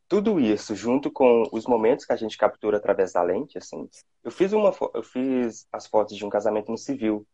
Tudo 0.08 0.38
isso, 0.38 0.74
junto 0.76 1.10
com 1.10 1.48
os 1.50 1.66
momentos 1.66 2.04
que 2.04 2.12
a 2.12 2.16
gente 2.16 2.38
captura 2.38 2.76
através 2.76 3.12
da 3.12 3.22
lente, 3.22 3.58
assim. 3.58 3.88
Eu 4.22 4.30
fiz 4.30 4.52
uma, 4.52 4.72
eu 4.94 5.02
fiz 5.02 5.66
as 5.72 5.86
fotos 5.86 6.16
de 6.16 6.24
um 6.24 6.28
casamento 6.28 6.70
no 6.70 6.78
civil. 6.78 7.26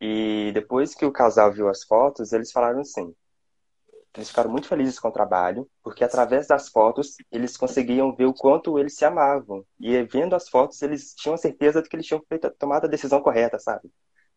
E 0.00 0.50
depois 0.52 0.94
que 0.94 1.06
o 1.06 1.12
casal 1.12 1.52
viu 1.52 1.68
as 1.68 1.84
fotos, 1.84 2.32
eles 2.32 2.52
falaram 2.52 2.80
assim: 2.80 3.14
eles 4.16 4.30
ficaram 4.30 4.50
muito 4.50 4.68
felizes 4.68 4.98
com 4.98 5.08
o 5.08 5.12
trabalho, 5.12 5.68
porque 5.82 6.02
através 6.02 6.46
das 6.46 6.68
fotos 6.68 7.16
eles 7.30 7.56
conseguiam 7.56 8.14
ver 8.14 8.24
o 8.24 8.32
quanto 8.32 8.78
eles 8.78 8.96
se 8.96 9.04
amavam. 9.04 9.64
E 9.78 10.02
vendo 10.04 10.34
as 10.34 10.48
fotos, 10.48 10.80
eles 10.80 11.14
tinham 11.14 11.36
certeza 11.36 11.82
de 11.82 11.88
que 11.88 11.96
eles 11.96 12.06
tinham 12.06 12.22
feito, 12.28 12.50
tomado 12.58 12.86
a 12.86 12.88
decisão 12.88 13.20
correta, 13.20 13.58
sabe? 13.58 13.90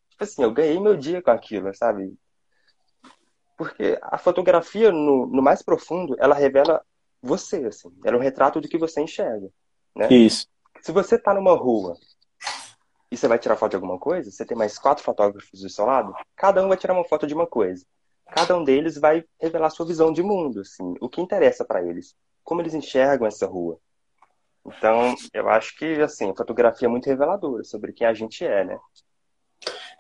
Tipo 0.09 0.23
assim, 0.23 0.43
eu 0.43 0.51
ganhei 0.51 0.79
meu 0.79 0.97
dia 0.97 1.21
com 1.21 1.31
aquilo, 1.31 1.73
sabe? 1.73 2.13
Porque 3.57 3.97
a 4.01 4.17
fotografia, 4.17 4.91
no, 4.91 5.25
no 5.27 5.41
mais 5.41 5.61
profundo, 5.61 6.15
ela 6.19 6.35
revela 6.35 6.83
você, 7.21 7.65
assim. 7.65 7.89
Ela 8.03 8.17
é 8.17 8.19
um 8.19 8.23
retrato 8.23 8.59
do 8.59 8.67
que 8.67 8.77
você 8.77 9.01
enxerga, 9.01 9.49
né? 9.95 10.07
Isso. 10.11 10.47
Se 10.81 10.91
você 10.91 11.17
tá 11.17 11.33
numa 11.33 11.55
rua 11.55 11.95
e 13.09 13.15
você 13.15 13.27
vai 13.27 13.39
tirar 13.39 13.55
foto 13.55 13.71
de 13.71 13.75
alguma 13.77 13.97
coisa, 13.97 14.29
você 14.29 14.45
tem 14.45 14.57
mais 14.57 14.77
quatro 14.77 15.03
fotógrafos 15.03 15.61
do 15.61 15.69
seu 15.69 15.85
lado, 15.85 16.13
cada 16.35 16.63
um 16.63 16.67
vai 16.67 16.77
tirar 16.77 16.93
uma 16.93 17.05
foto 17.05 17.25
de 17.25 17.33
uma 17.33 17.47
coisa 17.47 17.85
cada 18.31 18.57
um 18.57 18.63
deles 18.63 18.97
vai 18.97 19.23
revelar 19.39 19.69
sua 19.69 19.85
visão 19.85 20.11
de 20.11 20.23
mundo, 20.23 20.61
assim, 20.61 20.95
o 20.99 21.09
que 21.09 21.21
interessa 21.21 21.65
para 21.65 21.83
eles, 21.83 22.15
como 22.43 22.61
eles 22.61 22.73
enxergam 22.73 23.27
essa 23.27 23.45
rua. 23.45 23.77
Então, 24.65 25.15
eu 25.33 25.49
acho 25.49 25.75
que 25.77 26.01
assim, 26.01 26.29
a 26.29 26.35
fotografia 26.35 26.87
é 26.87 26.91
muito 26.91 27.07
reveladora 27.07 27.63
sobre 27.63 27.93
quem 27.93 28.05
a 28.05 28.13
gente 28.13 28.45
é, 28.45 28.63
né? 28.63 28.77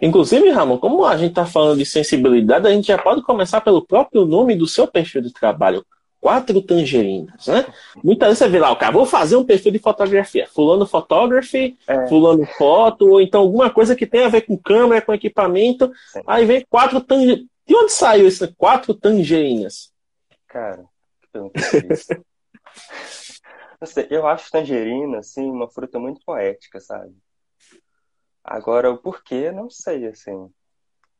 Inclusive, 0.01 0.49
Ramon, 0.49 0.77
como 0.77 1.03
a 1.03 1.17
gente 1.17 1.31
está 1.31 1.45
falando 1.45 1.79
de 1.79 1.85
sensibilidade, 1.85 2.67
a 2.67 2.71
gente 2.71 2.87
já 2.87 2.97
pode 2.97 3.21
começar 3.21 3.59
pelo 3.61 3.85
próprio 3.85 4.25
nome 4.25 4.55
do 4.55 4.65
seu 4.65 4.87
perfil 4.87 5.21
de 5.21 5.33
trabalho. 5.33 5.85
Quatro 6.21 6.61
tangerinas, 6.61 7.47
né? 7.47 7.65
Muitas 8.03 8.27
vezes 8.27 8.39
você 8.39 8.49
vê 8.49 8.59
lá, 8.59 8.71
o 8.71 8.75
cara, 8.75 8.91
vou 8.91 9.05
fazer 9.05 9.37
um 9.37 9.43
perfil 9.43 9.71
de 9.71 9.79
fotografia. 9.79 10.47
Fulano 10.47 10.85
photography, 10.85 11.77
é. 11.87 12.07
fulano 12.07 12.45
foto, 12.57 13.07
ou 13.07 13.21
então 13.21 13.39
alguma 13.41 13.69
coisa 13.69 13.95
que 13.95 14.05
tem 14.05 14.25
a 14.25 14.29
ver 14.29 14.41
com 14.41 14.57
câmera, 14.57 15.01
com 15.01 15.13
equipamento. 15.13 15.89
Sim. 16.11 16.21
Aí 16.27 16.45
vem 16.45 16.65
quatro 16.69 16.99
de 17.69 17.75
onde 17.75 17.91
saiu 17.93 18.27
esse 18.27 18.51
quatro 18.55 18.95
tangerinas? 18.95 19.93
Cara, 20.47 20.89
que 21.21 21.27
pergunta 21.31 21.59
difícil. 21.61 22.25
sei, 23.85 24.07
eu 24.09 24.25
acho 24.25 24.49
tangerina, 24.49 25.19
assim, 25.19 25.47
uma 25.47 25.69
fruta 25.69 25.99
muito 25.99 26.19
poética, 26.25 26.79
sabe? 26.79 27.15
Agora, 28.43 28.89
o 28.89 28.97
porquê, 28.97 29.51
não 29.51 29.69
sei, 29.69 30.07
assim. 30.07 30.51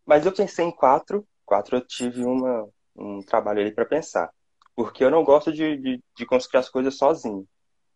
Mas 0.03 0.25
eu 0.25 0.31
pensei 0.31 0.65
em 0.65 0.71
quatro. 0.71 1.23
Quatro 1.45 1.77
eu 1.77 1.85
tive 1.85 2.25
uma, 2.25 2.67
um 2.95 3.21
trabalho 3.21 3.61
ali 3.61 3.71
para 3.71 3.85
pensar. 3.85 4.33
Porque 4.75 5.03
eu 5.03 5.11
não 5.11 5.23
gosto 5.23 5.53
de, 5.53 5.77
de, 5.77 6.03
de, 6.17 6.25
construir 6.25 6.61
as 6.61 6.69
coisas 6.69 6.97
sozinho. 6.97 7.47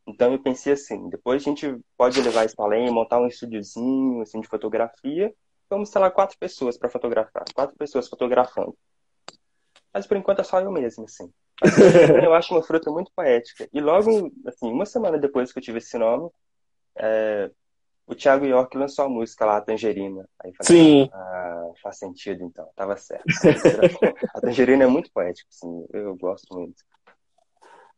Então 0.06 0.32
eu 0.32 0.38
pensei 0.38 0.74
assim, 0.74 1.10
depois 1.10 1.42
a 1.42 1.46
gente 1.46 1.76
pode 1.98 2.22
levar 2.22 2.46
isso 2.46 2.62
além, 2.62 2.92
montar 2.92 3.20
um 3.20 3.26
estúdiozinho 3.26 4.22
assim, 4.22 4.42
de 4.42 4.48
fotografia 4.48 5.34
vamos, 5.74 5.94
lá, 5.94 6.10
quatro 6.12 6.38
pessoas 6.38 6.78
para 6.78 6.90
fotografar. 6.90 7.44
Quatro 7.54 7.76
pessoas 7.78 8.08
fotografando. 8.08 8.76
Mas 9.94 10.08
por 10.08 10.18
enquanto 10.18 10.40
é 10.40 10.44
só 10.44 10.60
eu 10.60 10.72
mesmo, 10.72 11.06
assim. 11.06 11.32
eu 12.24 12.34
acho 12.34 12.54
uma 12.54 12.64
fruta 12.64 12.90
muito 12.92 13.12
poética. 13.16 13.68
E 13.72 13.80
logo, 13.80 14.32
assim, 14.48 14.72
uma 14.72 14.86
semana 14.86 15.18
depois 15.18 15.52
que 15.52 15.60
eu 15.60 15.64
tive 15.64 15.78
esse 15.78 15.98
nome, 15.98 16.30
é, 16.96 17.50
o 18.06 18.16
Thiago 18.16 18.46
York 18.46 18.78
lançou 18.78 19.06
a 19.06 19.10
música 19.10 19.46
lá, 19.46 19.58
a 19.58 19.62
Tangerina. 19.62 20.28
Aí 20.44 20.54
falei, 20.56 20.82
Sim. 20.82 21.10
Ah, 21.14 21.72
faz 21.82 21.98
sentido 21.98 22.44
então, 22.44 22.70
tava 22.76 22.98
certo. 22.98 23.26
A 24.34 24.42
Tangerina 24.42 24.84
é 24.84 24.88
muito 24.88 25.12
poética, 25.12 25.48
assim, 25.52 25.86
eu 25.94 26.16
gosto 26.16 26.54
muito. 26.56 26.84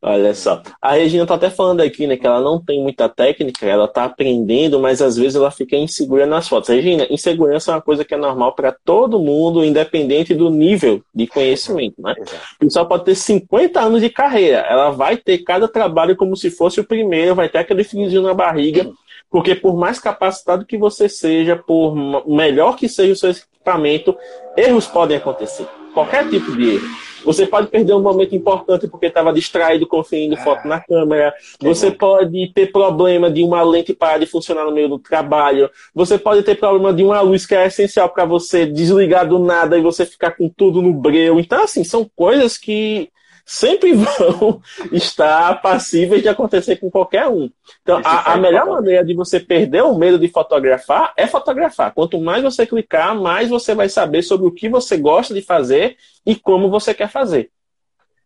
Olha 0.08 0.36
só. 0.36 0.62
A 0.80 0.94
Regina 0.94 1.26
tá 1.26 1.34
até 1.34 1.50
falando 1.50 1.82
aqui, 1.82 2.06
né, 2.06 2.15
que 2.15 2.28
ela 2.28 2.39
não 2.39 2.63
tem 2.63 2.80
muita 2.80 3.10
técnica, 3.10 3.65
ela 3.65 3.88
tá 3.88 4.04
aprendendo, 4.04 4.80
mas 4.80 5.02
às 5.02 5.18
vezes 5.18 5.36
ela 5.36 5.50
fica 5.50 5.76
insegura 5.76 6.28
nas 6.28 6.48
fotos. 6.48 6.70
Regina, 6.70 7.08
insegurança 7.10 7.72
é 7.72 7.74
uma 7.74 7.82
coisa 7.82 8.06
que 8.06 8.13
é 8.13 8.18
normal 8.18 8.54
para 8.54 8.72
todo 8.72 9.18
mundo, 9.18 9.65
independente 9.65 10.36
do 10.36 10.52
nível 10.52 11.02
de 11.12 11.26
conhecimento, 11.26 12.00
né? 12.00 12.13
O 12.56 12.60
pessoal 12.60 12.88
pode 12.88 13.06
ter 13.06 13.15
50 13.15 13.82
anos 13.82 14.00
de 14.00 14.12
carreira, 14.12 14.60
ela 14.70 14.91
vai 14.91 15.18
ter 15.18 15.39
cada 15.39 15.68
trabalho 15.68 16.15
como 16.15 16.38
se 16.38 16.52
fosse 16.52 16.80
o 16.80 16.86
primeiro, 16.86 17.34
vai 17.34 17.50
ter 17.50 17.58
aquele 17.58 17.84
friozinho 17.84 18.22
na 18.22 18.34
barriga, 18.36 18.88
porque 19.32 19.56
por 19.56 19.76
mais 19.76 19.98
capacitado 19.98 20.68
que 20.68 20.78
você 20.78 21.10
seja, 21.10 21.56
por 21.56 21.96
melhor 22.28 22.76
que 22.76 22.88
seja 22.88 23.13
o 23.13 23.15
seu 23.15 23.32
equipamento, 23.32 24.15
erros 24.56 24.86
podem 24.86 25.18
acontecer. 25.18 25.65
Qualquer 25.96 26.30
tipo 26.30 26.56
de 26.56 26.76
erro. 26.76 27.14
Você 27.26 27.48
pode 27.48 27.68
perder 27.68 27.94
um 27.94 28.02
momento 28.02 28.36
importante 28.36 28.88
porque 28.88 29.08
estava 29.08 29.34
distraído 29.34 29.88
conferindo 29.88 30.38
foto 30.38 30.68
na 30.68 30.80
câmera. 30.80 31.34
Você 31.60 31.92
pode 31.92 32.54
ter 32.54 32.72
problema 32.72 33.30
de 33.30 33.44
uma 33.44 33.62
lente 33.64 33.94
parar 33.94 34.20
de 34.20 34.26
funcionar 34.26 34.66
no 34.66 34.72
meio 34.72 34.88
do 34.88 35.00
trabalho. 35.00 35.70
Você 35.94 36.18
pode 36.18 36.44
ter 36.44 36.56
problema 36.56 36.94
de 36.94 37.04
uma 37.04 37.20
luz 37.22 37.46
que 37.46 37.56
é 37.56 37.66
essencial 37.66 38.10
para 38.10 38.26
você 38.26 38.66
desligar 38.66 39.28
do 39.28 39.40
nada 39.40 39.78
e 39.78 39.82
você 39.82 40.06
ficar 40.06 40.32
com 40.32 40.48
tudo 40.48 40.82
no 40.82 40.94
breu. 40.94 41.40
Então, 41.40 41.64
assim, 41.64 41.84
são 41.84 42.10
coisas 42.16 42.58
que 42.58 43.10
sempre 43.46 43.94
vão 43.94 44.60
estar 44.92 45.62
passíveis 45.62 46.24
de 46.24 46.28
acontecer 46.28 46.78
com 46.78 46.90
qualquer 46.90 47.28
um. 47.28 47.50
Então, 47.82 48.02
a, 48.04 48.34
a, 48.34 48.38
melhor 48.38 48.66
maneira 48.66 49.06
de 49.06 49.14
você 49.14 49.40
perder 49.40 49.84
o 49.84 49.98
medo 49.98 50.18
de 50.18 50.28
fotografar 50.28 51.14
é 51.16 51.28
fotografar. 51.28 51.94
Quanto 51.94 52.20
mais 52.20 52.44
você 52.44 52.66
clicar, 52.66 53.16
mais 53.16 53.50
você 53.50 53.76
vai 53.76 53.88
saber 53.88 54.24
sobre 54.24 54.48
o 54.48 54.52
que 54.52 54.68
você 54.68 54.98
gosta 54.98 55.34
de 55.34 55.42
fazer 55.42 55.96
e 56.26 56.36
como 56.36 56.70
você 56.70 56.94
quer 56.94 57.10
fazer. 57.10 57.52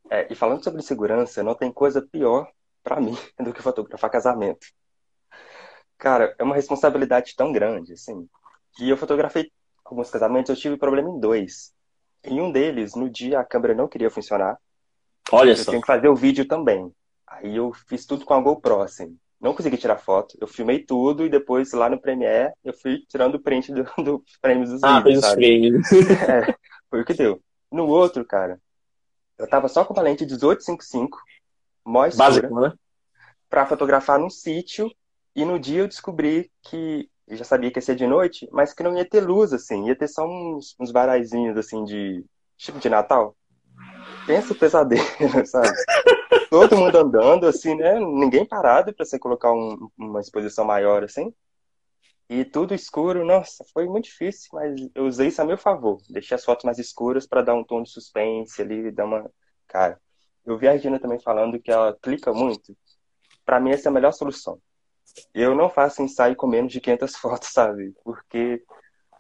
É, 0.10 0.26
e 0.32 0.36
falando 0.36 0.64
sobre 0.64 0.82
segurança, 0.82 1.44
não 1.44 1.54
tem 1.54 1.72
coisa 1.72 2.02
pior 2.02 2.50
para 2.82 3.02
mim 3.02 3.18
do 3.40 3.54
que 3.54 3.62
fotografar 3.62 4.10
casamento. 4.10 4.66
Cara, 5.98 6.34
é 6.40 6.44
uma 6.44 6.56
responsabilidade 6.56 7.36
tão 7.36 7.52
grande, 7.52 7.94
assim. 7.94 8.28
E 8.80 8.90
eu 8.90 8.96
fotografei 8.96 9.52
alguns 9.84 10.10
casamentos, 10.10 10.50
eu 10.50 10.56
tive 10.56 10.78
problema 10.78 11.10
em 11.10 11.20
dois. 11.20 11.74
Em 12.24 12.40
um 12.40 12.52
deles, 12.52 12.96
no 12.96 13.10
dia 13.10 13.40
a 13.40 13.46
câmera 13.46 13.76
não 13.76 13.88
queria 13.88 14.10
funcionar 14.10 14.58
Olha 15.32 15.52
eu 15.52 15.56
só. 15.56 15.62
Eu 15.62 15.66
tenho 15.66 15.82
que 15.82 15.88
fazer 15.88 16.08
o 16.08 16.16
vídeo 16.16 16.46
também. 16.46 16.92
Aí 17.28 17.56
eu 17.56 17.72
fiz 17.88 18.06
tudo 18.06 18.26
com 18.26 18.34
a 18.34 18.42
GoPro, 18.42 18.82
assim. 18.82 19.18
Não 19.40 19.54
consegui 19.54 19.78
tirar 19.78 19.98
foto. 19.98 20.38
Eu 20.42 20.48
filmei 20.48 20.80
tudo 20.80 21.26
e 21.26 21.30
depois 21.30 21.72
lá 21.72 21.90
no 21.90 22.00
Premiere 22.00 22.52
eu 22.64 22.74
fui 22.74 23.06
tirando 23.08 23.36
o 23.36 23.40
print 23.40 23.72
do, 23.72 23.84
do 24.04 24.24
frames 24.42 24.70
dos 24.70 24.84
ah, 24.84 25.00
vídeos, 25.00 25.24
sabe? 25.24 25.36
frames. 25.36 25.92
é, 26.28 26.56
foi 26.90 27.02
o 27.02 27.06
que 27.06 27.14
deu. 27.14 27.42
No 27.72 27.88
outro, 27.88 28.26
cara, 28.26 28.60
eu 29.38 29.48
tava 29.48 29.68
só 29.68 29.86
com 29.86 29.94
uma 29.94 30.02
lente 30.02 30.26
1855, 30.26 31.18
mó 31.86 32.06
escura, 32.06 32.28
Básico, 32.28 32.60
né? 32.60 32.74
pra 33.48 33.66
fotografar 33.66 34.20
num 34.20 34.30
sítio. 34.30 34.92
E 35.36 35.46
no 35.46 35.60
dia 35.60 35.82
eu 35.82 35.88
descobri 35.88 36.52
que 36.64 37.08
eu 37.28 37.38
já 37.38 37.44
sabia 37.46 37.72
que 37.72 37.78
ia 37.78 37.82
ser 37.82 37.96
de 37.96 38.08
noite, 38.08 38.50
mas 38.52 38.74
que 38.74 38.84
não 38.84 38.98
ia 38.98 39.08
ter 39.08 39.22
luz, 39.22 39.54
assim. 39.54 39.88
Ia 39.88 39.96
ter 39.96 40.08
só 40.08 40.26
uns, 40.26 40.76
uns 40.80 40.92
varaizinhos, 40.92 41.56
assim, 41.56 41.84
de... 41.86 42.26
Tipo 42.58 42.80
de 42.80 42.90
Natal 42.90 43.38
pensa 44.26 44.54
o 44.54 44.56
pesadelo, 44.56 45.04
sabe? 45.46 45.70
Todo 46.50 46.78
mundo 46.78 46.98
andando, 46.98 47.48
assim, 47.48 47.76
né? 47.76 48.00
Ninguém 48.00 48.46
parado 48.46 48.94
para 48.94 49.06
você 49.06 49.20
colocar 49.20 49.52
um, 49.52 49.90
uma 49.98 50.20
exposição 50.20 50.66
maior, 50.66 51.04
assim. 51.04 51.34
E 52.30 52.46
tudo 52.46 52.76
escuro, 52.76 53.26
nossa, 53.26 53.66
foi 53.74 53.88
muito 53.88 54.06
difícil, 54.06 54.50
mas 54.54 54.80
eu 54.94 55.06
usei 55.06 55.30
isso 55.30 55.42
a 55.42 55.46
meu 55.46 55.58
favor. 55.58 56.00
Deixei 56.10 56.36
as 56.36 56.46
fotos 56.46 56.64
mais 56.64 56.78
escuras 56.78 57.26
para 57.26 57.42
dar 57.42 57.56
um 57.56 57.64
tom 57.64 57.82
de 57.82 57.90
suspense 57.90 58.62
ali, 58.62 58.92
dar 58.92 59.06
uma. 59.06 59.30
Cara, 59.68 60.00
eu 60.46 60.58
vi 60.58 60.68
a 60.68 60.72
Regina 60.72 61.00
também 61.00 61.20
falando 61.20 61.60
que 61.60 61.72
ela 61.72 61.98
clica 62.00 62.32
muito. 62.32 62.78
Para 63.44 63.60
mim, 63.60 63.72
essa 63.72 63.88
é 63.88 63.90
a 63.90 63.94
melhor 63.94 64.12
solução. 64.12 64.60
Eu 65.34 65.56
não 65.56 65.70
faço 65.70 66.04
ensaio 66.04 66.36
com 66.36 66.46
menos 66.46 66.72
de 66.72 66.80
500 66.80 67.16
fotos, 67.16 67.50
sabe? 67.54 67.94
Porque 68.04 68.64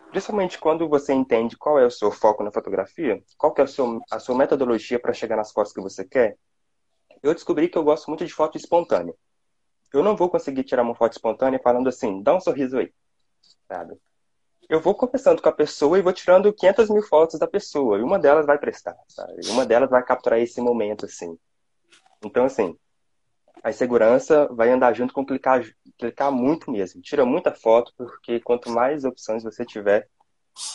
Principalmente 0.09 0.59
quando 0.59 0.89
você 0.89 1.13
entende 1.13 1.55
qual 1.55 1.79
é 1.79 1.85
o 1.85 1.91
seu 1.91 2.11
foco 2.11 2.43
na 2.43 2.51
fotografia, 2.51 3.21
qual 3.37 3.53
é 3.57 3.61
a 3.61 3.67
sua, 3.67 3.99
a 4.11 4.19
sua 4.19 4.35
metodologia 4.35 4.99
para 4.99 5.13
chegar 5.13 5.35
nas 5.35 5.51
fotos 5.51 5.71
que 5.71 5.81
você 5.81 6.03
quer, 6.03 6.37
eu 7.21 7.33
descobri 7.33 7.69
que 7.69 7.77
eu 7.77 7.83
gosto 7.83 8.07
muito 8.07 8.25
de 8.25 8.33
foto 8.33 8.57
espontânea. 8.57 9.13
Eu 9.93 10.03
não 10.03 10.15
vou 10.15 10.29
conseguir 10.29 10.63
tirar 10.63 10.83
uma 10.83 10.95
foto 10.95 11.13
espontânea 11.13 11.59
falando 11.63 11.89
assim, 11.89 12.21
dá 12.23 12.35
um 12.35 12.39
sorriso 12.39 12.77
aí. 12.77 12.91
sabe? 13.67 13.95
Eu 14.67 14.79
vou 14.79 14.93
conversando 14.93 15.41
com 15.41 15.49
a 15.49 15.53
pessoa 15.53 15.97
e 15.97 16.01
vou 16.01 16.13
tirando 16.13 16.53
500 16.53 16.89
mil 16.89 17.01
fotos 17.01 17.39
da 17.39 17.47
pessoa, 17.47 17.97
e 17.97 18.03
uma 18.03 18.19
delas 18.19 18.45
vai 18.45 18.57
prestar, 18.57 18.95
sabe? 19.07 19.41
Uma 19.47 19.65
delas 19.65 19.89
vai 19.89 20.03
capturar 20.03 20.39
esse 20.39 20.61
momento, 20.61 21.05
assim. 21.05 21.37
Então, 22.23 22.45
assim, 22.45 22.77
a 23.63 23.71
segurança 23.71 24.47
vai 24.53 24.69
andar 24.69 24.93
junto 24.93 25.13
com 25.13 25.25
clicar, 25.25 25.63
clicar 25.97 26.31
muito 26.31 26.71
mesmo. 26.71 27.01
Tira 27.01 27.25
muita 27.25 27.53
foto, 27.53 27.93
porque 27.97 28.39
quanto 28.39 28.69
mais 28.69 29.03
opções 29.03 29.43
você 29.43 29.65
tiver, 29.65 30.07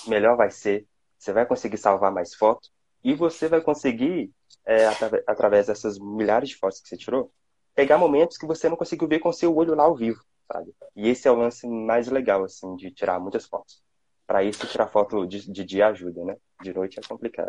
melhor 0.07 0.37
vai 0.37 0.51
ser. 0.51 0.87
Você 1.19 1.33
vai 1.33 1.47
conseguir 1.47 1.79
salvar 1.79 2.13
mais 2.13 2.35
fotos 2.35 2.71
e 3.03 3.15
você 3.15 3.49
vai 3.49 3.61
conseguir, 3.61 4.31
é, 4.67 4.87
através 5.27 5.67
dessas 5.67 5.99
milhares 5.99 6.51
de 6.51 6.57
fotos 6.57 6.81
que 6.81 6.89
você 6.89 6.97
tirou, 6.97 7.33
pegar 7.75 7.99
momentos 7.99 8.39
que 8.39 8.47
você 8.47 8.69
não 8.69 8.77
conseguiu 8.77 9.09
ver 9.09 9.19
com 9.19 9.33
seu 9.33 9.55
olho 9.55 9.75
lá 9.75 9.85
ao 9.85 9.97
vivo, 9.97 10.23
sabe? 10.51 10.75
E 10.95 11.09
esse 11.09 11.27
é 11.27 11.31
o 11.31 11.35
lance 11.35 11.67
mais 11.67 12.09
legal, 12.09 12.45
assim, 12.45 12.77
de 12.77 12.91
tirar 12.91 13.19
muitas 13.19 13.47
fotos. 13.47 13.83
Para 14.27 14.43
isso, 14.43 14.67
tirar 14.67 14.87
foto 14.87 15.27
de, 15.27 15.51
de 15.51 15.65
dia 15.65 15.89
ajuda, 15.89 16.25
né? 16.25 16.37
De 16.63 16.73
noite 16.73 16.99
é 16.99 17.07
complicado. 17.07 17.49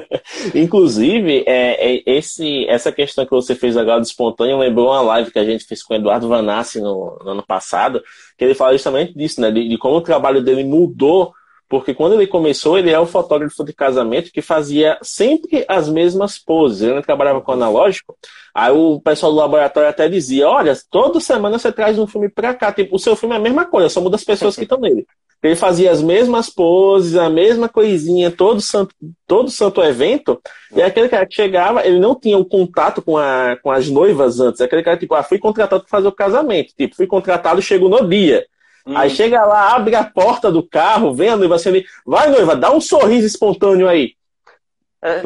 Inclusive, 0.54 1.44
é, 1.46 1.94
é, 1.94 2.02
esse, 2.04 2.66
essa 2.68 2.92
questão 2.92 3.24
que 3.24 3.30
você 3.30 3.54
fez 3.54 3.76
agora 3.76 4.00
do 4.00 4.06
espontâneo 4.06 4.58
lembrou 4.58 4.88
uma 4.88 5.00
live 5.00 5.30
que 5.30 5.38
a 5.38 5.44
gente 5.44 5.64
fez 5.64 5.82
com 5.82 5.94
o 5.94 5.96
Eduardo 5.96 6.28
Vanassi 6.28 6.80
no, 6.80 7.18
no 7.24 7.30
ano 7.30 7.46
passado, 7.46 8.02
que 8.36 8.44
ele 8.44 8.54
fala 8.54 8.72
justamente 8.72 9.14
disso, 9.14 9.40
né? 9.40 9.50
De, 9.50 9.66
de 9.66 9.78
como 9.78 9.96
o 9.96 10.02
trabalho 10.02 10.42
dele 10.42 10.62
mudou 10.62 11.32
porque 11.70 11.94
quando 11.94 12.14
ele 12.14 12.26
começou, 12.26 12.76
ele 12.76 12.90
é 12.90 12.98
o 12.98 13.06
fotógrafo 13.06 13.64
de 13.64 13.72
casamento 13.72 14.32
que 14.32 14.42
fazia 14.42 14.98
sempre 15.02 15.64
as 15.68 15.88
mesmas 15.88 16.36
poses. 16.36 16.82
Ele 16.82 17.00
trabalhava 17.00 17.40
com 17.40 17.52
analógico. 17.52 18.18
Aí 18.52 18.72
o 18.72 19.00
pessoal 19.00 19.30
do 19.30 19.38
laboratório 19.38 19.88
até 19.88 20.08
dizia: 20.08 20.48
Olha, 20.48 20.76
toda 20.90 21.20
semana 21.20 21.60
você 21.60 21.70
traz 21.70 21.96
um 21.96 22.08
filme 22.08 22.28
pra 22.28 22.54
cá. 22.54 22.72
Tipo, 22.72 22.96
o 22.96 22.98
seu 22.98 23.14
filme 23.14 23.36
é 23.36 23.38
a 23.38 23.40
mesma 23.40 23.64
coisa, 23.66 23.88
só 23.88 24.00
muda 24.00 24.16
as 24.16 24.24
pessoas 24.24 24.56
que 24.56 24.64
estão 24.64 24.80
nele. 24.80 25.06
Ele 25.42 25.56
fazia 25.56 25.90
as 25.90 26.02
mesmas 26.02 26.50
poses, 26.50 27.16
a 27.16 27.30
mesma 27.30 27.68
coisinha, 27.68 28.30
todo 28.30 28.60
santo, 28.60 28.94
todo 29.26 29.50
santo 29.50 29.82
evento. 29.82 30.40
E 30.74 30.82
aquele 30.82 31.08
cara 31.08 31.24
que 31.24 31.34
chegava, 31.34 31.86
ele 31.86 31.98
não 31.98 32.14
tinha 32.14 32.36
o 32.36 32.42
um 32.42 32.44
contato 32.44 33.00
com, 33.00 33.16
a, 33.16 33.56
com 33.62 33.70
as 33.70 33.88
noivas 33.88 34.38
antes. 34.38 34.60
Aquele 34.60 34.82
cara, 34.82 34.98
tipo, 34.98 35.14
ah, 35.14 35.22
fui 35.22 35.38
contratado 35.38 35.82
para 35.82 35.90
fazer 35.90 36.08
o 36.08 36.12
casamento. 36.12 36.74
Tipo, 36.76 36.94
fui 36.94 37.06
contratado, 37.06 37.62
chego 37.62 37.88
no 37.88 38.06
dia. 38.06 38.44
Hum. 38.86 38.96
Aí 38.96 39.08
chega 39.08 39.44
lá, 39.44 39.74
abre 39.74 39.94
a 39.94 40.04
porta 40.04 40.52
do 40.52 40.62
carro, 40.62 41.14
vem 41.14 41.30
a 41.30 41.36
noiva 41.36 41.54
assim, 41.54 41.70
ele, 41.70 41.86
vai 42.04 42.30
noiva, 42.30 42.54
dá 42.54 42.70
um 42.70 42.80
sorriso 42.80 43.26
espontâneo 43.26 43.88
aí. 43.88 44.14
É, 45.02 45.20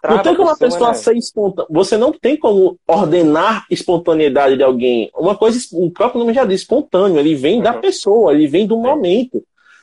tá? 0.00 0.14
Não 0.14 0.22
tem 0.22 0.36
como 0.36 0.48
a 0.48 0.56
pessoa 0.56 0.88
né? 0.88 0.94
ser 0.94 1.16
espontânea. 1.16 1.68
Você 1.70 1.96
não 1.96 2.12
tem 2.12 2.36
como 2.36 2.78
ordenar 2.86 3.66
espontaneidade 3.68 4.56
de 4.56 4.62
alguém. 4.62 5.10
Uma 5.14 5.36
coisa, 5.36 5.58
o 5.72 5.90
próprio 5.90 6.20
nome 6.20 6.32
já 6.32 6.44
diz, 6.44 6.60
espontâneo. 6.60 7.18
Ele 7.18 7.34
vem 7.34 7.56
uhum. 7.56 7.62
da 7.62 7.72
pessoa, 7.72 8.32
ele 8.32 8.46
vem 8.46 8.66
do 8.66 8.76
momento. 8.76 9.42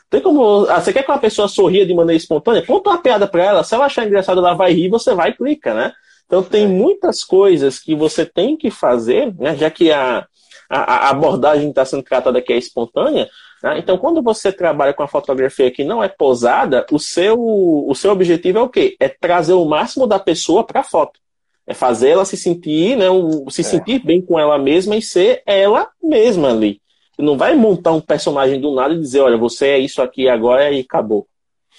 Tem 0.10 0.22
como. 0.22 0.66
Ah, 0.70 0.80
você 0.80 0.94
quer 0.94 1.04
que 1.04 1.12
uma 1.12 1.18
pessoa 1.18 1.48
sorria 1.50 1.86
de 1.86 1.94
maneira 1.94 2.18
espontânea? 2.18 2.66
Conta 2.66 2.92
uma 2.92 3.02
piada 3.02 3.28
pra 3.28 3.44
ela. 3.44 3.64
Se 3.64 3.76
ela 3.76 3.86
achar 3.86 4.06
engraçado, 4.06 4.40
ela 4.40 4.54
vai 4.54 4.72
rir, 4.72 4.88
você 4.88 5.14
vai 5.14 5.32
e 5.32 5.34
clica, 5.34 5.74
né? 5.74 5.92
Então 6.26 6.42
tem 6.42 6.64
é. 6.64 6.68
muitas 6.68 7.24
coisas 7.24 7.80
que 7.80 7.94
você 7.94 8.26
tem 8.26 8.56
que 8.56 8.72
fazer, 8.72 9.36
né? 9.36 9.56
Já 9.58 9.70
que 9.70 9.92
a, 9.92 10.26
a, 10.70 11.08
a 11.08 11.10
abordagem 11.10 11.70
está 11.70 11.84
sendo 11.84 12.04
tratada 12.04 12.40
aqui 12.40 12.54
é 12.54 12.58
espontânea. 12.58 13.30
Né? 13.66 13.80
Então, 13.80 13.98
quando 13.98 14.22
você 14.22 14.52
trabalha 14.52 14.94
com 14.94 15.02
a 15.02 15.08
fotografia 15.08 15.72
que 15.72 15.84
não 15.84 16.04
é 16.04 16.08
posada, 16.08 16.86
o 16.92 17.00
seu, 17.00 17.36
o 17.36 17.96
seu 17.96 18.12
objetivo 18.12 18.60
é 18.60 18.62
o 18.62 18.70
quê? 18.70 18.96
É 19.00 19.10
trazer 19.10 19.54
o 19.54 19.66
máximo 19.66 20.06
da 20.06 20.20
pessoa 20.20 20.64
para 20.64 20.82
a 20.82 20.84
foto. 20.84 21.20
É 21.66 21.74
fazer 21.74 22.10
ela 22.10 22.26
se 22.26 22.38
sentir, 22.38 22.96
né, 22.96 23.10
um, 23.10 23.50
se 23.50 23.62
é. 23.62 23.64
sentir 23.64 24.06
bem 24.06 24.22
com 24.22 24.40
ela 24.40 24.60
mesma 24.60 24.96
e 24.96 25.02
ser 25.02 25.42
ela 25.48 25.90
mesma 26.00 26.52
ali. 26.52 26.80
Não 27.18 27.36
vai 27.36 27.56
montar 27.56 27.94
um 27.94 28.02
personagem 28.02 28.62
do 28.62 28.76
nada 28.76 28.94
e 28.94 29.00
dizer, 29.00 29.22
olha, 29.22 29.36
você 29.36 29.70
é 29.70 29.80
isso 29.80 30.00
aqui 30.00 30.30
agora 30.30 30.72
e 30.72 30.82
acabou. 30.82 31.26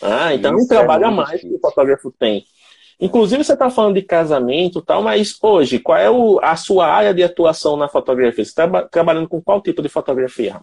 Ah, 0.02 0.34
então 0.34 0.54
é 0.54 0.56
um 0.56 0.66
trabalho 0.66 1.04
é 1.04 1.06
a 1.06 1.10
mais 1.12 1.30
difícil. 1.30 1.50
que 1.50 1.56
o 1.56 1.60
fotógrafo 1.60 2.12
tem. 2.18 2.44
Inclusive, 3.00 3.44
você 3.44 3.52
está 3.52 3.70
falando 3.70 3.94
de 3.94 4.02
casamento 4.02 4.82
tal, 4.82 5.04
mas 5.04 5.38
hoje, 5.40 5.78
qual 5.78 5.98
é 5.98 6.10
o, 6.10 6.40
a 6.42 6.56
sua 6.56 6.88
área 6.88 7.14
de 7.14 7.22
atuação 7.22 7.76
na 7.76 7.86
fotografia? 7.86 8.44
Você 8.44 8.50
está 8.50 8.82
trabalhando 8.88 9.28
com 9.28 9.40
qual 9.40 9.62
tipo 9.62 9.82
de 9.82 9.88
fotografia? 9.88 10.60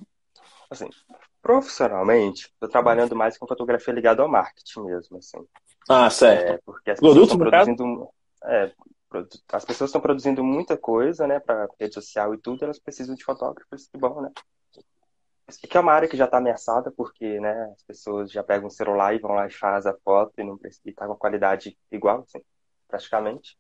Assim, 0.74 0.90
profissionalmente, 1.42 2.48
estou 2.48 2.70
trabalhando 2.70 3.16
mais 3.16 3.38
com 3.38 3.48
fotografia 3.48 3.94
ligada 3.94 4.22
ao 4.22 4.30
marketing 4.30 4.82
mesmo, 4.82 5.18
assim. 5.18 5.46
Ah, 5.90 6.10
certo. 6.10 6.54
É, 6.54 6.60
porque 6.66 6.92
as 6.92 7.00
pessoas 7.00 7.24
estão 7.24 7.38
produzindo... 7.38 8.10
É, 8.46 8.72
as 9.52 9.64
pessoas 9.64 9.90
estão 9.90 10.02
produzindo 10.02 10.44
muita 10.44 10.76
coisa, 10.76 11.28
né, 11.28 11.40
para 11.40 11.70
rede 11.80 11.94
social 11.94 12.34
e 12.34 12.38
tudo, 12.40 12.64
elas 12.64 12.80
precisam 12.80 13.14
de 13.16 13.24
fotógrafos, 13.24 13.88
que 13.88 13.98
bom, 13.98 14.22
né? 14.22 14.32
que 15.62 15.78
é 15.78 15.80
uma 15.80 15.94
área 15.94 16.08
que 16.08 16.18
já 16.18 16.26
está 16.26 16.38
ameaçada, 16.38 16.92
porque 16.92 17.40
né, 17.40 17.72
as 17.74 17.84
pessoas 17.84 18.32
já 18.32 18.44
pegam 18.44 18.68
o 18.68 18.72
celular 18.72 19.14
e 19.14 19.20
vão 19.20 19.34
lá 19.34 19.46
e 19.46 19.52
fazem 19.52 19.92
a 19.92 19.96
foto 20.04 20.34
e, 20.38 20.44
não, 20.44 20.60
e 20.86 20.92
tá 20.92 21.06
com 21.06 21.14
a 21.14 21.18
qualidade 21.18 21.78
igual, 21.92 22.22
assim, 22.22 22.42
praticamente. 22.88 23.58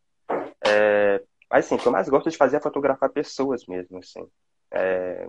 É, 0.66 1.22
mas, 1.49 1.66
assim, 1.66 1.76
o 1.76 1.78
que 1.78 1.88
eu 1.88 1.91
mais 1.91 2.09
gosto 2.09 2.30
de 2.30 2.38
fazer 2.38 2.57
é 2.57 2.61
fotografar 2.61 3.09
pessoas 3.09 3.66
mesmo, 3.68 3.99
assim. 3.99 4.26
É, 4.72 5.28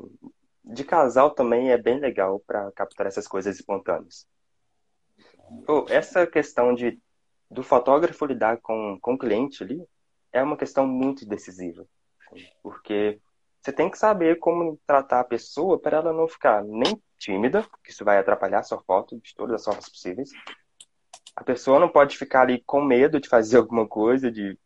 de 0.64 0.84
casal 0.84 1.30
também 1.30 1.70
é 1.70 1.78
bem 1.78 1.98
legal 1.98 2.40
para 2.40 2.72
capturar 2.72 3.08
essas 3.08 3.28
coisas 3.28 3.56
espontâneas. 3.56 4.26
Oh, 5.68 5.84
essa 5.88 6.26
questão 6.26 6.74
de 6.74 6.98
do 7.50 7.62
fotógrafo 7.62 8.24
lidar 8.24 8.58
com, 8.60 8.98
com 9.00 9.14
o 9.14 9.18
cliente 9.18 9.62
ali 9.62 9.86
é 10.32 10.42
uma 10.42 10.56
questão 10.56 10.86
muito 10.86 11.26
decisiva. 11.26 11.86
Assim, 12.32 12.46
porque 12.62 13.20
você 13.60 13.72
tem 13.72 13.90
que 13.90 13.96
saber 13.96 14.38
como 14.38 14.78
tratar 14.86 15.20
a 15.20 15.24
pessoa 15.24 15.78
para 15.78 15.98
ela 15.98 16.12
não 16.12 16.26
ficar 16.26 16.64
nem 16.64 17.00
tímida, 17.18 17.64
que 17.82 17.90
isso 17.90 18.04
vai 18.04 18.18
atrapalhar 18.18 18.58
a 18.58 18.64
sua 18.64 18.82
foto 18.82 19.18
de 19.20 19.34
todas 19.34 19.54
as 19.54 19.64
formas 19.64 19.88
possíveis. 19.88 20.30
A 21.36 21.44
pessoa 21.44 21.78
não 21.78 21.88
pode 21.88 22.18
ficar 22.18 22.42
ali 22.42 22.62
com 22.66 22.82
medo 22.82 23.20
de 23.20 23.28
fazer 23.28 23.56
alguma 23.58 23.86
coisa, 23.86 24.30
de, 24.30 24.58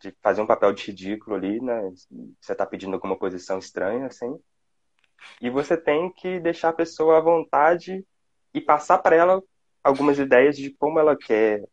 de 0.00 0.14
fazer 0.20 0.42
um 0.42 0.46
papel 0.46 0.72
de 0.72 0.84
ridículo 0.84 1.36
ali, 1.36 1.60
né? 1.60 1.92
Você 2.40 2.52
está 2.52 2.66
pedindo 2.66 2.94
alguma 2.94 3.16
posição 3.16 3.58
estranha, 3.58 4.06
assim. 4.06 4.38
E 5.40 5.50
você 5.50 5.76
tem 5.76 6.10
que 6.12 6.40
deixar 6.40 6.70
a 6.70 6.74
pessoa 6.74 7.18
à 7.18 7.20
vontade 7.20 8.04
e 8.52 8.60
passar 8.60 8.98
para 8.98 9.16
ela 9.16 9.42
algumas 9.82 10.18
ideias 10.18 10.56
de 10.56 10.70
como 10.70 10.98
ela 10.98 11.16
quer 11.16 11.64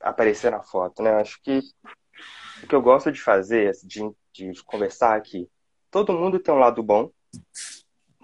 aparecer 0.00 0.50
na 0.50 0.62
foto, 0.62 1.02
né? 1.02 1.14
Acho 1.14 1.40
que 1.42 1.60
o 2.62 2.66
que 2.66 2.74
eu 2.74 2.82
gosto 2.82 3.10
de 3.12 3.20
fazer, 3.20 3.72
de, 3.84 4.10
de 4.32 4.62
conversar 4.64 5.16
aqui, 5.16 5.48
todo 5.90 6.12
mundo 6.12 6.38
tem 6.38 6.54
um 6.54 6.58
lado 6.58 6.82
bom. 6.82 7.10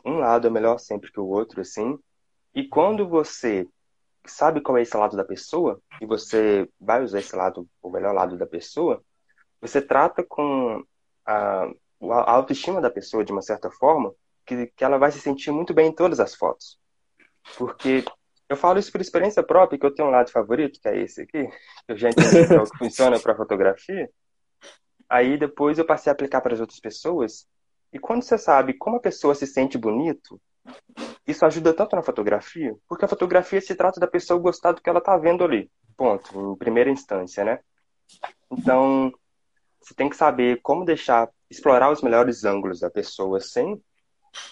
Um 0.04 0.18
lado 0.18 0.46
é 0.46 0.50
melhor 0.50 0.78
sempre 0.78 1.10
que 1.10 1.20
o 1.20 1.26
outro, 1.26 1.60
assim. 1.60 1.98
E 2.54 2.66
quando 2.66 3.08
você 3.08 3.66
sabe 4.26 4.60
qual 4.60 4.78
é 4.78 4.82
esse 4.82 4.96
lado 4.96 5.16
da 5.16 5.24
pessoa, 5.24 5.80
e 6.00 6.06
você 6.06 6.68
vai 6.80 7.02
usar 7.02 7.18
esse 7.18 7.34
lado, 7.34 7.68
o 7.82 7.90
melhor 7.90 8.14
lado 8.14 8.36
da 8.36 8.46
pessoa, 8.46 9.02
você 9.60 9.80
trata 9.80 10.22
com 10.22 10.84
a, 11.26 11.64
a 11.64 12.30
autoestima 12.30 12.80
da 12.80 12.90
pessoa 12.90 13.24
de 13.24 13.32
uma 13.32 13.42
certa 13.42 13.70
forma, 13.70 14.14
que, 14.44 14.66
que 14.68 14.84
ela 14.84 14.98
vai 14.98 15.10
se 15.10 15.20
sentir 15.20 15.50
muito 15.50 15.72
bem 15.74 15.88
em 15.88 15.94
todas 15.94 16.20
as 16.20 16.34
fotos. 16.34 16.78
Porque 17.56 18.04
eu 18.48 18.56
falo 18.56 18.78
isso 18.78 18.92
por 18.92 19.00
experiência 19.00 19.42
própria, 19.42 19.78
que 19.78 19.86
eu 19.86 19.94
tenho 19.94 20.08
um 20.08 20.12
lado 20.12 20.30
favorito, 20.30 20.80
que 20.80 20.88
é 20.88 20.98
esse 20.98 21.22
aqui, 21.22 21.48
eu 21.88 21.96
já 21.96 22.08
entendi 22.10 22.28
que 22.48 22.54
é 22.54 22.60
o 22.60 22.64
que 22.64 22.78
funciona 22.78 23.18
para 23.18 23.36
fotografia. 23.36 24.10
Aí 25.08 25.36
depois 25.36 25.78
eu 25.78 25.84
passei 25.84 26.10
a 26.10 26.14
aplicar 26.14 26.40
para 26.40 26.54
as 26.54 26.60
outras 26.60 26.80
pessoas 26.80 27.46
e 27.92 27.98
quando 27.98 28.22
você 28.22 28.36
sabe 28.36 28.74
como 28.74 28.96
a 28.96 29.00
pessoa 29.00 29.34
se 29.34 29.46
sente 29.46 29.78
bonito, 29.78 30.40
isso 31.26 31.44
ajuda 31.46 31.72
tanto 31.72 31.94
na 31.94 32.02
fotografia, 32.02 32.74
porque 32.88 33.04
a 33.04 33.08
fotografia 33.08 33.60
se 33.60 33.74
trata 33.74 34.00
da 34.00 34.06
pessoa 34.06 34.40
gostar 34.40 34.72
do 34.72 34.82
que 34.82 34.88
ela 34.90 34.98
está 34.98 35.16
vendo 35.16 35.44
ali. 35.44 35.70
Ponto, 35.96 36.52
em 36.52 36.58
primeira 36.58 36.90
instância, 36.90 37.44
né? 37.44 37.60
Então, 38.50 39.12
você 39.80 39.94
tem 39.94 40.08
que 40.08 40.16
saber 40.16 40.60
como 40.62 40.84
deixar, 40.84 41.30
explorar 41.48 41.90
os 41.92 42.02
melhores 42.02 42.44
ângulos 42.44 42.80
da 42.80 42.90
pessoa 42.90 43.38
sem 43.40 43.80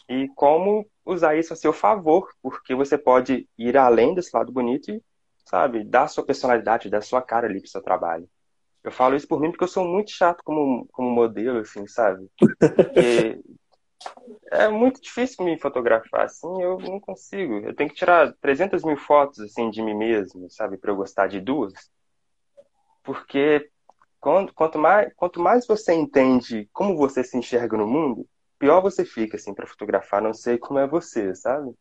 e 0.08 0.28
como 0.34 0.86
usar 1.04 1.36
isso 1.36 1.52
a 1.52 1.56
seu 1.56 1.72
favor, 1.72 2.28
porque 2.42 2.74
você 2.74 2.96
pode 2.96 3.48
ir 3.58 3.76
além 3.76 4.14
desse 4.14 4.36
lado 4.36 4.52
bonito 4.52 4.90
e, 4.90 5.02
sabe, 5.44 5.84
dar 5.84 6.08
sua 6.08 6.24
personalidade, 6.24 6.90
dar 6.90 7.02
sua 7.02 7.22
cara 7.22 7.46
ali 7.46 7.60
pro 7.60 7.70
seu 7.70 7.82
trabalho. 7.82 8.28
Eu 8.82 8.90
falo 8.90 9.14
isso 9.14 9.28
por 9.28 9.40
mim 9.40 9.50
porque 9.50 9.64
eu 9.64 9.68
sou 9.68 9.84
muito 9.84 10.10
chato 10.10 10.42
como, 10.44 10.86
como 10.92 11.10
modelo, 11.10 11.58
assim, 11.58 11.86
sabe? 11.86 12.28
Porque 12.58 13.40
é 14.50 14.68
muito 14.68 15.00
difícil 15.00 15.44
me 15.44 15.58
fotografar, 15.58 16.24
assim, 16.24 16.60
eu 16.60 16.78
não 16.78 16.98
consigo. 16.98 17.58
Eu 17.58 17.74
tenho 17.74 17.88
que 17.88 17.96
tirar 17.96 18.32
300 18.40 18.84
mil 18.84 18.96
fotos, 18.96 19.38
assim, 19.40 19.70
de 19.70 19.80
mim 19.82 19.94
mesmo, 19.94 20.50
sabe? 20.50 20.76
Para 20.76 20.90
eu 20.90 20.96
gostar 20.96 21.28
de 21.28 21.40
duas. 21.40 21.72
Porque 23.04 23.70
quanto, 24.20 24.52
quanto, 24.54 24.78
mais, 24.78 25.12
quanto 25.14 25.40
mais 25.40 25.66
você 25.66 25.92
entende 25.94 26.68
como 26.72 26.96
você 26.96 27.22
se 27.22 27.36
enxerga 27.36 27.76
no 27.76 27.86
mundo, 27.86 28.26
pior 28.62 28.80
você 28.80 29.04
fica, 29.04 29.36
assim, 29.36 29.52
para 29.52 29.66
fotografar, 29.66 30.22
não 30.22 30.32
sei 30.32 30.56
como 30.56 30.78
é 30.78 30.86
você, 30.86 31.34
sabe? 31.34 31.74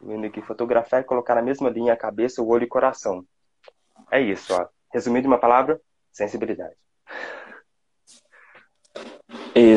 Vendo 0.00 0.30
que 0.30 0.40
fotografar 0.40 1.00
é 1.00 1.02
colocar 1.02 1.34
na 1.34 1.42
mesma 1.42 1.68
linha 1.68 1.92
a 1.92 1.96
cabeça, 1.96 2.40
o 2.40 2.48
olho 2.48 2.62
e 2.62 2.66
o 2.66 2.68
coração. 2.68 3.26
É 4.08 4.20
isso, 4.20 4.54
ó. 4.54 4.68
Resumindo 4.92 5.26
uma 5.26 5.40
palavra, 5.40 5.80
sensibilidade. 6.12 6.76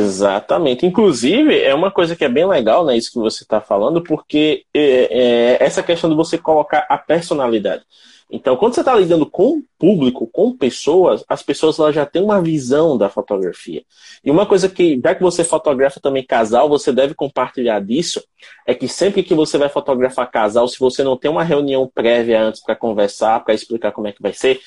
Exatamente. 0.05 0.85
Inclusive, 0.85 1.59
é 1.61 1.73
uma 1.73 1.91
coisa 1.91 2.15
que 2.15 2.23
é 2.23 2.29
bem 2.29 2.47
legal, 2.47 2.85
né, 2.85 2.95
isso 2.95 3.11
que 3.11 3.19
você 3.19 3.43
está 3.43 3.59
falando, 3.59 4.01
porque 4.01 4.63
é, 4.73 5.59
é, 5.59 5.63
essa 5.63 5.81
questão 5.81 6.09
de 6.09 6.15
você 6.15 6.37
colocar 6.37 6.85
a 6.87 6.97
personalidade. 6.97 7.83
Então, 8.29 8.57
quando 8.57 8.73
você 8.73 8.79
está 8.79 8.95
lidando 8.95 9.25
com 9.25 9.61
público, 9.77 10.27
com 10.27 10.55
pessoas, 10.57 11.23
as 11.29 11.43
pessoas 11.43 11.77
elas 11.77 11.93
já 11.93 12.05
têm 12.05 12.23
uma 12.23 12.41
visão 12.41 12.97
da 12.97 13.07
fotografia. 13.07 13.83
E 14.23 14.31
uma 14.31 14.47
coisa 14.47 14.67
que, 14.67 14.99
já 15.01 15.13
que 15.13 15.21
você 15.21 15.43
fotografa 15.43 15.99
também 15.99 16.25
casal, 16.25 16.67
você 16.67 16.91
deve 16.91 17.13
compartilhar 17.13 17.79
disso, 17.79 18.23
é 18.65 18.73
que 18.73 18.87
sempre 18.87 19.21
que 19.21 19.35
você 19.35 19.59
vai 19.59 19.69
fotografar 19.69 20.29
casal, 20.31 20.67
se 20.67 20.79
você 20.79 21.03
não 21.03 21.15
tem 21.15 21.29
uma 21.29 21.43
reunião 21.43 21.89
prévia 21.93 22.41
antes 22.41 22.61
para 22.61 22.75
conversar, 22.75 23.43
para 23.43 23.53
explicar 23.53 23.91
como 23.91 24.07
é 24.07 24.11
que 24.11 24.21
vai 24.21 24.33
ser, 24.33 24.59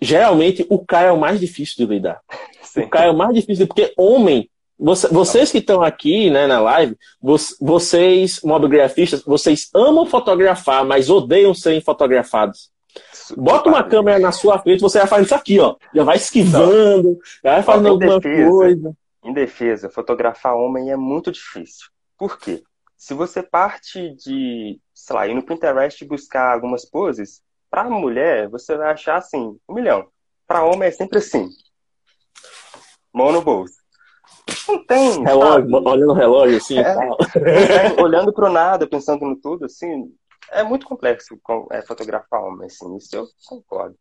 geralmente 0.00 0.64
o 0.70 0.78
cara 0.78 1.08
é 1.08 1.12
o 1.12 1.20
mais 1.20 1.38
difícil 1.38 1.86
de 1.86 1.92
lidar. 1.92 2.20
Sim. 2.62 2.82
O 2.82 2.88
cara 2.88 3.06
é 3.06 3.10
o 3.10 3.16
mais 3.16 3.34
difícil, 3.34 3.66
porque 3.66 3.92
homem 3.98 4.48
vocês 4.78 5.50
que 5.50 5.58
estão 5.58 5.82
aqui 5.82 6.30
né, 6.30 6.46
na 6.46 6.60
live, 6.60 6.96
vocês, 7.60 8.40
mobigrafistas, 8.44 9.22
vocês 9.24 9.68
amam 9.74 10.06
fotografar, 10.06 10.84
mas 10.84 11.10
odeiam 11.10 11.52
serem 11.52 11.80
fotografados. 11.80 12.70
Bota 13.36 13.68
uma 13.68 13.82
câmera 13.82 14.18
na 14.18 14.32
sua 14.32 14.58
frente, 14.58 14.80
você 14.80 14.98
vai 14.98 15.08
fazendo 15.08 15.26
isso 15.26 15.34
aqui, 15.34 15.58
ó. 15.58 15.76
Já 15.94 16.04
vai 16.04 16.16
esquivando, 16.16 17.18
já 17.42 17.54
vai 17.54 17.62
fazendo 17.62 17.88
alguma 17.88 18.20
defesa, 18.20 18.50
coisa. 18.50 18.96
Em 19.24 19.32
defesa, 19.32 19.90
fotografar 19.90 20.54
homem 20.54 20.90
é 20.90 20.96
muito 20.96 21.30
difícil. 21.32 21.88
Por 22.16 22.38
quê? 22.38 22.62
Se 22.96 23.14
você 23.14 23.42
parte 23.42 24.14
de, 24.16 24.80
sei 24.94 25.16
lá, 25.16 25.26
ir 25.26 25.34
no 25.34 25.42
Pinterest 25.42 26.04
buscar 26.04 26.52
algumas 26.52 26.88
poses, 26.88 27.42
para 27.70 27.90
mulher, 27.90 28.48
você 28.48 28.76
vai 28.76 28.92
achar 28.92 29.16
assim, 29.16 29.56
um 29.68 29.74
milhão. 29.74 30.08
Para 30.46 30.64
homem 30.64 30.88
é 30.88 30.90
sempre 30.90 31.18
assim. 31.18 31.48
Mão 33.12 33.32
no 33.32 33.42
bolso. 33.42 33.77
Não 34.66 34.84
tem. 34.84 35.22
Relógio, 35.24 35.70
sabe? 35.70 35.88
olhando 35.88 36.10
o 36.10 36.14
relógio 36.14 36.56
assim 36.56 36.78
é, 36.78 36.94
olhando 38.00 38.32
pro 38.32 38.50
nada, 38.50 38.86
pensando 38.86 39.24
no 39.24 39.36
tudo, 39.36 39.64
assim, 39.64 40.12
é 40.50 40.62
muito 40.62 40.86
complexo 40.86 41.38
é, 41.70 41.82
fotografar 41.82 42.42
homem, 42.42 42.66
assim, 42.66 42.96
isso 42.96 43.14
eu 43.16 43.26
concordo. 43.46 43.96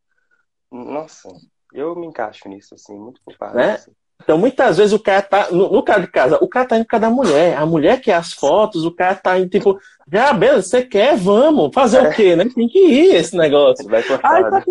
Nossa, 0.72 1.30
eu 1.74 1.96
me 1.96 2.08
encaixo 2.08 2.48
nisso, 2.50 2.76
assim, 2.76 2.98
muito 2.98 3.22
culpado. 3.24 3.56
Né? 3.56 3.74
Assim. 3.74 3.92
Então, 4.24 4.38
muitas 4.38 4.78
vezes 4.78 4.94
o 4.94 5.00
cara 5.00 5.22
tá. 5.22 5.52
No, 5.52 5.72
no 5.72 5.84
caso 5.84 6.02
de 6.02 6.08
casa, 6.08 6.38
o 6.42 6.48
cara 6.48 6.68
tá 6.68 6.76
indo 6.76 6.86
por 6.86 6.90
causa 6.92 7.06
da 7.06 7.12
mulher. 7.12 7.56
A 7.56 7.66
mulher 7.66 8.02
quer 8.02 8.16
as 8.16 8.34
fotos, 8.34 8.84
o 8.84 8.92
cara 8.92 9.16
tá 9.16 9.40
indo, 9.40 9.50
tipo, 9.50 9.80
já, 10.12 10.34
beleza, 10.34 10.64
você 10.64 10.84
quer, 10.84 11.16
vamos. 11.16 11.70
Fazer 11.74 12.00
é. 12.00 12.10
o 12.10 12.14
quê, 12.14 12.36
né? 12.36 12.46
Tem 12.54 12.68
que 12.68 12.80
ir 12.80 13.16
esse 13.16 13.38
negócio. 13.38 13.88
Vai 13.88 14.04
cortar. 14.04 14.34
Aí, 14.34 14.50
tá, 14.50 14.64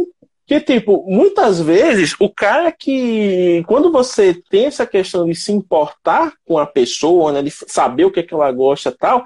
que, 0.47 0.61
tipo, 0.61 1.05
muitas 1.09 1.61
vezes 1.61 2.15
o 2.21 2.29
cara 2.29 2.71
que. 2.71 3.65
Quando 3.67 3.91
você 3.91 4.33
tem 4.49 4.67
essa 4.67 4.87
questão 4.87 5.27
de 5.27 5.35
se 5.35 5.51
importar 5.51 6.33
com 6.47 6.57
a 6.57 6.65
pessoa, 6.65 7.33
né? 7.33 7.43
De 7.43 7.51
saber 7.51 8.05
o 8.05 8.13
que, 8.13 8.21
é 8.21 8.23
que 8.23 8.33
ela 8.33 8.51
gosta 8.53 8.93
tal, 8.93 9.25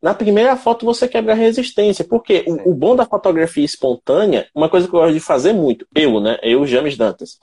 na 0.00 0.14
primeira 0.14 0.56
foto 0.56 0.86
você 0.86 1.06
quebra 1.06 1.34
a 1.34 1.36
resistência. 1.36 2.02
Porque 2.02 2.44
o, 2.46 2.70
o, 2.70 2.74
bom 2.74 2.96
da 2.96 3.04
fotografia 3.04 3.64
espontânea, 3.64 4.48
uma 4.54 4.70
coisa 4.70 4.88
que 4.88 4.94
eu 4.94 5.00
gosto 5.00 5.12
de 5.12 5.20
fazer 5.20 5.52
muito, 5.52 5.86
eu, 5.94 6.18
né? 6.18 6.38
Eu, 6.42 6.66
James 6.66 6.96
Dantas. 6.96 7.38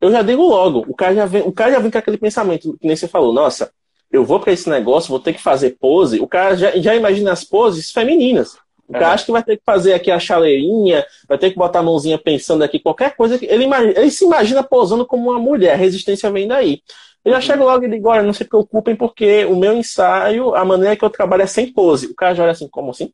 Eu 0.00 0.10
já 0.10 0.22
digo 0.22 0.42
logo, 0.42 0.84
o 0.88 0.94
cara 0.94 1.14
já 1.14 1.26
vem, 1.26 1.42
o 1.42 1.52
cara 1.52 1.72
já 1.72 1.78
vem 1.78 1.90
com 1.90 1.98
aquele 1.98 2.18
pensamento, 2.18 2.76
que 2.80 2.86
nem 2.86 2.96
você 2.96 3.08
falou, 3.08 3.32
nossa, 3.32 3.72
eu 4.10 4.24
vou 4.24 4.40
para 4.40 4.52
esse 4.52 4.68
negócio, 4.68 5.10
vou 5.10 5.20
ter 5.20 5.32
que 5.32 5.42
fazer 5.42 5.76
pose. 5.78 6.20
O 6.20 6.26
cara 6.26 6.56
já, 6.56 6.76
já 6.76 6.94
imagina 6.94 7.32
as 7.32 7.44
poses 7.44 7.90
femininas. 7.90 8.56
O 8.88 8.92
cara 8.92 9.12
acha 9.12 9.26
que 9.26 9.32
vai 9.32 9.42
ter 9.42 9.58
que 9.58 9.62
fazer 9.64 9.92
aqui 9.92 10.10
a 10.10 10.18
chaleirinha, 10.18 11.04
vai 11.28 11.36
ter 11.36 11.50
que 11.50 11.56
botar 11.56 11.80
a 11.80 11.82
mãozinha 11.82 12.16
pensando 12.16 12.64
aqui, 12.64 12.78
qualquer 12.78 13.14
coisa. 13.14 13.38
Ele, 13.42 13.64
imagina, 13.64 13.92
ele 13.98 14.10
se 14.10 14.24
imagina 14.24 14.62
posando 14.62 15.04
como 15.06 15.30
uma 15.30 15.38
mulher, 15.38 15.74
a 15.74 15.76
resistência 15.76 16.30
vem 16.30 16.48
daí. 16.48 16.80
Eu 17.22 17.32
já 17.32 17.40
chego 17.40 17.64
logo 17.64 17.84
e 17.84 17.90
digo, 17.90 18.08
olha, 18.08 18.22
não 18.22 18.32
se 18.32 18.46
preocupem, 18.46 18.96
porque 18.96 19.44
o 19.44 19.56
meu 19.56 19.74
ensaio, 19.74 20.54
a 20.54 20.64
maneira 20.64 20.96
que 20.96 21.04
eu 21.04 21.10
trabalho 21.10 21.42
é 21.42 21.46
sem 21.46 21.70
pose. 21.70 22.06
O 22.06 22.14
cara 22.14 22.34
já 22.34 22.42
olha 22.42 22.52
assim, 22.52 22.66
como 22.66 22.90
assim? 22.90 23.12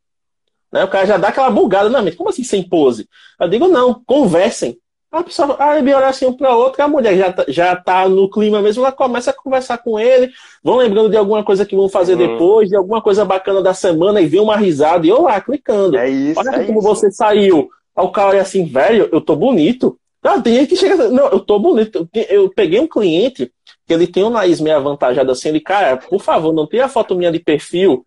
Né? 0.73 0.85
O 0.85 0.89
cara 0.89 1.07
já 1.07 1.17
dá 1.17 1.29
aquela 1.29 1.51
bugada 1.51 1.89
na 1.89 2.01
mente, 2.01 2.17
como 2.17 2.31
assim 2.31 2.45
sem 2.45 2.63
pose? 2.63 3.09
Eu 3.41 3.49
digo, 3.49 3.67
não, 3.67 4.01
conversem. 4.07 4.79
A 5.15 5.23
pessoa 5.23 5.57
aí 5.61 5.95
olha 5.95 6.09
assim 6.09 6.27
um 6.27 6.33
para 6.33 6.57
outro, 6.57 6.83
a 6.83 6.89
mulher 6.89 7.17
já 7.17 7.33
tá, 7.33 7.45
já 7.47 7.77
tá 7.77 8.09
no 8.09 8.29
clima 8.29 8.61
mesmo, 8.61 8.83
ela 8.83 8.91
começa 8.91 9.31
a 9.31 9.33
conversar 9.35 9.79
com 9.79 9.97
ele, 9.97 10.29
vão 10.61 10.77
lembrando 10.77 11.09
de 11.09 11.17
alguma 11.17 11.45
coisa 11.45 11.65
que 11.65 11.77
vão 11.77 11.89
fazer 11.89 12.15
uhum. 12.15 12.19
depois, 12.19 12.69
de 12.69 12.75
alguma 12.75 13.01
coisa 13.01 13.25
bacana 13.25 13.63
da 13.63 13.73
semana, 13.73 14.21
e 14.21 14.27
vê 14.27 14.41
uma 14.41 14.57
risada, 14.57 15.07
e 15.07 15.11
eu 15.11 15.23
lá, 15.23 15.41
clicando. 15.41 15.97
É 15.97 16.09
isso, 16.09 16.41
olha 16.41 16.57
é 16.57 16.65
como 16.65 16.81
isso. 16.81 16.89
você 16.89 17.13
saiu. 17.13 17.69
Aí 17.97 18.05
o 18.05 18.11
cara 18.11 18.31
olha 18.31 18.43
assim, 18.43 18.65
velho, 18.65 19.09
eu 19.13 19.21
tô 19.21 19.37
bonito. 19.37 19.97
Não, 20.21 20.43
tem 20.43 20.57
gente 20.57 20.71
que 20.71 20.77
chega 20.77 21.09
não, 21.09 21.29
eu 21.29 21.39
tô 21.39 21.61
bonito. 21.61 22.09
Eu 22.29 22.51
peguei 22.51 22.81
um 22.81 22.89
cliente 22.89 23.53
que 23.87 23.95
ele 23.95 24.09
tem 24.09 24.25
um 24.25 24.31
nariz 24.31 24.61
meio 24.61 24.77
avantajado 24.77 25.31
assim, 25.31 25.51
ele, 25.51 25.61
cara, 25.61 25.97
por 25.97 26.21
favor, 26.21 26.53
não 26.53 26.67
tenha 26.67 26.89
foto 26.89 27.15
minha 27.15 27.31
de 27.31 27.39
perfil. 27.39 28.05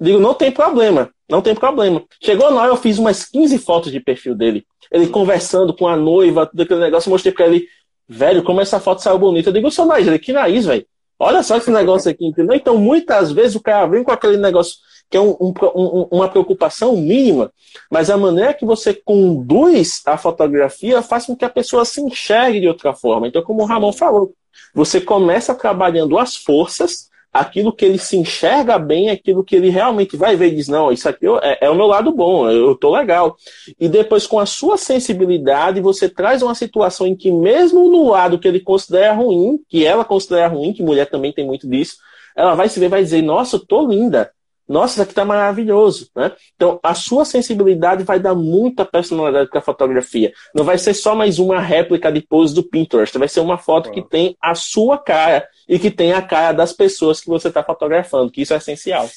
Digo, 0.00 0.18
não 0.18 0.32
tem 0.32 0.50
problema, 0.50 1.10
não 1.28 1.42
tem 1.42 1.54
problema. 1.54 2.02
Chegou 2.22 2.50
na 2.50 2.66
eu 2.66 2.76
fiz 2.76 2.98
umas 2.98 3.24
15 3.24 3.58
fotos 3.58 3.92
de 3.92 4.00
perfil 4.00 4.34
dele. 4.34 4.66
Ele 4.90 5.08
conversando 5.08 5.74
com 5.74 5.88
a 5.88 5.96
noiva, 5.96 6.46
tudo 6.46 6.62
aquele 6.62 6.80
negócio, 6.80 7.10
mostrei 7.10 7.32
pra 7.32 7.46
ele, 7.46 7.66
velho, 8.08 8.42
como 8.42 8.60
essa 8.60 8.78
foto 8.78 9.02
saiu 9.02 9.18
bonita. 9.18 9.48
Eu 9.48 9.54
digo, 9.54 9.70
seu 9.70 9.84
nariz, 9.84 10.06
ele, 10.06 10.18
que 10.18 10.32
nariz, 10.32 10.64
velho. 10.64 10.86
Olha 11.18 11.42
só 11.42 11.56
esse 11.56 11.70
negócio 11.70 12.10
aqui, 12.10 12.26
entendeu? 12.26 12.54
Então, 12.54 12.76
muitas 12.76 13.32
vezes 13.32 13.56
o 13.56 13.60
cara 13.60 13.86
vem 13.86 14.04
com 14.04 14.12
aquele 14.12 14.36
negócio 14.36 14.76
que 15.08 15.16
é 15.16 15.20
um, 15.20 15.36
um, 15.40 15.54
um, 15.74 16.08
uma 16.10 16.28
preocupação 16.28 16.96
mínima, 16.96 17.52
mas 17.90 18.10
a 18.10 18.16
maneira 18.16 18.52
que 18.52 18.66
você 18.66 18.92
conduz 18.92 20.02
a 20.04 20.18
fotografia 20.18 21.00
faz 21.00 21.26
com 21.26 21.36
que 21.36 21.44
a 21.44 21.50
pessoa 21.50 21.84
se 21.84 22.00
enxergue 22.00 22.60
de 22.60 22.68
outra 22.68 22.92
forma. 22.92 23.28
Então, 23.28 23.42
como 23.42 23.62
o 23.62 23.66
Ramon 23.66 23.92
falou, 23.92 24.32
você 24.74 25.00
começa 25.00 25.54
trabalhando 25.54 26.18
as 26.18 26.36
forças, 26.36 27.05
aquilo 27.40 27.72
que 27.72 27.84
ele 27.84 27.98
se 27.98 28.16
enxerga 28.16 28.78
bem, 28.78 29.10
aquilo 29.10 29.44
que 29.44 29.54
ele 29.54 29.68
realmente 29.68 30.16
vai 30.16 30.36
ver 30.36 30.48
e 30.48 30.56
diz, 30.56 30.68
não, 30.68 30.90
isso 30.90 31.08
aqui 31.08 31.26
é, 31.42 31.66
é 31.66 31.70
o 31.70 31.74
meu 31.74 31.86
lado 31.86 32.12
bom, 32.12 32.50
eu 32.50 32.74
tô 32.74 32.94
legal. 32.94 33.36
E 33.78 33.88
depois, 33.88 34.26
com 34.26 34.38
a 34.38 34.46
sua 34.46 34.76
sensibilidade, 34.76 35.80
você 35.80 36.08
traz 36.08 36.42
uma 36.42 36.54
situação 36.54 37.06
em 37.06 37.16
que, 37.16 37.30
mesmo 37.30 37.90
no 37.90 38.10
lado 38.10 38.38
que 38.38 38.48
ele 38.48 38.60
considera 38.60 39.12
ruim, 39.12 39.58
que 39.68 39.84
ela 39.84 40.04
considera 40.04 40.48
ruim, 40.48 40.72
que 40.72 40.82
mulher 40.82 41.06
também 41.06 41.32
tem 41.32 41.46
muito 41.46 41.68
disso, 41.68 41.96
ela 42.36 42.54
vai 42.54 42.68
se 42.68 42.78
ver 42.78 42.88
vai 42.88 43.02
dizer, 43.02 43.22
nossa, 43.22 43.56
eu 43.56 43.66
tô 43.66 43.86
linda. 43.86 44.30
Nossa, 44.68 44.94
isso 44.94 45.02
aqui 45.02 45.14
tá 45.14 45.24
maravilhoso, 45.24 46.10
né? 46.14 46.32
Então, 46.56 46.80
a 46.82 46.92
sua 46.92 47.24
sensibilidade 47.24 48.02
vai 48.02 48.18
dar 48.18 48.34
muita 48.34 48.84
personalidade 48.84 49.48
para 49.48 49.60
a 49.60 49.62
fotografia. 49.62 50.32
Não 50.52 50.64
vai 50.64 50.76
ser 50.76 50.92
só 50.92 51.14
mais 51.14 51.38
uma 51.38 51.60
réplica 51.60 52.10
de 52.10 52.20
pose 52.20 52.52
do 52.52 52.68
Pinterest, 52.68 53.16
vai 53.16 53.28
ser 53.28 53.40
uma 53.40 53.58
foto 53.58 53.92
que 53.92 54.02
tem 54.02 54.36
a 54.40 54.56
sua 54.56 54.98
cara 54.98 55.48
e 55.68 55.78
que 55.78 55.90
tem 55.90 56.12
a 56.12 56.20
cara 56.20 56.52
das 56.52 56.72
pessoas 56.72 57.20
que 57.20 57.28
você 57.28 57.46
está 57.46 57.62
fotografando, 57.62 58.30
que 58.30 58.42
isso 58.42 58.54
é 58.54 58.56
essencial. 58.56 59.08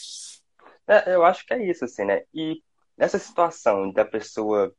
É, 0.88 1.16
eu 1.16 1.24
acho 1.26 1.46
que 1.46 1.54
é 1.54 1.66
isso, 1.66 1.84
assim, 1.86 2.06
né? 2.06 2.22
E 2.34 2.62
nessa 2.96 3.18
situação 3.18 3.92
da 3.92 4.06
pessoa, 4.06 4.72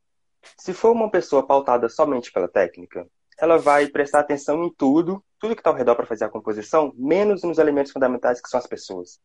se 0.56 0.72
for 0.72 0.92
uma 0.92 1.10
pessoa 1.10 1.44
pautada 1.44 1.88
somente 1.88 2.30
pela 2.30 2.46
técnica, 2.46 3.08
ela 3.40 3.58
vai 3.58 3.88
prestar 3.88 4.20
atenção 4.20 4.64
em 4.64 4.72
tudo, 4.72 5.24
tudo 5.40 5.56
que 5.56 5.60
está 5.60 5.70
ao 5.70 5.76
redor 5.76 5.96
para 5.96 6.06
fazer 6.06 6.26
a 6.26 6.28
composição, 6.28 6.92
menos 6.96 7.42
nos 7.42 7.58
elementos 7.58 7.90
fundamentais 7.90 8.40
que 8.40 8.48
são 8.48 8.58
as 8.58 8.66
pessoas 8.66 9.18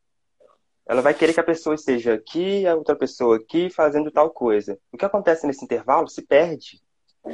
ela 0.88 1.02
vai 1.02 1.14
querer 1.14 1.34
que 1.34 1.40
a 1.40 1.44
pessoa 1.44 1.76
esteja 1.76 2.14
aqui 2.14 2.66
a 2.68 2.76
outra 2.76 2.96
pessoa 2.96 3.38
aqui 3.38 3.70
fazendo 3.70 4.12
tal 4.12 4.30
coisa. 4.30 4.78
O 4.92 4.98
que 4.98 5.06
acontece 5.06 5.48
nesse 5.48 5.64
intervalo 5.64 6.08
se 6.08 6.22
perde. 6.22 6.82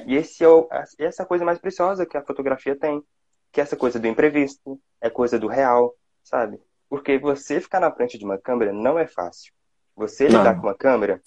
E 0.07 0.15
esse 0.15 0.43
é 0.43 0.47
o, 0.47 0.67
essa 0.97 1.21
é 1.21 1.23
a 1.23 1.27
coisa 1.27 1.43
mais 1.43 1.59
preciosa 1.59 2.05
que 2.05 2.15
a 2.15 2.23
fotografia 2.23 2.75
tem. 2.77 3.03
Que 3.51 3.59
é 3.59 3.63
essa 3.63 3.75
coisa 3.75 3.99
do 3.99 4.07
imprevisto, 4.07 4.79
é 5.01 5.09
coisa 5.09 5.37
do 5.37 5.47
real, 5.47 5.93
sabe? 6.23 6.61
Porque 6.89 7.17
você 7.17 7.59
ficar 7.59 7.81
na 7.81 7.91
frente 7.91 8.17
de 8.17 8.23
uma 8.23 8.37
câmera 8.37 8.71
não 8.71 8.97
é 8.97 9.05
fácil. 9.05 9.53
Você 9.95 10.27
lidar 10.27 10.55
com 10.55 10.67
uma 10.67 10.75
câmera 10.75 11.21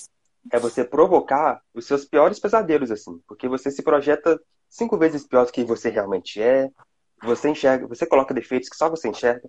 é 0.50 0.58
você 0.58 0.82
provocar 0.82 1.60
os 1.74 1.86
seus 1.86 2.06
piores 2.06 2.38
pesadelos, 2.38 2.90
assim. 2.90 3.20
Porque 3.26 3.46
você 3.48 3.70
se 3.70 3.82
projeta 3.82 4.40
cinco 4.68 4.96
vezes 4.96 5.26
pior 5.26 5.44
do 5.44 5.52
que 5.52 5.64
você 5.64 5.90
realmente 5.90 6.40
é. 6.40 6.70
Você 7.22 7.50
enxerga, 7.50 7.86
você 7.86 8.06
coloca 8.06 8.34
defeitos 8.34 8.68
que 8.70 8.76
só 8.76 8.88
você 8.88 9.08
enxerga. 9.08 9.48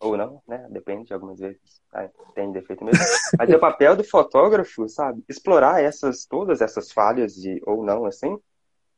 Ou 0.00 0.16
não, 0.16 0.42
né? 0.46 0.66
Depende, 0.70 1.12
algumas 1.12 1.38
vezes 1.38 1.80
ah, 1.92 2.08
tem 2.34 2.52
defeito 2.52 2.84
mesmo. 2.84 3.02
Mas 3.38 3.48
é 3.48 3.56
o 3.56 3.60
papel 3.60 3.96
do 3.96 4.04
fotógrafo, 4.04 4.88
sabe? 4.88 5.24
Explorar 5.28 5.82
essas, 5.82 6.26
todas 6.26 6.60
essas 6.60 6.92
falhas, 6.92 7.34
de, 7.34 7.62
ou 7.64 7.82
não, 7.82 8.04
assim, 8.04 8.38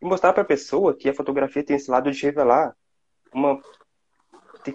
e 0.01 0.05
mostrar 0.05 0.33
para 0.33 0.43
a 0.43 0.47
pessoa 0.47 0.97
que 0.97 1.09
a 1.09 1.15
fotografia 1.15 1.65
tem 1.65 1.77
esse 1.77 1.91
lado 1.91 2.11
de 2.11 2.23
revelar 2.23 2.75
uma. 3.33 3.61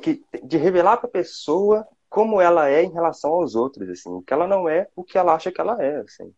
Que, 0.01 0.23
de 0.43 0.57
revelar 0.57 0.97
para 0.97 1.07
a 1.07 1.11
pessoa 1.11 1.87
como 2.09 2.39
ela 2.39 2.69
é 2.69 2.83
em 2.83 2.91
relação 2.91 3.31
aos 3.31 3.55
outros, 3.55 3.89
assim, 3.89 4.21
que 4.21 4.33
ela 4.33 4.47
não 4.47 4.69
é 4.69 4.87
o 4.95 5.03
que 5.03 5.17
ela 5.17 5.33
acha 5.33 5.51
que 5.51 5.59
ela 5.59 5.83
é, 5.83 5.97
assim. 5.97 6.33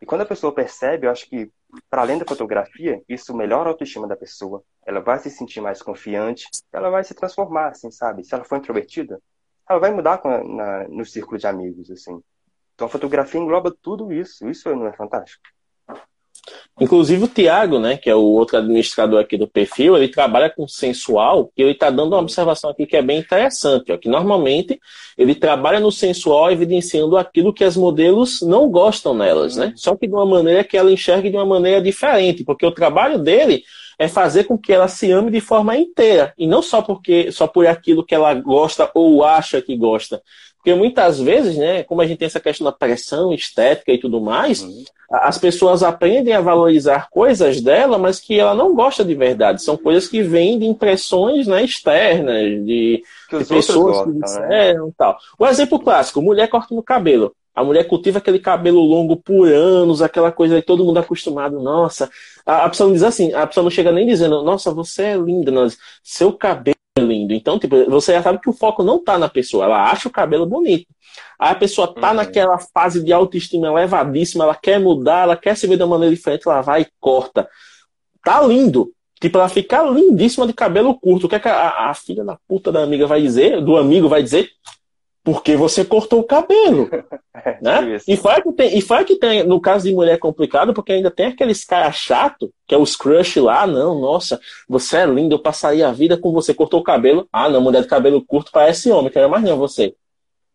E 0.00 0.06
quando 0.06 0.22
a 0.22 0.26
pessoa 0.26 0.54
percebe, 0.54 1.06
eu 1.06 1.10
acho 1.10 1.28
que, 1.28 1.50
para 1.90 2.02
além 2.02 2.18
da 2.18 2.24
fotografia, 2.24 3.02
isso 3.08 3.36
melhora 3.36 3.68
a 3.68 3.72
autoestima 3.72 4.06
da 4.06 4.16
pessoa. 4.16 4.62
Ela 4.86 5.00
vai 5.00 5.18
se 5.18 5.30
sentir 5.30 5.60
mais 5.60 5.82
confiante, 5.82 6.46
ela 6.72 6.88
vai 6.88 7.02
se 7.02 7.12
transformar, 7.12 7.68
assim, 7.68 7.90
sabe? 7.90 8.24
Se 8.24 8.34
ela 8.34 8.44
for 8.44 8.56
introvertida, 8.56 9.20
ela 9.68 9.80
vai 9.80 9.92
mudar 9.92 10.20
a, 10.22 10.44
na, 10.44 10.88
no 10.88 11.04
círculo 11.04 11.38
de 11.38 11.46
amigos, 11.46 11.90
assim. 11.90 12.20
Então 12.74 12.86
a 12.86 12.90
fotografia 12.90 13.40
engloba 13.40 13.74
tudo 13.82 14.12
isso. 14.12 14.48
Isso 14.48 14.74
não 14.74 14.86
é 14.86 14.92
fantástico? 14.92 15.42
Inclusive 16.78 17.24
o 17.24 17.28
Tiago, 17.28 17.78
né, 17.78 17.96
que 17.96 18.08
é 18.10 18.14
o 18.14 18.20
outro 18.20 18.58
administrador 18.58 19.20
aqui 19.20 19.36
do 19.36 19.48
perfil, 19.48 19.96
ele 19.96 20.08
trabalha 20.08 20.50
com 20.50 20.68
sensual 20.68 21.50
e 21.56 21.62
ele 21.62 21.72
está 21.72 21.88
dando 21.88 22.12
uma 22.12 22.20
observação 22.20 22.70
aqui 22.70 22.86
que 22.86 22.96
é 22.96 23.02
bem 23.02 23.18
interessante, 23.18 23.90
ó, 23.90 23.96
que 23.96 24.08
normalmente 24.08 24.78
ele 25.16 25.34
trabalha 25.34 25.80
no 25.80 25.90
sensual 25.90 26.52
evidenciando 26.52 27.16
aquilo 27.16 27.52
que 27.52 27.64
as 27.64 27.76
modelos 27.76 28.42
não 28.42 28.68
gostam 28.68 29.14
nelas, 29.14 29.56
né? 29.56 29.72
Só 29.74 29.96
que 29.96 30.06
de 30.06 30.12
uma 30.12 30.26
maneira 30.26 30.62
que 30.62 30.76
ela 30.76 30.92
enxergue 30.92 31.30
de 31.30 31.36
uma 31.36 31.46
maneira 31.46 31.80
diferente, 31.80 32.44
porque 32.44 32.66
o 32.66 32.70
trabalho 32.70 33.18
dele 33.18 33.64
é 33.98 34.08
fazer 34.08 34.44
com 34.44 34.58
que 34.58 34.72
ela 34.72 34.88
se 34.88 35.10
ame 35.10 35.30
de 35.30 35.40
forma 35.40 35.76
inteira 35.76 36.34
e 36.36 36.46
não 36.46 36.60
só 36.60 36.82
porque 36.82 37.32
só 37.32 37.46
por 37.46 37.66
aquilo 37.66 38.04
que 38.04 38.14
ela 38.14 38.34
gosta 38.34 38.90
ou 38.94 39.24
acha 39.24 39.62
que 39.62 39.76
gosta. 39.76 40.22
Porque 40.66 40.74
muitas 40.74 41.20
vezes, 41.20 41.56
né, 41.56 41.84
como 41.84 42.00
a 42.00 42.06
gente 42.06 42.18
tem 42.18 42.26
essa 42.26 42.40
questão 42.40 42.64
da 42.64 42.72
pressão 42.72 43.32
estética 43.32 43.92
e 43.92 43.98
tudo 43.98 44.20
mais, 44.20 44.62
uhum. 44.62 44.84
as 45.12 45.38
pessoas 45.38 45.84
aprendem 45.84 46.34
a 46.34 46.40
valorizar 46.40 47.08
coisas 47.08 47.60
dela, 47.60 47.98
mas 47.98 48.18
que 48.18 48.36
ela 48.36 48.52
não 48.52 48.74
gosta 48.74 49.04
de 49.04 49.14
verdade. 49.14 49.62
São 49.62 49.76
coisas 49.76 50.08
que 50.08 50.24
vêm 50.24 50.58
de 50.58 50.66
impressões 50.66 51.46
né, 51.46 51.62
externas, 51.62 52.42
de, 52.64 53.00
de 53.30 53.44
pessoas 53.44 53.96
gostam, 53.98 54.12
que 54.12 54.18
né? 54.18 54.24
disseram 54.24 54.86
né? 54.86 54.92
tal. 54.98 55.16
O 55.38 55.46
exemplo 55.46 55.78
clássico, 55.78 56.20
mulher 56.20 56.48
cortando 56.48 56.78
o 56.78 56.82
cabelo. 56.82 57.32
A 57.56 57.64
mulher 57.64 57.84
cultiva 57.88 58.18
aquele 58.18 58.38
cabelo 58.38 58.80
longo 58.80 59.16
por 59.16 59.50
anos, 59.50 60.02
aquela 60.02 60.30
coisa 60.30 60.56
aí, 60.56 60.62
todo 60.62 60.84
mundo 60.84 60.98
acostumado. 60.98 61.58
Nossa, 61.58 62.10
a, 62.44 62.66
a 62.66 62.68
pessoa 62.68 62.88
não 62.88 62.94
diz 62.94 63.02
assim, 63.02 63.32
a 63.32 63.46
pessoa 63.46 63.64
não 63.64 63.70
chega 63.70 63.90
nem 63.90 64.06
dizendo, 64.06 64.42
nossa, 64.42 64.70
você 64.70 65.04
é 65.04 65.16
linda, 65.16 65.50
nós, 65.50 65.78
seu 66.04 66.34
cabelo 66.34 66.76
é 66.98 67.00
lindo. 67.00 67.32
Então, 67.32 67.58
tipo, 67.58 67.88
você 67.90 68.12
já 68.12 68.22
sabe 68.22 68.40
que 68.40 68.50
o 68.50 68.52
foco 68.52 68.82
não 68.82 69.02
tá 69.02 69.16
na 69.16 69.26
pessoa, 69.26 69.64
ela 69.64 69.90
acha 69.90 70.06
o 70.06 70.12
cabelo 70.12 70.44
bonito. 70.44 70.86
Aí 71.38 71.52
a 71.52 71.54
pessoa 71.54 71.94
tá 71.94 72.10
uhum. 72.10 72.16
naquela 72.16 72.58
fase 72.58 73.02
de 73.02 73.10
autoestima 73.10 73.68
elevadíssima, 73.68 74.44
ela 74.44 74.54
quer 74.54 74.78
mudar, 74.78 75.22
ela 75.22 75.36
quer 75.36 75.56
se 75.56 75.66
ver 75.66 75.78
de 75.78 75.82
uma 75.82 75.96
maneira 75.96 76.14
diferente, 76.14 76.46
ela 76.46 76.60
vai 76.60 76.82
e 76.82 76.88
corta. 77.00 77.48
Tá 78.22 78.42
lindo. 78.42 78.92
Tipo, 79.18 79.38
ela 79.38 79.48
fica 79.48 79.82
lindíssima 79.82 80.46
de 80.46 80.52
cabelo 80.52 80.94
curto. 80.94 81.24
O 81.24 81.28
que, 81.28 81.36
é 81.36 81.38
que 81.38 81.48
a, 81.48 81.88
a 81.88 81.94
filha 81.94 82.22
da 82.22 82.38
puta 82.46 82.70
da 82.70 82.82
amiga 82.82 83.06
vai 83.06 83.22
dizer, 83.22 83.62
do 83.62 83.78
amigo 83.78 84.10
vai 84.10 84.22
dizer? 84.22 84.50
Porque 85.26 85.56
você 85.56 85.84
cortou 85.84 86.20
o 86.20 86.24
cabelo. 86.24 86.88
é, 87.34 87.58
né? 87.60 87.98
E 88.06 88.16
foi, 88.16 88.40
que 88.40 88.52
tem, 88.52 88.78
e 88.78 88.80
foi 88.80 89.04
que 89.04 89.16
tem, 89.16 89.42
no 89.42 89.60
caso 89.60 89.88
de 89.88 89.92
mulher 89.92 90.20
complicado, 90.20 90.72
porque 90.72 90.92
ainda 90.92 91.10
tem 91.10 91.26
aqueles 91.26 91.64
caras 91.64 91.96
chato, 91.96 92.48
que 92.64 92.72
é 92.72 92.78
os 92.78 92.94
crush 92.94 93.40
lá, 93.40 93.66
não, 93.66 94.00
nossa, 94.00 94.40
você 94.68 94.98
é 94.98 95.04
lindo, 95.04 95.34
eu 95.34 95.40
passaria 95.40 95.88
a 95.88 95.92
vida 95.92 96.16
com 96.16 96.30
você, 96.30 96.54
cortou 96.54 96.78
o 96.78 96.84
cabelo. 96.84 97.26
Ah, 97.32 97.48
não, 97.48 97.60
mulher 97.60 97.82
de 97.82 97.88
cabelo 97.88 98.24
curto 98.24 98.52
parece 98.52 98.88
homem, 98.92 99.10
quero 99.10 99.28
mais 99.28 99.42
não 99.42 99.58
você. 99.58 99.96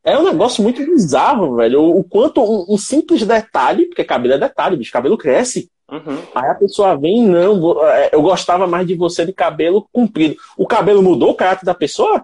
É 0.06 0.18
um 0.18 0.24
negócio 0.24 0.64
muito 0.64 0.82
bizarro, 0.86 1.58
velho. 1.58 1.82
O, 1.82 2.00
o 2.00 2.04
quanto 2.06 2.42
um, 2.42 2.74
um, 2.74 2.78
simples 2.78 3.28
detalhe, 3.28 3.88
porque 3.88 4.06
cabelo 4.06 4.36
é 4.36 4.38
detalhe, 4.38 4.78
bicho, 4.78 4.94
cabelo 4.94 5.18
cresce. 5.18 5.70
Uhum. 5.92 6.18
Aí 6.34 6.50
a 6.50 6.56
pessoa 6.56 6.96
vem, 6.96 7.28
não, 7.28 7.86
é, 7.90 8.10
eu 8.14 8.22
gostava 8.22 8.66
mais 8.66 8.88
de 8.88 8.96
você 8.96 9.26
de 9.26 9.34
cabelo 9.34 9.86
comprido. 9.92 10.38
O 10.58 10.66
cabelo 10.66 11.04
mudou 11.04 11.32
o 11.32 11.36
caráter 11.36 11.66
da 11.66 11.74
pessoa? 11.76 12.24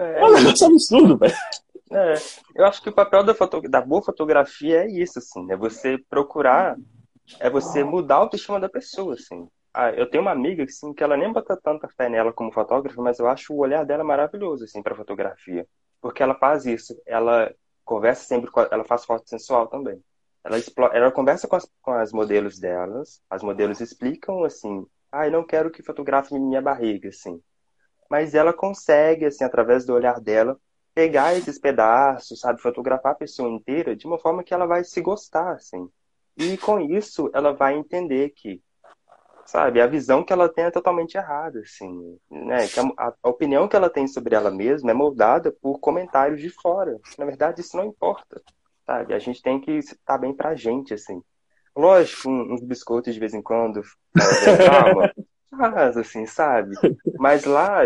É, 0.00 0.20
é 0.20 0.24
um 0.24 0.32
negócio 0.32 0.66
absurdo, 0.66 1.18
velho. 1.18 1.34
É, 1.92 2.14
eu 2.54 2.64
acho 2.64 2.80
que 2.82 2.88
o 2.88 2.94
papel 2.94 3.22
da, 3.22 3.34
foto, 3.34 3.60
da 3.62 3.82
boa 3.82 4.00
fotografia 4.00 4.84
é 4.84 4.88
isso, 4.88 5.18
assim, 5.18 5.50
é 5.52 5.56
você 5.56 5.98
procurar, 6.08 6.76
é 7.38 7.50
você 7.50 7.84
mudar 7.84 8.14
a 8.14 8.18
autoestima 8.18 8.58
da 8.58 8.68
pessoa, 8.68 9.14
assim. 9.14 9.46
Ah, 9.74 9.90
eu 9.90 10.08
tenho 10.08 10.22
uma 10.22 10.30
amiga 10.30 10.64
assim, 10.64 10.94
que 10.94 11.02
ela 11.04 11.16
nem 11.16 11.32
bota 11.32 11.56
tanta 11.56 11.88
fé 11.88 12.08
nela 12.08 12.32
como 12.32 12.52
fotógrafa, 12.52 13.00
mas 13.02 13.18
eu 13.18 13.28
acho 13.28 13.52
o 13.52 13.58
olhar 13.58 13.84
dela 13.84 14.02
maravilhoso 14.02 14.64
assim 14.64 14.82
para 14.82 14.96
fotografia, 14.96 15.66
porque 16.00 16.22
ela 16.22 16.34
faz 16.34 16.64
isso, 16.64 17.00
ela 17.06 17.52
conversa 17.84 18.24
sempre 18.24 18.50
com, 18.50 18.60
ela 18.62 18.84
faz 18.84 19.04
foto 19.04 19.28
sensual 19.28 19.66
também. 19.68 20.02
Ela, 20.42 20.58
explora, 20.58 20.96
ela 20.96 21.12
conversa 21.12 21.46
com 21.46 21.56
as, 21.56 21.70
com 21.82 21.92
as 21.92 22.12
modelos 22.12 22.58
delas, 22.58 23.20
as 23.28 23.42
modelos 23.42 23.80
explicam 23.80 24.44
assim, 24.44 24.86
ah, 25.12 25.26
eu 25.26 25.32
não 25.32 25.44
quero 25.44 25.70
que 25.70 25.82
fotografe 25.82 26.34
minha 26.38 26.62
barriga, 26.62 27.10
assim 27.10 27.40
mas 28.10 28.34
ela 28.34 28.52
consegue, 28.52 29.24
assim, 29.24 29.44
através 29.44 29.86
do 29.86 29.94
olhar 29.94 30.20
dela, 30.20 30.58
pegar 30.92 31.36
esses 31.36 31.58
pedaços, 31.58 32.40
sabe, 32.40 32.60
fotografar 32.60 33.12
a 33.12 33.16
pessoa 33.16 33.48
inteira 33.48 33.94
de 33.94 34.06
uma 34.06 34.18
forma 34.18 34.42
que 34.42 34.52
ela 34.52 34.66
vai 34.66 34.82
se 34.82 35.00
gostar, 35.00 35.52
assim. 35.52 35.88
E 36.36 36.58
com 36.58 36.80
isso 36.80 37.30
ela 37.32 37.52
vai 37.52 37.76
entender 37.76 38.30
que, 38.30 38.60
sabe, 39.46 39.80
a 39.80 39.86
visão 39.86 40.24
que 40.24 40.32
ela 40.32 40.48
tem 40.48 40.64
é 40.64 40.70
totalmente 40.70 41.14
errada, 41.16 41.60
assim, 41.60 42.18
né? 42.28 42.66
Que 42.66 42.80
a, 42.80 43.14
a 43.22 43.28
opinião 43.28 43.68
que 43.68 43.76
ela 43.76 43.88
tem 43.88 44.08
sobre 44.08 44.34
ela 44.34 44.50
mesma 44.50 44.90
é 44.90 44.94
moldada 44.94 45.52
por 45.62 45.78
comentários 45.78 46.40
de 46.40 46.50
fora. 46.50 46.98
Na 47.16 47.24
verdade, 47.24 47.60
isso 47.60 47.76
não 47.76 47.84
importa, 47.84 48.42
sabe? 48.84 49.14
A 49.14 49.18
gente 49.20 49.40
tem 49.40 49.60
que 49.60 49.70
estar 49.70 50.18
bem 50.18 50.34
pra 50.34 50.56
gente, 50.56 50.92
assim. 50.94 51.22
Lógico, 51.76 52.28
uns 52.28 52.62
biscoitos 52.64 53.14
de 53.14 53.20
vez 53.20 53.32
em 53.32 53.42
quando, 53.42 53.82
calma, 54.66 55.12
faz, 55.50 55.96
assim, 55.96 56.26
sabe? 56.26 56.74
Mas 57.18 57.44
lá, 57.44 57.80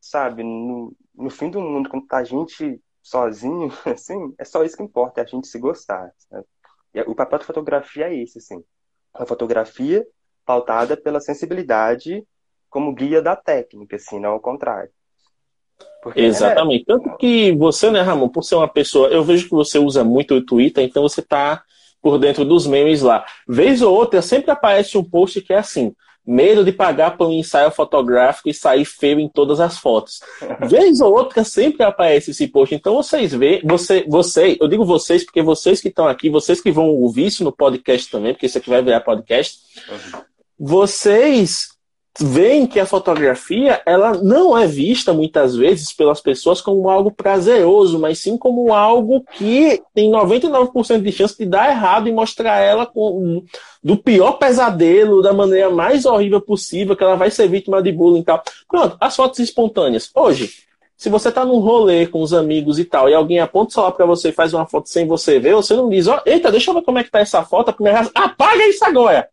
sabe, 0.00 0.42
no, 0.42 0.94
no 1.14 1.30
fim 1.30 1.50
do 1.50 1.60
mundo, 1.60 1.88
quando 1.88 2.06
tá 2.06 2.18
a 2.18 2.24
gente 2.24 2.80
sozinho, 3.02 3.72
assim, 3.86 4.34
é 4.38 4.44
só 4.44 4.64
isso 4.64 4.76
que 4.76 4.82
importa, 4.82 5.20
é 5.20 5.24
a 5.24 5.26
gente 5.26 5.46
se 5.46 5.58
gostar. 5.58 6.10
Sabe? 6.28 6.44
E 6.94 7.00
o 7.02 7.14
papel 7.14 7.38
da 7.38 7.44
fotografia 7.44 8.08
é 8.08 8.14
esse, 8.16 8.38
assim. 8.38 8.62
A 9.14 9.26
fotografia 9.26 10.06
pautada 10.44 10.96
pela 10.96 11.20
sensibilidade 11.20 12.24
como 12.68 12.94
guia 12.94 13.20
da 13.20 13.36
técnica, 13.36 13.96
assim, 13.96 14.20
não 14.20 14.30
ao 14.30 14.40
contrário. 14.40 14.90
Porque, 16.02 16.20
Exatamente. 16.20 16.82
É... 16.82 16.86
Tanto 16.86 17.16
que 17.16 17.52
você, 17.52 17.90
né, 17.90 18.00
Ramon, 18.00 18.28
por 18.28 18.42
ser 18.42 18.54
uma 18.54 18.68
pessoa, 18.68 19.08
eu 19.08 19.22
vejo 19.22 19.44
que 19.44 19.54
você 19.54 19.78
usa 19.78 20.04
muito 20.04 20.34
o 20.34 20.44
Twitter, 20.44 20.84
então 20.84 21.02
você 21.02 21.22
tá 21.22 21.62
por 22.00 22.18
dentro 22.18 22.44
dos 22.44 22.66
memes 22.66 23.02
lá. 23.02 23.24
Vez 23.46 23.82
ou 23.82 23.94
outra, 23.94 24.22
sempre 24.22 24.50
aparece 24.50 24.96
um 24.96 25.04
post 25.04 25.40
que 25.42 25.52
é 25.52 25.58
assim: 25.58 25.94
medo 26.26 26.64
de 26.64 26.72
pagar 26.72 27.16
por 27.16 27.28
um 27.28 27.32
ensaio 27.32 27.70
fotográfico 27.70 28.48
e 28.48 28.54
sair 28.54 28.84
feio 28.84 29.18
em 29.18 29.28
todas 29.28 29.60
as 29.60 29.78
fotos. 29.78 30.20
Vez 30.68 31.00
ou 31.00 31.12
outra 31.12 31.42
sempre 31.44 31.82
aparece 31.82 32.30
esse 32.30 32.46
post. 32.46 32.74
Então 32.74 32.94
vocês 32.94 33.32
vê, 33.32 33.60
você, 33.64 34.04
você, 34.08 34.56
eu 34.60 34.68
digo 34.68 34.84
vocês 34.84 35.24
porque 35.24 35.42
vocês 35.42 35.80
que 35.80 35.88
estão 35.88 36.06
aqui, 36.06 36.28
vocês 36.28 36.60
que 36.60 36.70
vão 36.70 36.88
ouvir 36.88 37.26
isso 37.26 37.42
no 37.42 37.52
podcast 37.52 38.10
também, 38.10 38.32
porque 38.32 38.46
isso 38.46 38.58
aqui 38.58 38.70
vai 38.70 38.82
virar 38.82 39.00
podcast. 39.00 39.58
Uhum. 39.88 40.20
Vocês 40.58 41.79
veem 42.18 42.66
que 42.66 42.80
a 42.80 42.86
fotografia 42.86 43.80
ela 43.86 44.14
não 44.14 44.56
é 44.56 44.66
vista 44.66 45.12
muitas 45.12 45.54
vezes 45.54 45.92
pelas 45.92 46.20
pessoas 46.20 46.60
como 46.60 46.88
algo 46.88 47.10
prazeroso, 47.10 47.98
mas 47.98 48.18
sim 48.18 48.36
como 48.36 48.72
algo 48.72 49.24
que 49.36 49.80
tem 49.94 50.10
99% 50.10 51.02
de 51.02 51.12
chance 51.12 51.38
de 51.38 51.46
dar 51.46 51.70
errado 51.70 52.08
e 52.08 52.12
mostrar 52.12 52.58
ela 52.60 52.84
com, 52.84 53.44
do 53.82 53.96
pior 53.96 54.32
pesadelo, 54.32 55.22
da 55.22 55.32
maneira 55.32 55.70
mais 55.70 56.04
horrível 56.04 56.40
possível, 56.40 56.96
que 56.96 57.04
ela 57.04 57.16
vai 57.16 57.30
ser 57.30 57.48
vítima 57.48 57.82
de 57.82 57.92
bullying 57.92 58.20
e 58.20 58.24
tal. 58.24 58.42
Pronto, 58.68 58.96
as 59.00 59.14
fotos 59.14 59.38
espontâneas. 59.38 60.10
Hoje, 60.14 60.50
se 60.96 61.08
você 61.08 61.30
tá 61.30 61.44
num 61.44 61.60
rolê 61.60 62.06
com 62.06 62.20
os 62.20 62.34
amigos 62.34 62.78
e 62.78 62.84
tal, 62.84 63.08
e 63.08 63.14
alguém 63.14 63.38
aponta 63.38 63.70
o 63.70 63.72
celular 63.72 63.92
pra 63.92 64.04
você 64.04 64.28
e 64.30 64.32
faz 64.32 64.52
uma 64.52 64.66
foto 64.66 64.88
sem 64.88 65.06
você 65.06 65.38
ver, 65.38 65.54
você 65.54 65.74
não 65.74 65.88
diz, 65.88 66.06
ó, 66.06 66.16
oh, 66.16 66.28
eita, 66.28 66.50
deixa 66.50 66.70
eu 66.70 66.74
ver 66.74 66.82
como 66.82 66.98
é 66.98 67.04
que 67.04 67.10
tá 67.10 67.20
essa 67.20 67.42
foto, 67.42 67.70
a 67.70 67.72
primeira 67.72 68.10
apaga 68.14 68.68
isso 68.68 68.84
agora! 68.84 69.28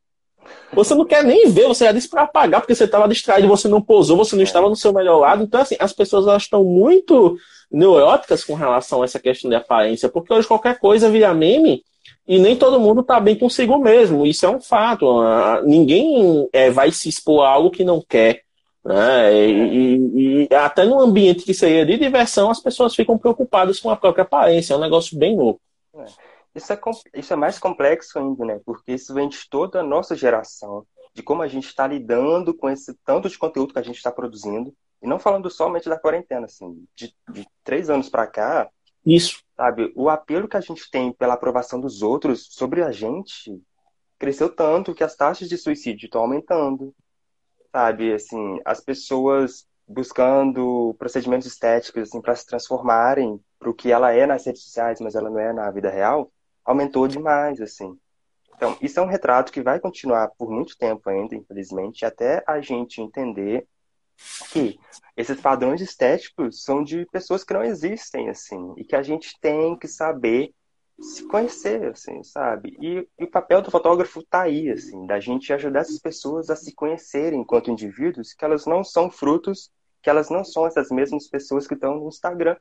Você 0.74 0.94
não 0.94 1.06
quer 1.06 1.24
nem 1.24 1.50
ver, 1.50 1.68
você 1.68 1.86
já 1.86 1.92
disse 1.92 2.10
para 2.10 2.24
apagar 2.24 2.62
porque 2.62 2.76
você 2.76 2.84
estava 2.84 3.08
distraído, 3.08 3.48
você 3.48 3.68
não 3.68 3.82
posou, 3.82 4.18
você 4.18 4.36
não 4.36 4.44
estava 4.44 4.70
no 4.70 4.76
seu 4.76 4.94
melhor 4.94 5.18
lado. 5.18 5.44
Então, 5.44 5.62
assim, 5.62 5.76
as 5.80 5.94
pessoas 5.94 6.28
elas 6.28 6.44
estão 6.44 6.64
muito 6.64 7.38
neuróticas 7.72 8.44
com 8.44 8.54
relação 8.54 9.02
a 9.02 9.06
essa 9.06 9.20
questão 9.20 9.50
de 9.50 9.56
aparência, 9.56 10.10
porque 10.10 10.34
hoje 10.34 10.48
qualquer 10.48 10.80
coisa 10.80 11.10
vira 11.10 11.34
meme 11.34 11.84
e 12.28 12.40
nem 12.40 12.56
todo 12.56 12.80
mundo 12.80 13.02
está 13.02 13.20
bem 13.20 13.36
consigo 13.36 13.78
mesmo. 13.78 14.26
Isso 14.26 14.46
é 14.46 14.50
um 14.50 14.60
fato. 14.60 15.22
Ninguém 15.64 16.48
é, 16.52 16.70
vai 16.70 16.92
se 16.92 17.08
expor 17.08 17.46
a 17.46 17.50
algo 17.50 17.72
que 17.72 17.84
não 17.84 18.04
quer. 18.08 18.42
Né? 18.84 19.48
E, 19.50 20.48
e, 20.50 20.56
até 20.56 20.86
no 20.86 21.00
ambiente 21.00 21.44
que 21.44 21.54
seria 21.54 21.86
de 21.86 21.98
diversão, 21.98 22.50
as 22.50 22.62
pessoas 22.62 22.96
ficam 22.96 23.18
preocupadas 23.18 23.80
com 23.80 23.90
a 23.90 23.96
própria 23.96 24.24
aparência. 24.24 24.74
É 24.74 24.78
um 24.78 24.82
negócio 24.82 25.18
bem 25.18 25.36
louco. 25.38 25.62
É. 25.96 26.27
Isso 26.58 26.74
é, 26.74 26.80
isso 27.14 27.34
é 27.34 27.36
mais 27.36 27.60
complexo 27.60 28.18
ainda, 28.18 28.44
né? 28.44 28.60
Porque 28.66 28.94
isso 28.94 29.14
vem 29.14 29.30
de 29.30 29.48
toda 29.48 29.80
a 29.80 29.84
nossa 29.84 30.16
geração, 30.16 30.86
de 31.14 31.22
como 31.22 31.44
a 31.44 31.48
gente 31.48 31.68
está 31.68 31.86
lidando 31.86 32.52
com 32.54 32.68
esse 32.68 32.96
tanto 33.06 33.30
de 33.30 33.38
conteúdo 33.38 33.74
que 33.74 33.80
a 33.80 33.84
gente 33.84 33.98
está 33.98 34.12
produzindo. 34.12 34.74
E 35.00 35.08
não 35.08 35.20
falando 35.20 35.52
somente 35.52 35.88
da 35.88 36.00
quarentena, 36.00 36.46
assim, 36.46 36.84
de, 36.96 37.14
de 37.32 37.48
três 37.64 37.90
anos 37.92 38.10
para 38.10 38.26
cá. 38.26 38.68
Isso. 39.06 39.44
Sabe, 39.56 39.94
o 39.96 40.10
apelo 40.10 40.48
que 40.48 40.58
a 40.58 40.62
gente 40.62 40.90
tem 40.90 41.14
pela 41.14 41.36
aprovação 41.36 41.80
dos 41.80 42.02
outros 42.02 42.48
sobre 42.50 42.82
a 42.82 42.92
gente 42.92 43.62
cresceu 44.18 44.50
tanto 44.50 44.96
que 44.96 45.04
as 45.04 45.16
taxas 45.16 45.48
de 45.48 45.58
suicídio 45.58 46.08
estão 46.08 46.22
aumentando. 46.22 46.94
Sabe, 47.72 48.14
assim, 48.14 48.60
as 48.66 48.82
pessoas 48.82 49.68
buscando 49.88 50.96
procedimentos 50.98 51.48
estéticos 51.48 52.10
assim, 52.10 52.20
para 52.20 52.36
se 52.36 52.46
transformarem 52.46 53.40
para 53.60 53.70
o 53.70 53.74
que 53.74 53.92
ela 53.92 54.12
é 54.12 54.26
nas 54.26 54.46
redes 54.46 54.64
sociais, 54.64 55.00
mas 55.00 55.16
ela 55.16 55.30
não 55.30 55.40
é 55.40 55.54
na 55.54 55.72
vida 55.72 55.90
real, 55.90 56.32
aumentou 56.68 57.08
demais, 57.08 57.62
assim. 57.62 57.98
Então, 58.54 58.78
isso 58.82 59.00
é 59.00 59.04
um 59.04 59.08
retrato 59.08 59.52
que 59.52 59.62
vai 59.62 59.80
continuar 59.80 60.30
por 60.38 60.52
muito 60.52 60.78
tempo 60.78 61.10
ainda, 61.10 61.36
infelizmente, 61.36 62.06
até 62.06 62.44
a 62.46 62.60
gente 62.60 63.02
entender 63.02 63.66
que 64.52 64.78
esses 65.16 65.40
padrões 65.40 65.80
estéticos 65.80 66.64
são 66.64 66.84
de 66.84 67.06
pessoas 67.06 67.44
que 67.44 67.54
não 67.54 67.64
existem, 67.64 68.30
assim, 68.30 68.74
e 68.76 68.84
que 68.84 68.96
a 68.96 69.04
gente 69.04 69.40
tem 69.40 69.78
que 69.78 69.88
saber 69.88 70.54
se 71.00 71.26
conhecer, 71.28 71.92
assim, 71.92 72.24
sabe? 72.24 72.76
E, 72.82 73.08
e, 73.20 73.24
o 73.24 73.30
papel 73.30 73.62
do 73.62 73.70
fotógrafo 73.70 74.24
tá 74.24 74.42
aí, 74.42 74.70
assim, 74.70 75.06
da 75.06 75.20
gente 75.20 75.54
ajudar 75.54 75.82
essas 75.82 76.00
pessoas 76.00 76.50
a 76.50 76.56
se 76.56 76.74
conhecerem 76.74 77.42
enquanto 77.42 77.70
indivíduos, 77.70 78.34
que 78.34 78.44
elas 78.44 78.66
não 78.66 78.84
são 78.84 79.10
frutos, 79.10 79.72
que 80.02 80.10
elas 80.10 80.32
não 80.32 80.44
são 80.44 80.66
essas 80.66 80.90
mesmas 80.90 81.28
pessoas 81.28 81.68
que 81.68 81.76
estão 81.76 82.00
no 82.00 82.08
Instagram, 82.08 82.58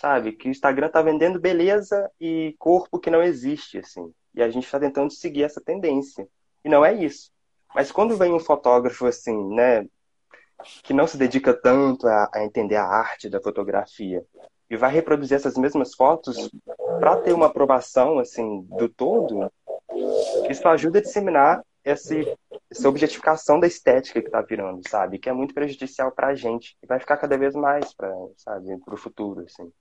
sabe? 0.00 0.32
Que 0.32 0.48
o 0.48 0.50
Instagram 0.50 0.88
tá 0.88 1.02
vendendo 1.02 1.40
beleza 1.40 2.10
e 2.20 2.54
corpo 2.58 2.98
que 2.98 3.10
não 3.10 3.22
existe, 3.22 3.78
assim. 3.78 4.12
E 4.34 4.42
a 4.42 4.50
gente 4.50 4.64
está 4.64 4.78
tentando 4.78 5.12
seguir 5.12 5.44
essa 5.44 5.60
tendência. 5.60 6.26
E 6.64 6.68
não 6.68 6.84
é 6.84 6.94
isso. 6.94 7.30
Mas 7.74 7.92
quando 7.92 8.16
vem 8.16 8.32
um 8.32 8.40
fotógrafo, 8.40 9.06
assim, 9.06 9.36
né, 9.54 9.86
que 10.82 10.92
não 10.92 11.06
se 11.06 11.16
dedica 11.16 11.52
tanto 11.52 12.06
a, 12.06 12.30
a 12.34 12.44
entender 12.44 12.76
a 12.76 12.84
arte 12.84 13.28
da 13.28 13.40
fotografia, 13.40 14.24
e 14.70 14.76
vai 14.76 14.92
reproduzir 14.92 15.36
essas 15.36 15.56
mesmas 15.56 15.94
fotos 15.94 16.50
para 17.00 17.16
ter 17.16 17.32
uma 17.32 17.46
aprovação 17.46 18.18
assim 18.18 18.62
do 18.62 18.88
todo, 18.88 19.50
isso 20.50 20.68
ajuda 20.68 20.98
a 20.98 21.02
disseminar 21.02 21.62
esse, 21.84 22.36
essa 22.70 22.88
objetificação 22.88 23.58
da 23.58 23.66
estética 23.66 24.20
que 24.20 24.28
está 24.28 24.42
virando, 24.42 24.86
sabe? 24.88 25.18
Que 25.18 25.30
é 25.30 25.32
muito 25.32 25.54
prejudicial 25.54 26.12
para 26.12 26.28
a 26.28 26.34
gente 26.34 26.76
e 26.82 26.86
vai 26.86 27.00
ficar 27.00 27.16
cada 27.16 27.38
vez 27.38 27.54
mais 27.54 27.94
para, 27.94 28.12
sabe, 28.36 28.76
para 28.84 28.94
o 28.94 28.98
futuro, 28.98 29.44
assim. 29.44 29.72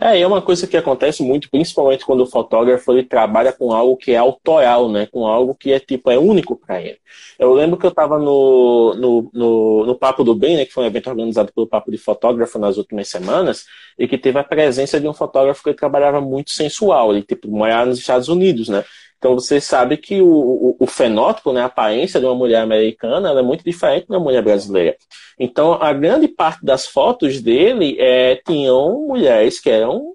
É, 0.00 0.18
é 0.18 0.26
uma 0.26 0.40
coisa 0.40 0.66
que 0.66 0.78
acontece 0.78 1.22
muito, 1.22 1.50
principalmente 1.50 2.06
quando 2.06 2.22
o 2.22 2.26
fotógrafo 2.26 2.90
ele 2.90 3.04
trabalha 3.04 3.52
com 3.52 3.70
algo 3.70 3.98
que 3.98 4.12
é 4.12 4.16
autoral, 4.16 4.88
né? 4.88 5.06
Com 5.06 5.26
algo 5.26 5.54
que 5.54 5.72
é 5.72 5.78
tipo, 5.78 6.10
é 6.10 6.18
único 6.18 6.56
para 6.56 6.80
ele. 6.80 6.98
Eu 7.38 7.52
lembro 7.52 7.76
que 7.78 7.84
eu 7.84 7.90
estava 7.90 8.18
no, 8.18 8.94
no, 8.94 9.30
no, 9.32 9.86
no, 9.86 9.94
Papo 9.94 10.24
do 10.24 10.34
Bem, 10.34 10.56
né? 10.56 10.64
Que 10.64 10.72
foi 10.72 10.84
um 10.84 10.86
evento 10.86 11.10
organizado 11.10 11.52
pelo 11.52 11.66
Papo 11.66 11.90
de 11.90 11.98
Fotógrafo 11.98 12.58
nas 12.58 12.78
últimas 12.78 13.08
semanas, 13.08 13.66
e 13.98 14.08
que 14.08 14.16
teve 14.16 14.38
a 14.38 14.44
presença 14.44 14.98
de 14.98 15.06
um 15.06 15.12
fotógrafo 15.12 15.62
que 15.62 15.74
trabalhava 15.74 16.20
muito 16.20 16.50
sensual, 16.50 17.12
ele 17.12 17.22
tipo, 17.22 17.48
morava 17.48 17.86
nos 17.86 17.98
Estados 17.98 18.28
Unidos, 18.28 18.70
né? 18.70 18.82
Então 19.20 19.34
você 19.34 19.60
sabe 19.60 19.98
que 19.98 20.22
o, 20.22 20.26
o, 20.26 20.76
o, 20.80 20.86
fenótipo, 20.86 21.52
né, 21.52 21.60
a 21.60 21.66
aparência 21.66 22.18
de 22.18 22.24
uma 22.24 22.34
mulher 22.34 22.62
americana, 22.62 23.38
é 23.38 23.42
muito 23.42 23.62
diferente 23.62 24.08
da 24.08 24.18
mulher 24.18 24.42
brasileira. 24.42 24.96
Então 25.38 25.74
a 25.74 25.92
grande 25.92 26.26
parte 26.26 26.64
das 26.64 26.86
fotos 26.86 27.42
dele 27.42 27.96
é, 28.00 28.36
tinham 28.36 29.06
mulheres 29.06 29.60
que 29.60 29.68
eram 29.68 30.14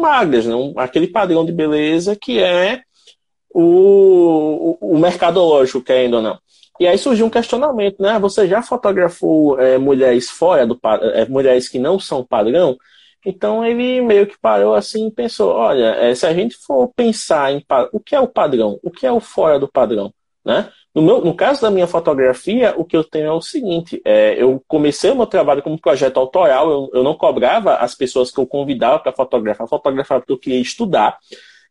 magras, 0.00 0.46
né, 0.46 0.54
um, 0.54 0.72
aquele 0.78 1.08
padrão 1.08 1.44
de 1.44 1.52
beleza 1.52 2.16
que 2.16 2.38
é 2.40 2.80
o, 3.50 4.78
o, 4.80 4.94
o 4.94 4.98
mercadológico, 4.98 5.82
querendo 5.82 6.14
ou 6.14 6.22
não. 6.22 6.38
E 6.80 6.86
aí 6.86 6.96
surgiu 6.96 7.26
um 7.26 7.30
questionamento, 7.30 8.00
né? 8.00 8.18
Você 8.20 8.46
já 8.46 8.62
fotografou 8.62 9.60
é, 9.60 9.76
mulheres 9.76 10.30
fora 10.30 10.66
do 10.66 10.78
é, 11.12 11.26
mulheres 11.26 11.68
que 11.68 11.78
não 11.78 11.98
são 11.98 12.24
padrão? 12.24 12.78
Então 13.28 13.62
ele 13.62 14.00
meio 14.00 14.26
que 14.26 14.38
parou 14.38 14.74
assim 14.74 15.08
e 15.08 15.12
pensou: 15.12 15.52
olha, 15.52 15.94
é, 15.96 16.14
se 16.14 16.24
a 16.26 16.32
gente 16.32 16.56
for 16.56 16.90
pensar 16.96 17.52
em 17.52 17.62
o 17.92 18.00
que 18.00 18.14
é 18.14 18.20
o 18.20 18.26
padrão, 18.26 18.80
o 18.82 18.90
que 18.90 19.06
é 19.06 19.12
o 19.12 19.20
fora 19.20 19.58
do 19.58 19.68
padrão, 19.68 20.10
né? 20.42 20.70
No, 20.94 21.02
meu, 21.02 21.20
no 21.20 21.34
caso 21.34 21.60
da 21.60 21.70
minha 21.70 21.86
fotografia, 21.86 22.74
o 22.74 22.86
que 22.86 22.96
eu 22.96 23.04
tenho 23.04 23.26
é 23.26 23.32
o 23.32 23.42
seguinte: 23.42 24.00
é, 24.02 24.42
eu 24.42 24.64
comecei 24.66 25.10
o 25.10 25.14
meu 25.14 25.26
trabalho 25.26 25.62
como 25.62 25.78
projeto 25.78 26.16
autoral, 26.16 26.70
eu, 26.70 26.90
eu 26.94 27.04
não 27.04 27.14
cobrava 27.14 27.74
as 27.74 27.94
pessoas 27.94 28.30
que 28.30 28.40
eu 28.40 28.46
convidava 28.46 28.98
para 28.98 29.12
fotografar, 29.12 29.68
fotografava 29.68 30.22
porque 30.22 30.32
eu 30.32 30.38
queria 30.38 30.60
estudar. 30.60 31.18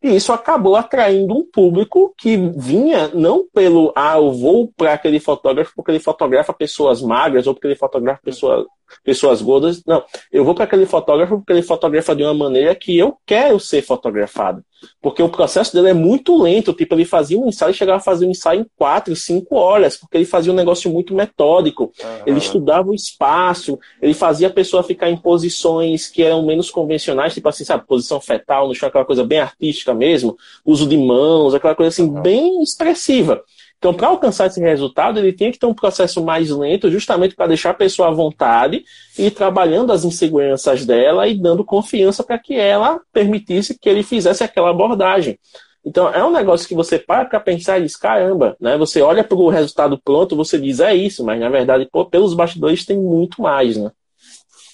E 0.03 0.15
isso 0.15 0.31
acabou 0.31 0.75
atraindo 0.75 1.35
um 1.35 1.43
público 1.43 2.13
que 2.15 2.37
vinha 2.37 3.07
não 3.15 3.47
pelo, 3.51 3.91
ah, 3.95 4.17
eu 4.17 4.31
vou 4.31 4.71
para 4.77 4.93
aquele 4.93 5.19
fotógrafo 5.19 5.73
porque 5.75 5.89
ele 5.89 5.99
fotografa 5.99 6.53
pessoas 6.53 7.01
magras 7.01 7.47
ou 7.47 7.55
porque 7.55 7.65
ele 7.65 7.75
fotografa 7.75 8.21
pessoas, 8.23 8.67
pessoas 9.03 9.41
gordas. 9.41 9.83
Não, 9.85 10.03
eu 10.31 10.43
vou 10.43 10.55
para 10.55 10.65
aquele 10.65 10.85
fotógrafo 10.85 11.37
porque 11.37 11.53
ele 11.53 11.61
fotografa 11.61 12.15
de 12.15 12.23
uma 12.23 12.33
maneira 12.33 12.75
que 12.75 12.97
eu 12.97 13.17
quero 13.25 13.59
ser 13.59 13.81
fotografado. 13.81 14.63
Porque 15.01 15.23
o 15.23 15.29
processo 15.29 15.73
dele 15.73 15.89
é 15.89 15.93
muito 15.93 16.41
lento. 16.41 16.73
Tipo, 16.73 16.95
ele 16.95 17.05
fazia 17.05 17.37
um 17.37 17.47
ensaio 17.47 17.71
e 17.71 17.73
chegava 17.73 17.97
a 17.97 18.03
fazer 18.03 18.25
um 18.25 18.31
ensaio 18.31 18.61
em 18.61 18.65
quatro, 18.75 19.15
cinco 19.15 19.55
horas, 19.55 19.97
porque 19.97 20.17
ele 20.17 20.25
fazia 20.25 20.51
um 20.51 20.55
negócio 20.55 20.91
muito 20.91 21.13
metódico. 21.15 21.91
Uhum. 21.99 22.09
Ele 22.25 22.37
estudava 22.37 22.89
o 22.89 22.93
espaço, 22.93 23.79
ele 24.01 24.13
fazia 24.13 24.47
a 24.47 24.51
pessoa 24.51 24.83
ficar 24.83 25.09
em 25.09 25.17
posições 25.17 26.07
que 26.07 26.21
eram 26.21 26.45
menos 26.45 26.69
convencionais, 26.69 27.33
tipo 27.33 27.49
assim, 27.49 27.63
sabe, 27.63 27.87
posição 27.87 28.21
fetal 28.21 28.67
no 28.67 28.75
chão, 28.75 28.89
aquela 28.89 29.05
coisa 29.05 29.23
bem 29.23 29.39
artística 29.39 29.93
mesmo, 29.93 30.37
uso 30.65 30.87
de 30.87 30.97
mãos, 30.97 31.53
aquela 31.53 31.75
coisa 31.75 31.89
assim, 31.89 32.03
uhum. 32.03 32.21
bem 32.21 32.61
expressiva. 32.61 33.43
Então, 33.77 33.93
para 33.93 34.07
alcançar 34.07 34.47
esse 34.47 34.59
resultado, 34.59 35.19
ele 35.19 35.31
tinha 35.31 35.51
que 35.51 35.59
ter 35.59 35.67
um 35.67 35.73
processo 35.73 36.23
mais 36.23 36.49
lento, 36.49 36.89
justamente 36.89 37.35
para 37.35 37.47
deixar 37.47 37.69
a 37.69 37.75
pessoa 37.75 38.07
à 38.07 38.11
vontade 38.11 38.83
e 39.17 39.27
ir 39.27 39.31
trabalhando 39.31 39.93
as 39.93 40.03
inseguranças 40.03 40.83
dela 40.85 41.27
e 41.27 41.39
dando 41.39 41.63
confiança 41.63 42.23
para 42.23 42.39
que 42.39 42.55
ela 42.55 42.99
permitisse 43.13 43.77
que 43.77 43.87
ele 43.87 44.01
fizesse 44.01 44.43
aquela 44.43 44.71
abordagem. 44.71 45.39
Então, 45.85 46.09
é 46.09 46.25
um 46.25 46.31
negócio 46.31 46.67
que 46.67 46.75
você 46.75 46.97
para 46.97 47.25
para 47.25 47.39
pensar 47.39 47.79
e 47.79 47.83
diz, 47.83 47.95
caramba, 47.95 48.57
né? 48.59 48.77
Você 48.77 49.01
olha 49.01 49.23
para 49.23 49.37
o 49.37 49.47
resultado 49.47 49.97
pronto, 50.03 50.35
você 50.35 50.59
diz, 50.59 50.79
é 50.79 50.93
isso, 50.93 51.23
mas 51.23 51.39
na 51.39 51.47
verdade, 51.47 51.87
pô, 51.89 52.03
pelos 52.05 52.33
bastidores 52.33 52.85
tem 52.85 52.97
muito 52.97 53.41
mais, 53.41 53.77
né? 53.77 53.91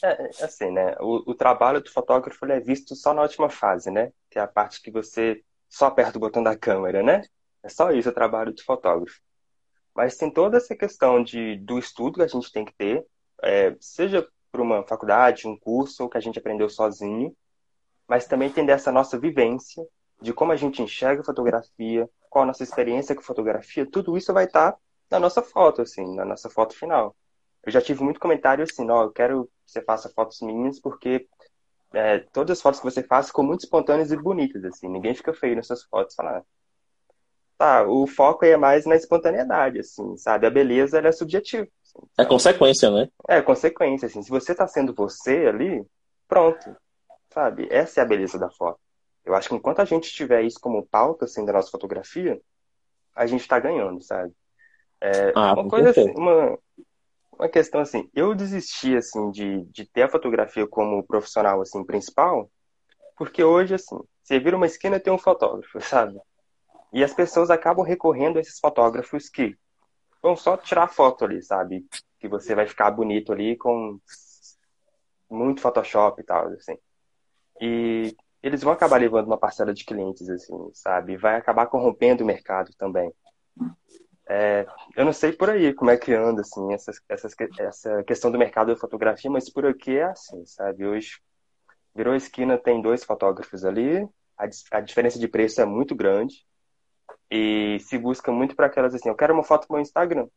É, 0.04 0.30
assim, 0.42 0.72
né? 0.72 0.96
O, 1.00 1.32
o 1.32 1.36
trabalho 1.36 1.82
do 1.82 1.90
fotógrafo 1.90 2.46
é 2.46 2.60
visto 2.60 2.96
só 2.96 3.14
na 3.14 3.22
última 3.22 3.50
fase, 3.50 3.92
né? 3.92 4.12
Que 4.32 4.40
é 4.40 4.42
a 4.42 4.48
parte 4.48 4.82
que 4.82 4.90
você 4.90 5.42
só 5.70 5.86
aperta 5.86 6.18
o 6.18 6.22
botão 6.22 6.42
da 6.42 6.58
câmera, 6.58 7.04
né? 7.04 7.22
É 7.64 7.70
só 7.70 7.92
isso 7.92 8.10
o 8.10 8.14
trabalho 8.14 8.54
do 8.54 8.64
fotógrafo. 8.64 9.20
Mas 9.96 10.18
tem 10.18 10.32
toda 10.32 10.58
essa 10.58 10.76
questão 10.76 11.24
de, 11.24 11.58
do 11.58 11.80
estudo 11.80 12.16
que 12.16 12.24
a 12.24 12.28
gente 12.28 12.52
tem 12.52 12.66
que 12.66 12.74
ter, 12.74 13.06
é, 13.42 13.76
seja 13.80 14.28
por 14.52 14.62
uma 14.62 14.86
faculdade, 14.86 15.48
um 15.48 15.58
curso, 15.58 16.04
ou 16.04 16.10
que 16.10 16.18
a 16.18 16.22
gente 16.22 16.38
aprendeu 16.38 16.70
sozinho, 16.70 17.36
mas 18.08 18.28
também 18.28 18.52
tem 18.52 18.66
dessa 18.66 18.92
nossa 18.92 19.18
vivência, 19.18 19.84
de 20.22 20.34
como 20.34 20.52
a 20.52 20.56
gente 20.56 20.82
enxerga 20.82 21.22
a 21.22 21.26
fotografia, 21.26 22.10
qual 22.30 22.44
a 22.44 22.48
nossa 22.48 22.64
experiência 22.64 23.16
com 23.16 23.22
fotografia, 23.22 23.86
tudo 23.90 24.18
isso 24.18 24.34
vai 24.34 24.46
estar 24.46 24.76
na 25.10 25.20
nossa 25.20 25.42
foto, 25.42 25.82
assim, 25.82 26.16
na 26.16 26.26
nossa 26.26 26.50
foto 26.50 26.76
final. 26.76 27.16
Eu 27.64 27.72
já 27.72 27.82
tive 27.82 28.04
muito 28.04 28.20
comentário 28.20 28.64
assim, 28.64 28.90
ó, 28.90 29.04
eu 29.04 29.12
quero 29.12 29.46
que 29.66 29.72
você 29.72 29.82
faça 29.82 30.10
fotos 30.10 30.42
minhas 30.42 30.80
porque 30.80 31.28
é, 31.94 32.20
todas 32.20 32.58
as 32.58 32.62
fotos 32.62 32.80
que 32.80 32.86
você 32.86 33.04
faz 33.04 33.28
ficam 33.28 33.44
muito 33.44 33.62
espontâneas 33.62 34.12
e 34.12 34.18
bonitas, 34.18 34.64
assim, 34.66 34.88
ninguém 34.90 35.14
fica 35.16 35.34
feio 35.34 35.56
nessas 35.56 35.84
fotos, 35.84 36.16
falar 36.16 36.44
tá, 37.58 37.86
o 37.88 38.06
foco 38.08 38.46
é 38.46 38.58
mais 38.58 38.86
na 38.86 38.96
espontaneidade, 38.96 39.80
assim, 39.80 40.16
sabe? 40.18 40.48
A 40.48 40.50
beleza, 40.50 40.98
ela 40.98 41.10
é 41.10 41.12
subjetiva. 41.12 41.68
Assim, 41.84 42.08
é 42.18 42.26
consequência, 42.26 42.92
né? 42.92 43.08
É 43.28 43.42
consequência, 43.42 44.06
assim. 44.08 44.22
Se 44.22 44.30
você 44.30 44.54
tá 44.54 44.68
sendo 44.68 44.94
você 44.94 45.46
ali, 45.48 45.86
pronto, 46.28 46.76
sabe? 47.34 47.68
Essa 47.70 48.02
é 48.02 48.04
a 48.04 48.08
beleza 48.08 48.38
da 48.38 48.50
foto. 48.50 48.80
Eu 49.26 49.36
acho 49.36 49.50
que 49.50 49.56
enquanto 49.56 49.80
a 49.80 49.86
gente 49.86 50.12
tiver 50.12 50.42
isso 50.44 50.60
como 50.60 50.86
pauta, 50.86 51.26
assim, 51.26 51.46
da 51.46 51.54
nossa 51.54 51.72
fotografia, 51.72 52.40
a 53.16 53.26
gente 53.26 53.48
tá 53.48 53.60
ganhando, 53.60 54.02
sabe? 54.02 54.34
É, 55.00 55.32
ah, 55.36 55.54
uma 55.54 55.68
coisa 55.68 55.90
assim, 55.90 56.12
uma, 56.16 56.58
uma 57.38 57.50
questão 57.50 57.82
assim, 57.82 58.10
eu 58.14 58.34
desisti, 58.34 58.96
assim, 58.96 59.32
de, 59.32 59.64
de 59.66 59.86
ter 59.86 60.04
a 60.04 60.10
fotografia 60.10 60.68
como 60.68 61.04
profissional, 61.04 61.62
assim, 61.62 61.84
principal, 61.84 62.50
porque 63.18 63.44
hoje, 63.44 63.76
assim, 63.76 64.00
você 64.24 64.40
vira 64.40 64.58
uma 64.58 64.66
esquina 64.66 64.98
e 64.98 65.00
tem 65.00 65.14
um 65.14 65.18
fotógrafo, 65.18 65.80
sabe? 65.82 66.20
E 66.94 67.04
as 67.04 67.14
pessoas 67.14 67.50
acabam 67.50 67.84
recorrendo 67.84 68.38
a 68.38 68.42
esses 68.42 68.60
fotógrafos 68.60 69.28
que 69.28 69.58
vão 70.22 70.36
só 70.36 70.56
tirar 70.56 70.88
foto 70.88 71.26
ali, 71.26 71.42
sabe? 71.42 71.86
Que 72.20 72.28
você 72.28 72.54
vai 72.54 72.68
ficar 72.68 72.92
bonito 72.92 73.34
ali 73.34 73.58
com 73.58 74.00
muito 75.30 75.62
Photoshop 75.62 76.22
e 76.22 76.24
tal, 76.24 76.48
assim. 76.50 76.78
E 77.60 78.16
eles 78.42 78.62
vão 78.62 78.74
acabar 78.74 79.00
levando 79.00 79.28
uma 79.28 79.38
parcela 79.38 79.74
de 79.74 79.84
clientes, 79.84 80.30
assim, 80.30 80.70
sabe? 80.74 81.18
Vai 81.18 81.36
acabar 81.36 81.66
corrompendo 81.66 82.24
o 82.24 82.28
mercado 82.28 82.72
também. 82.78 83.12
É, 84.28 84.66
eu 84.96 85.04
não 85.04 85.14
sei 85.14 85.34
por 85.34 85.50
aí 85.50 85.74
como 85.74 85.92
é 85.92 85.98
que 85.98 86.14
anda, 86.14 86.42
assim, 86.42 86.74
essa, 86.74 88.04
questão 88.06 88.32
do 88.32 88.38
mercado 88.38 88.74
da 88.74 88.80
fotografia, 88.80 89.30
mas 89.30 89.50
por 89.50 89.66
aqui 89.66 89.98
é 89.98 90.04
assim, 90.04 90.46
sabe? 90.46 90.86
Hoje 90.86 91.20
virou 91.96 92.16
esquina, 92.16 92.58
tem 92.58 92.82
dois 92.82 93.04
fotógrafos 93.04 93.66
ali, 93.66 94.08
a, 94.38 94.48
a 94.72 94.82
diferença 94.82 95.20
de 95.20 95.28
preço 95.28 95.62
é 95.62 95.66
muito 95.66 95.96
grande. 95.96 96.46
E 97.30 97.80
se 97.80 97.98
busca 97.98 98.32
muito 98.32 98.56
para 98.56 98.68
aquelas 98.68 98.94
assim, 98.94 99.10
eu 99.10 99.16
quero 99.16 99.34
uma 99.34 99.44
foto 99.44 99.68
no 99.70 99.76
meu 99.76 99.82
Instagram. 99.82 100.28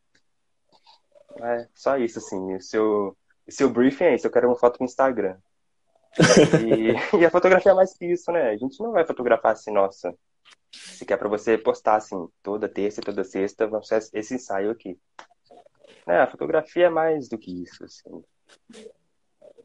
É 1.41 1.68
só 1.74 1.99
isso, 1.99 2.18
assim. 2.18 2.55
O 2.55 2.61
seu, 2.61 3.16
o 3.47 3.53
seu 3.53 3.68
briefing 3.68 4.05
é 4.05 4.14
isso, 4.14 4.27
eu 4.27 4.31
quero 4.31 4.49
uma 4.49 4.57
foto 4.57 4.79
no 4.81 4.87
Instagram. 4.87 5.37
e, 6.64 6.93
e, 7.20 7.27
a 7.27 7.31
fotografia 7.31 7.72
é 7.72 7.74
mais 7.74 7.93
que 7.93 8.07
isso, 8.07 8.33
né? 8.33 8.51
A 8.51 8.57
gente 8.57 8.81
não 8.81 8.93
vai 8.93 9.05
fotografar 9.05 9.53
assim, 9.53 9.70
nossa, 9.70 10.14
se 10.72 11.05
quer 11.05 11.16
para 11.18 11.29
você 11.29 11.59
postar 11.59 11.97
assim, 11.97 12.29
toda 12.43 12.68
terça 12.68 13.01
e 13.01 13.05
toda 13.05 13.24
sexta, 13.24 13.66
vamos 13.66 13.89
fazer 13.89 14.09
esse 14.14 14.35
ensaio 14.35 14.70
aqui. 14.70 14.99
É, 16.07 16.18
a 16.18 16.31
fotografia 16.31 16.87
é 16.87 16.91
mais 16.91 17.29
do 17.29 17.37
que 17.37 17.62
isso, 17.62 17.85
assim. 17.85 18.24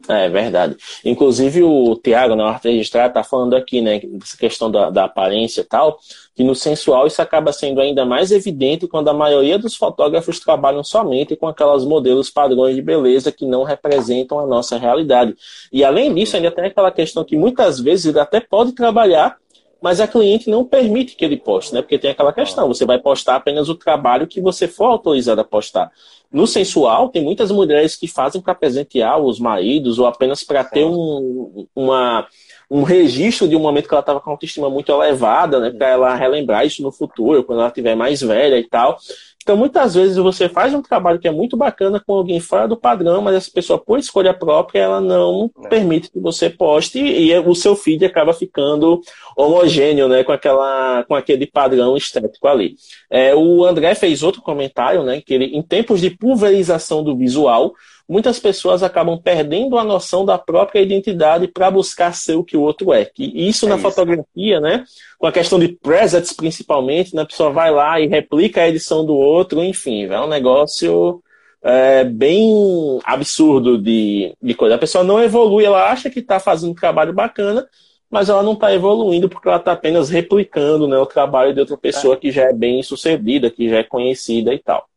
É 0.08 0.30
verdade. 0.30 0.76
Inclusive 1.06 1.64
o 1.64 1.96
Tiago, 1.96 2.36
na 2.36 2.50
arte 2.50 2.70
registrada, 2.70 3.08
está 3.08 3.24
falando 3.24 3.56
aqui, 3.56 3.82
né, 3.82 4.02
essa 4.22 4.38
questão 4.38 4.72
da, 4.72 4.90
da, 4.90 5.06
aparência 5.06 5.62
e 5.62 5.64
tal, 5.64 6.00
que 6.36 6.44
no 6.44 6.56
sensual 6.56 7.08
isso 7.08 7.22
acaba 7.22 7.52
sendo 7.54 7.80
ainda 7.82 8.06
mais 8.06 8.32
evidente 8.32 8.88
quando 8.88 9.10
a 9.10 9.14
maioria 9.14 9.60
dos 9.60 9.76
fotógrafos 9.76 10.40
trabalham 10.40 10.84
somente 10.84 11.36
com 11.36 11.48
aquelas 11.48 11.86
modelos 11.86 12.30
padrões 12.30 12.76
de 12.76 12.82
beleza 12.82 13.32
que 13.32 13.46
não 13.46 13.64
representam 13.64 14.40
a 14.40 14.48
nossa 14.48 14.78
realidade. 14.78 15.36
E 15.72 15.84
além 15.84 16.14
disso, 16.14 16.36
ainda 16.36 16.52
tem 16.52 16.66
aquela 16.66 16.92
questão 16.92 17.24
que 17.24 17.38
muitas 17.38 17.80
vezes 17.80 18.06
ele 18.06 18.20
até 18.20 18.40
pode 18.40 18.72
trabalhar 18.74 19.38
mas 19.82 20.00
a 20.00 20.08
cliente 20.08 20.50
não 20.50 20.64
permite 20.64 21.16
que 21.16 21.26
ele 21.26 21.38
poste, 21.38 21.74
né? 21.74 21.82
Porque 21.82 21.98
tem 21.98 22.12
aquela 22.12 22.32
questão, 22.32 22.68
você 22.68 22.86
vai 22.86 23.00
postar 23.00 23.38
apenas 23.38 23.68
o 23.68 23.76
trabalho 23.76 24.28
que 24.28 24.40
você 24.40 24.68
for 24.68 24.86
autorizado 24.86 25.42
a 25.42 25.44
postar. 25.44 25.92
No 26.32 26.46
sensual, 26.48 27.10
tem 27.10 27.22
muitas 27.22 27.52
mulheres 27.52 27.96
que 27.96 28.08
fazem 28.08 28.42
para 28.42 28.56
presentear 28.56 29.20
os 29.20 29.40
maridos 29.40 30.00
ou 30.00 30.06
apenas 30.06 30.44
para 30.44 30.64
ter 30.64 30.86
um, 30.86 31.68
uma, 31.76 32.28
um 32.72 32.84
registro 32.84 33.50
de 33.50 33.56
um 33.56 33.60
momento 33.60 33.90
que 33.90 33.94
ela 33.94 34.00
estava 34.00 34.22
com 34.22 34.30
a 34.30 34.34
autoestima 34.34 34.70
muito 34.70 34.90
elevada, 34.94 35.60
né? 35.60 35.72
Para 35.72 35.90
ela 35.90 36.16
relembrar 36.16 36.66
isso 36.66 36.82
no 36.82 36.90
futuro, 36.90 37.44
quando 37.44 37.60
ela 37.60 37.68
estiver 37.68 37.96
mais 37.96 38.22
velha 38.22 38.58
e 38.58 38.64
tal. 38.64 38.98
Então, 39.44 39.58
muitas 39.58 39.96
vezes 39.96 40.16
você 40.16 40.48
faz 40.48 40.74
um 40.74 40.82
trabalho 40.82 41.20
que 41.20 41.28
é 41.28 41.32
muito 41.32 41.58
bacana 41.58 42.00
com 42.00 42.14
alguém 42.14 42.40
fora 42.40 42.68
do 42.68 42.78
padrão, 42.78 43.22
mas 43.22 43.36
essa 43.36 43.52
pessoa, 43.52 43.78
por 43.78 44.00
escolha 44.00 44.34
própria, 44.34 44.80
ela 44.80 45.02
não, 45.02 45.52
não. 45.58 45.70
permite 45.70 46.12
que 46.12 46.20
você 46.20 46.50
poste 46.50 47.00
e 47.00 47.38
o 47.40 47.54
seu 47.54 47.76
feed 47.76 48.06
acaba 48.06 48.34
ficando 48.34 49.02
homogêneo, 49.36 50.08
né, 50.08 50.24
com, 50.24 50.32
aquela, 50.32 51.04
com 51.06 51.16
aquele 51.16 51.48
padrão 51.48 51.98
estético 51.98 52.48
ali. 52.48 52.76
É, 53.10 53.36
o 53.36 53.66
André 53.66 53.96
fez 53.96 54.24
outro 54.24 54.42
comentário, 54.42 55.04
né, 55.04 55.20
que 55.20 55.34
ele, 55.34 55.46
em 55.46 55.62
tempos 55.62 56.00
de 56.00 56.12
pulverização 56.12 57.04
do 57.04 57.18
visual, 57.18 57.74
muitas 58.08 58.40
pessoas 58.40 58.84
acabam 58.84 59.18
perdendo 59.18 59.78
a 59.78 59.84
noção 59.84 60.26
da 60.26 60.38
própria 60.38 60.82
identidade 60.82 61.48
para 61.48 61.72
buscar 61.72 62.14
ser 62.14 62.36
o 62.36 62.44
que 62.44 62.58
o 62.58 62.62
outro 62.62 62.94
é. 62.94 63.10
E 63.18 63.48
isso 63.48 63.66
é 63.66 63.70
na 63.70 63.76
isso. 63.76 63.84
fotografia, 63.84 64.60
né? 64.60 64.84
Com 65.18 65.28
a 65.28 65.32
questão 65.32 65.60
de 65.60 65.70
presets, 65.70 66.34
principalmente, 66.34 67.16
né? 67.16 67.22
a 67.22 67.26
pessoa 67.26 67.52
vai 67.52 67.72
lá 67.72 68.00
e 68.00 68.08
replica 68.08 68.62
a 68.62 68.70
edição 68.70 69.06
do 69.06 69.16
outro, 69.16 69.64
enfim, 69.64 70.06
é 70.06 70.20
um 70.20 70.28
negócio 70.28 71.22
é, 71.64 72.04
bem 72.04 73.00
absurdo 73.04 73.78
de, 73.78 74.36
de 74.42 74.54
coisa. 74.54 74.76
A 74.76 74.80
pessoa 74.80 75.04
não 75.04 75.22
evolui, 75.22 75.64
ela 75.64 75.92
acha 75.92 76.10
que 76.10 76.20
está 76.20 76.40
fazendo 76.40 76.72
um 76.72 76.76
trabalho 76.76 77.14
bacana, 77.14 77.68
mas 78.10 78.30
ela 78.30 78.44
não 78.44 78.54
está 78.54 78.74
evoluindo 78.74 79.30
porque 79.30 79.48
ela 79.48 79.58
está 79.58 79.72
apenas 79.72 80.10
replicando 80.10 80.88
né, 80.88 80.98
o 80.98 81.06
trabalho 81.06 81.54
de 81.54 81.62
outra 81.62 81.78
pessoa 81.78 82.16
é. 82.16 82.18
que 82.18 82.32
já 82.32 82.44
é 82.44 82.54
bem 82.54 82.84
sucedida, 82.84 83.50
que 83.50 83.70
já 83.70 83.78
é 83.78 83.84
conhecida 83.84 84.54
e 84.54 84.60
tal. 84.60 84.91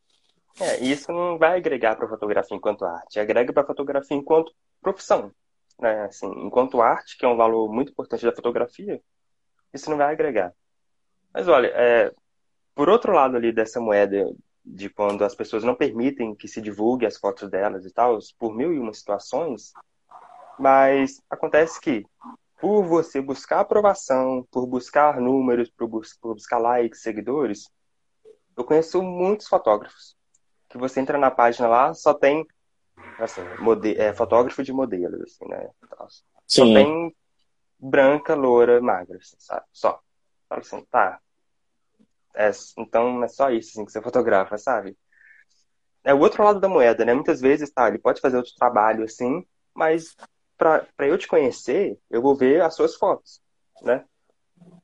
É, 0.61 0.85
isso 0.85 1.11
não 1.11 1.37
vai 1.37 1.57
agregar 1.57 1.97
para 1.97 2.07
a 2.07 2.09
fotografia 2.09 2.57
enquanto 2.57 2.85
arte, 2.85 3.19
agrega 3.19 3.53
para 3.53 3.65
a 3.65 3.67
fotografia 3.67 4.17
enquanto 4.17 4.53
profissão. 4.81 5.33
Né? 5.81 6.05
Assim, 6.05 6.27
enquanto 6.27 6.81
arte, 6.81 7.19
que 7.19 7.25
é 7.25 7.29
um 7.29 7.37
valor 7.37 7.73
muito 7.73 7.91
importante 7.91 8.25
da 8.25 8.35
fotografia, 8.35 9.01
isso 9.73 9.91
não 9.91 9.97
vai 9.97 10.13
agregar. 10.13 10.53
Mas 11.33 11.49
olha, 11.49 11.69
é, 11.75 12.13
por 12.75 12.89
outro 12.89 13.13
lado 13.13 13.37
ali 13.37 13.53
dessa 13.53 13.81
moeda 13.81 14.33
de 14.65 14.89
quando 14.89 15.25
as 15.25 15.35
pessoas 15.35 15.65
não 15.65 15.75
permitem 15.75 16.35
que 16.35 16.47
se 16.47 16.61
divulgue 16.61 17.05
as 17.05 17.19
fotos 17.19 17.51
delas 17.51 17.85
e 17.85 17.93
tal, 17.93 18.19
por 18.39 18.55
mil 18.55 18.73
e 18.73 18.79
uma 18.79 18.95
situações, 18.95 19.73
mas 20.59 21.21
acontece 21.29 21.81
que 21.81 22.07
por 22.61 22.85
você 22.85 23.21
buscar 23.21 23.61
aprovação, 23.61 24.47
por 24.51 24.67
buscar 24.67 25.21
números, 25.21 25.69
por, 25.71 25.89
bus 25.89 26.17
por 26.17 26.35
buscar 26.35 26.59
likes, 26.59 27.03
seguidores, 27.03 27.69
eu 28.57 28.65
conheço 28.65 29.03
muitos 29.03 29.49
fotógrafos 29.49 30.17
que 30.75 30.79
você 30.79 30.99
entra 30.99 31.17
na 31.17 31.31
página 31.31 31.69
lá, 31.69 31.95
só 31.95 32.13
tem 32.13 32.45
assim, 33.21 33.43
é, 33.97 34.13
fotógrafo 34.13 34.61
de 34.65 34.73
modelos, 34.73 35.23
assim, 35.23 35.49
né? 35.49 35.71
Só 36.49 36.65
Sim. 36.65 36.75
tem 36.75 37.17
branca, 37.79 38.35
loura, 38.35 38.81
magra, 38.81 39.19
assim, 39.19 39.37
sabe? 39.39 39.65
Só. 39.73 40.01
Fala 40.49 40.61
assim, 40.61 40.85
tá. 40.91 41.21
É, 42.35 42.51
então 42.77 43.23
é 43.23 43.29
só 43.29 43.51
isso 43.51 43.71
assim, 43.71 43.85
que 43.85 43.93
você 43.93 44.03
fotografa, 44.03 44.59
sabe? 44.59 44.99
É 46.03 46.13
o 46.13 46.19
outro 46.19 46.43
lado 46.43 46.59
da 46.59 46.69
moeda, 46.69 47.05
né? 47.05 47.15
Muitas 47.15 47.41
vezes, 47.41 47.71
tá, 47.71 47.87
ele 47.87 47.99
pode 47.99 48.21
fazer 48.21 48.37
outro 48.37 48.53
trabalho 48.57 49.05
assim, 49.05 49.47
mas 49.73 50.17
para 50.59 50.89
eu 50.99 51.17
te 51.17 51.29
conhecer, 51.29 51.97
eu 52.11 52.21
vou 52.21 52.35
ver 52.35 52.63
as 52.63 52.75
suas 52.75 52.97
fotos, 52.97 53.41
né? 53.81 54.05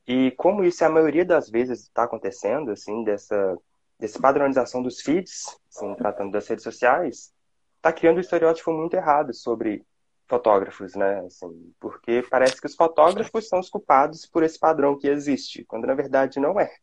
E 0.07 0.31
como 0.37 0.63
isso 0.63 0.85
é 0.85 0.87
a 0.87 0.89
maioria 0.89 1.25
das 1.25 1.49
vezes 1.49 1.81
está 1.81 2.03
acontecendo, 2.03 2.71
assim, 2.71 3.03
dessa 3.03 3.57
dessa 4.01 4.19
padronização 4.19 4.81
dos 4.81 4.99
feeds, 4.99 5.55
assim, 5.69 5.93
tratando 5.93 6.31
das 6.31 6.47
redes 6.47 6.63
sociais, 6.63 7.31
está 7.75 7.93
criando 7.93 8.17
um 8.17 8.21
estereótipo 8.21 8.71
muito 8.71 8.95
errado 8.95 9.31
sobre 9.31 9.85
fotógrafos, 10.27 10.95
né? 10.95 11.19
Assim, 11.19 11.71
porque 11.79 12.25
parece 12.27 12.59
que 12.59 12.65
os 12.65 12.75
fotógrafos 12.75 13.47
são 13.47 13.59
os 13.59 13.69
culpados 13.69 14.25
por 14.25 14.41
esse 14.41 14.57
padrão 14.57 14.97
que 14.97 15.07
existe, 15.07 15.63
quando 15.65 15.85
na 15.85 15.93
verdade 15.93 16.39
não 16.39 16.59
é. 16.59 16.75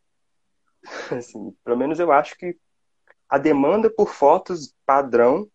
Assim, 1.11 1.51
pelo 1.61 1.77
menos 1.77 1.99
eu 1.99 2.09
acho 2.09 2.37
que 2.37 2.57
a 3.27 3.37
demanda 3.37 3.89
por 3.89 4.13
fotos 4.13 4.73
padrão 4.85 5.45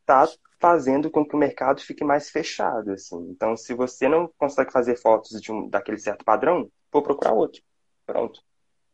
está 0.00 0.26
fazendo 0.58 1.10
com 1.10 1.26
que 1.26 1.36
o 1.36 1.38
mercado 1.38 1.82
fique 1.82 2.02
mais 2.02 2.30
fechado, 2.30 2.92
assim. 2.92 3.30
Então, 3.30 3.56
se 3.56 3.72
você 3.74 4.08
não 4.08 4.26
consegue 4.38 4.72
fazer 4.72 4.96
fotos 4.96 5.40
de 5.40 5.52
um, 5.52 5.68
daquele 5.68 5.98
certo 5.98 6.24
padrão, 6.24 6.70
vou 6.90 7.02
procurar 7.02 7.32
outro. 7.34 7.62
Pronto. 8.04 8.42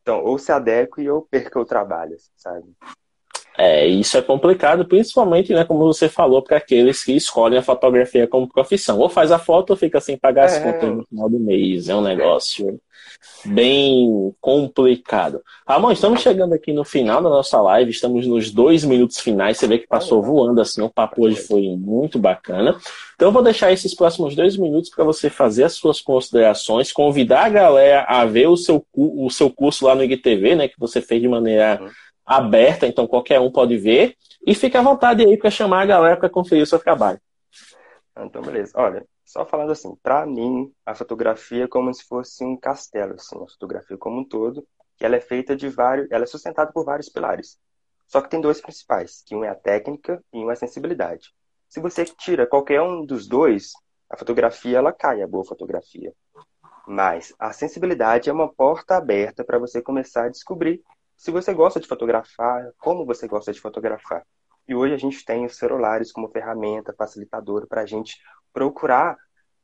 Então, 0.07 0.23
ou 0.23 0.39
se 0.39 0.53
adeque 0.53 1.11
ou 1.11 1.21
perca 1.21 1.59
o 1.59 1.65
trabalho, 1.65 2.17
sabe? 2.37 2.73
É, 3.59 3.87
isso 3.87 4.17
é 4.19 4.23
complicado, 4.23 4.85
principalmente, 4.85 5.53
né, 5.53 5.65
como 5.65 5.81
você 5.81 6.09
falou, 6.09 6.43
para 6.43 6.59
aqueles 6.59 7.03
que 7.03 7.13
escolhem 7.13 7.59
a 7.59 7.63
fotografia 7.63 8.27
como 8.27 8.49
profissão. 8.49 8.99
Ou 8.99 9.09
faz 9.09 9.33
a 9.33 9.39
foto 9.39 9.71
ou 9.71 9.77
fica 9.77 10.01
sem 10.01 10.17
pagar 10.17 10.45
as 10.45 10.57
é... 10.57 10.61
contas 10.61 10.97
no 10.97 11.07
final 11.07 11.29
do 11.31 11.39
mês. 11.39 11.89
É 11.89 11.95
um 11.95 12.03
negócio 12.03 12.79
bem 13.45 14.35
complicado. 14.41 15.41
Ramon, 15.67 15.93
estamos 15.93 16.21
chegando 16.21 16.53
aqui 16.53 16.73
no 16.73 16.85
final 16.85 17.23
da 17.23 17.29
nossa 17.29 17.61
live, 17.61 17.91
estamos 17.91 18.27
nos 18.27 18.51
dois 18.51 18.85
minutos 18.85 19.21
finais. 19.21 19.59
Você 19.59 19.67
vê 19.67 19.79
que 19.79 19.87
passou 19.87 20.23
voando 20.23 20.61
assim, 20.61 20.83
o 20.83 20.91
papo 20.91 21.25
hoje 21.25 21.37
foi 21.37 21.63
muito 21.77 22.19
bacana. 22.19 22.77
Então, 23.15 23.29
eu 23.29 23.33
vou 23.33 23.43
deixar 23.43 23.73
esses 23.73 23.95
próximos 23.95 24.35
dois 24.35 24.57
minutos 24.57 24.91
para 24.91 25.05
você 25.05 25.31
fazer 25.31 25.65
as 25.65 25.75
suas 25.75 26.01
considerações, 26.01 26.93
convidar 26.93 27.47
a 27.47 27.49
galera 27.49 28.05
a 28.07 28.25
ver 28.27 28.49
o 28.49 28.57
seu, 28.57 28.85
o 28.95 29.31
seu 29.31 29.49
curso 29.49 29.87
lá 29.87 29.95
no 29.95 30.05
IGTV, 30.05 30.55
né, 30.55 30.69
que 30.69 30.79
você 30.79 31.01
fez 31.01 31.23
de 31.23 31.29
maneira 31.29 31.81
uhum. 31.81 31.89
Aberta, 32.27 32.87
então 32.87 33.07
qualquer 33.07 33.41
um 33.41 33.51
pode 33.51 33.79
ver. 33.79 34.17
E 34.45 34.55
fique 34.55 34.77
à 34.77 34.83
vontade 34.83 35.25
aí 35.25 35.37
para 35.37 35.51
chamar 35.51 35.83
a 35.83 35.87
galera 35.87 36.17
para 36.17 36.29
conferir 36.29 36.65
o 36.65 36.67
seu 36.67 36.79
trabalho. 36.79 37.21
Então, 38.19 38.43
beleza. 38.43 38.73
Olha, 38.75 39.07
só 39.25 39.45
falando 39.45 39.73
assim, 39.73 39.95
para 40.03 40.27
mim, 40.27 40.73
a 40.85 40.95
fotografia 40.95 41.65
é 41.65 41.69
como 41.69 41.93
se 41.93 42.05
fosse 42.05 42.45
um 42.45 42.57
castelo, 42.57 43.15
assim, 43.15 43.37
a 43.37 43.47
fotografia 43.47 43.97
como 43.97 44.21
um 44.21 44.25
todo, 44.25 44.67
que 44.97 45.05
ela 45.05 45.17
é 45.17 45.21
feita 45.21 45.55
de 45.55 45.69
vários, 45.69 46.11
ela 46.11 46.25
é 46.25 46.27
sustentada 46.27 46.73
por 46.73 46.85
vários 46.85 47.09
pilares. 47.09 47.59
Só 48.07 48.21
que 48.21 48.31
tem 48.31 48.41
dois 48.41 48.61
principais, 48.61 49.23
que 49.27 49.35
um 49.35 49.45
é 49.45 49.49
a 49.49 49.55
técnica 49.55 50.23
e 50.33 50.39
um 50.39 50.51
é 50.51 50.55
a 50.55 50.57
sensibilidade. 50.57 51.35
Se 51.69 51.81
você 51.81 52.05
tira 52.05 52.47
qualquer 52.47 52.81
um 52.81 53.05
dos 53.05 53.27
dois, 53.27 53.73
a 54.09 54.17
fotografia 54.17 54.79
ela 54.79 54.93
cai, 54.93 55.21
a 55.21 55.27
boa 55.27 55.45
fotografia. 55.45 56.13
Mas 56.87 57.35
a 57.39 57.53
sensibilidade 57.53 58.31
é 58.31 58.33
uma 58.33 58.49
porta 58.49 58.97
aberta 58.97 59.45
para 59.45 59.59
você 59.59 59.83
começar 59.83 60.27
a 60.27 60.31
descobrir 60.31 60.81
se 61.17 61.31
você 61.31 61.55
gosta 61.55 61.81
de 61.81 61.89
fotografar, 61.89 62.71
como 62.79 63.07
você 63.07 63.27
gosta 63.27 63.53
de 63.53 63.61
fotografar. 63.61 64.25
E 64.69 64.75
hoje 64.75 64.95
a 64.95 64.99
gente 64.99 65.25
tem 65.25 65.47
os 65.47 65.57
celulares 65.57 66.13
como 66.13 66.29
ferramenta 66.29 66.93
facilitadora 66.93 67.67
para 67.67 67.83
a 67.83 67.87
gente 67.87 68.21
procurar 68.53 69.17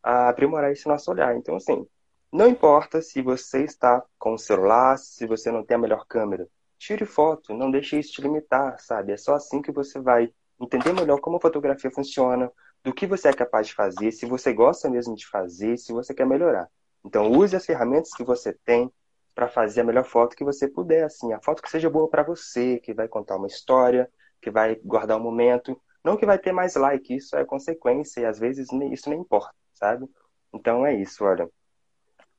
aprimorar 0.03 0.73
esse 0.73 0.89
nosso 0.89 1.11
olhar. 1.11 1.37
Então, 1.37 1.57
assim, 1.57 1.87
não 2.33 2.49
importa 2.49 3.01
se 3.01 3.23
você 3.23 3.65
está 3.65 4.03
com 4.19 4.35
o 4.35 4.39
celular, 4.39 4.99
se 4.99 5.27
você 5.27 5.51
não 5.51 5.65
tem 5.65 5.77
a 5.77 5.81
melhor 5.81 6.07
câmera, 6.07 6.49
tire 6.79 7.05
foto, 7.05 7.55
não 7.55 7.71
deixe 7.71 7.99
isso 7.99 8.13
te 8.13 8.23
limitar, 8.23 8.81
sabe? 8.81 9.13
É 9.13 9.17
só 9.17 9.35
assim 9.35 9.63
que 9.63 9.71
você 9.71 10.01
vai 10.01 10.33
entender 10.61 10.93
melhor 10.93 11.21
como 11.21 11.37
a 11.37 11.41
fotografia 11.41 11.91
funciona, 11.91 12.51
do 12.83 12.93
que 12.93 13.07
você 13.07 13.29
é 13.29 13.33
capaz 13.33 13.69
de 13.69 13.75
fazer, 13.75 14.11
se 14.11 14.27
você 14.27 14.53
gosta 14.53 14.91
mesmo 14.91 15.15
de 15.15 15.27
fazer, 15.29 15.77
se 15.77 15.93
você 15.93 16.13
quer 16.13 16.27
melhorar. 16.27 16.69
Então, 17.05 17.31
use 17.31 17.55
as 17.55 17.65
ferramentas 17.65 18.11
que 18.13 18.25
você 18.25 18.53
tem 18.65 18.93
para 19.35 19.49
fazer 19.49 19.81
a 19.81 19.85
melhor 19.85 20.05
foto 20.05 20.37
que 20.37 20.45
você 20.45 20.69
puder, 20.69 21.05
assim, 21.05 21.33
a 21.33 21.41
foto 21.41 21.63
que 21.63 21.71
seja 21.71 21.89
boa 21.89 22.09
para 22.09 22.23
você, 22.23 22.79
que 22.81 22.93
vai 22.93 23.09
contar 23.09 23.37
uma 23.37 23.47
história, 23.47 24.11
que 24.41 24.51
vai 24.51 24.75
guardar 24.77 25.17
um 25.17 25.23
momento, 25.23 25.81
não 26.05 26.17
que 26.17 26.27
vai 26.27 26.39
ter 26.39 26.53
mais 26.53 26.75
like, 26.75 27.15
isso 27.15 27.37
é 27.37 27.45
consequência 27.45 28.21
e 28.21 28.27
às 28.27 28.39
vezes 28.39 28.69
isso 28.93 29.09
nem 29.09 29.21
importa, 29.21 29.55
sabe? 29.73 30.07
Então 30.53 30.85
é 30.85 30.95
isso, 30.95 31.25
olha. 31.25 31.49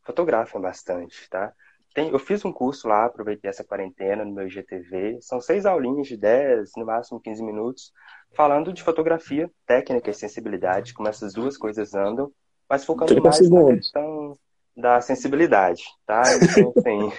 Fotografem 0.04 0.60
bastante, 0.60 1.30
tá? 1.30 1.54
Tem, 1.94 2.10
eu 2.10 2.20
fiz 2.20 2.44
um 2.44 2.52
curso 2.52 2.88
lá, 2.88 3.06
aproveitei 3.06 3.50
essa 3.50 3.64
quarentena 3.64 4.26
no 4.26 4.34
meu 4.34 4.48
IGTV. 4.48 5.20
São 5.22 5.39
seis 5.39 5.66
aulinhas 5.66 6.08
de 6.08 6.18
10, 6.18 6.72
no 6.76 6.86
máximo 6.86 7.22
15 7.22 7.44
minutos, 7.44 7.94
falando 8.34 8.74
de 8.74 8.84
fotografia, 8.84 9.50
técnica 9.66 10.10
e 10.10 10.14
sensibilidade, 10.14 10.94
como 10.94 11.08
essas 11.08 11.34
duas 11.34 11.56
coisas 11.56 11.94
andam, 11.94 12.32
mas 12.68 12.84
focando 12.84 13.22
mais 13.22 13.50
na 13.50 13.66
questão 13.66 14.38
da 14.76 14.99
sensibilidade, 15.01 15.84
tá? 16.05 16.24
Então, 16.36 16.74
assim, 16.78 17.11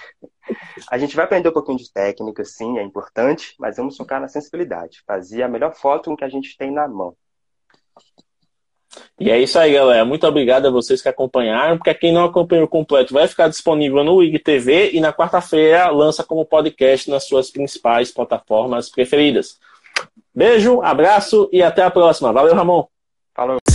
a 0.89 0.97
gente 0.97 1.15
vai 1.15 1.25
aprender 1.25 1.49
um 1.49 1.53
pouquinho 1.53 1.77
de 1.77 1.91
técnica, 1.91 2.43
sim, 2.43 2.77
é 2.77 2.83
importante, 2.83 3.55
mas 3.59 3.77
vamos 3.77 3.95
focar 3.95 4.19
na 4.19 4.27
sensibilidade, 4.27 5.03
fazer 5.07 5.43
a 5.43 5.47
melhor 5.47 5.73
foto 5.73 6.09
com 6.09 6.17
que 6.17 6.23
a 6.23 6.29
gente 6.29 6.57
tem 6.57 6.71
na 6.71 6.87
mão. 6.87 7.15
E 9.19 9.29
é 9.29 9.39
isso 9.39 9.57
aí, 9.59 9.73
galera. 9.73 10.05
Muito 10.05 10.25
obrigado 10.25 10.67
a 10.67 10.71
vocês 10.71 11.01
que 11.01 11.09
acompanharam, 11.09 11.77
porque 11.77 11.93
quem 11.93 12.13
não 12.13 12.25
acompanhou 12.25 12.67
completo 12.67 13.13
vai 13.13 13.27
ficar 13.27 13.47
disponível 13.47 14.03
no 14.03 14.23
IGTV 14.23 14.91
e 14.93 14.99
na 14.99 15.11
quarta-feira 15.11 15.89
lança 15.89 16.23
como 16.23 16.45
podcast 16.45 17.09
nas 17.09 17.25
suas 17.25 17.49
principais 17.49 18.11
plataformas 18.11 18.89
preferidas. 18.89 19.59
Beijo, 20.33 20.81
abraço 20.81 21.49
e 21.51 21.61
até 21.63 21.83
a 21.83 21.91
próxima. 21.91 22.31
Valeu, 22.31 22.55
Ramon. 22.55 22.85
Falou. 23.33 23.74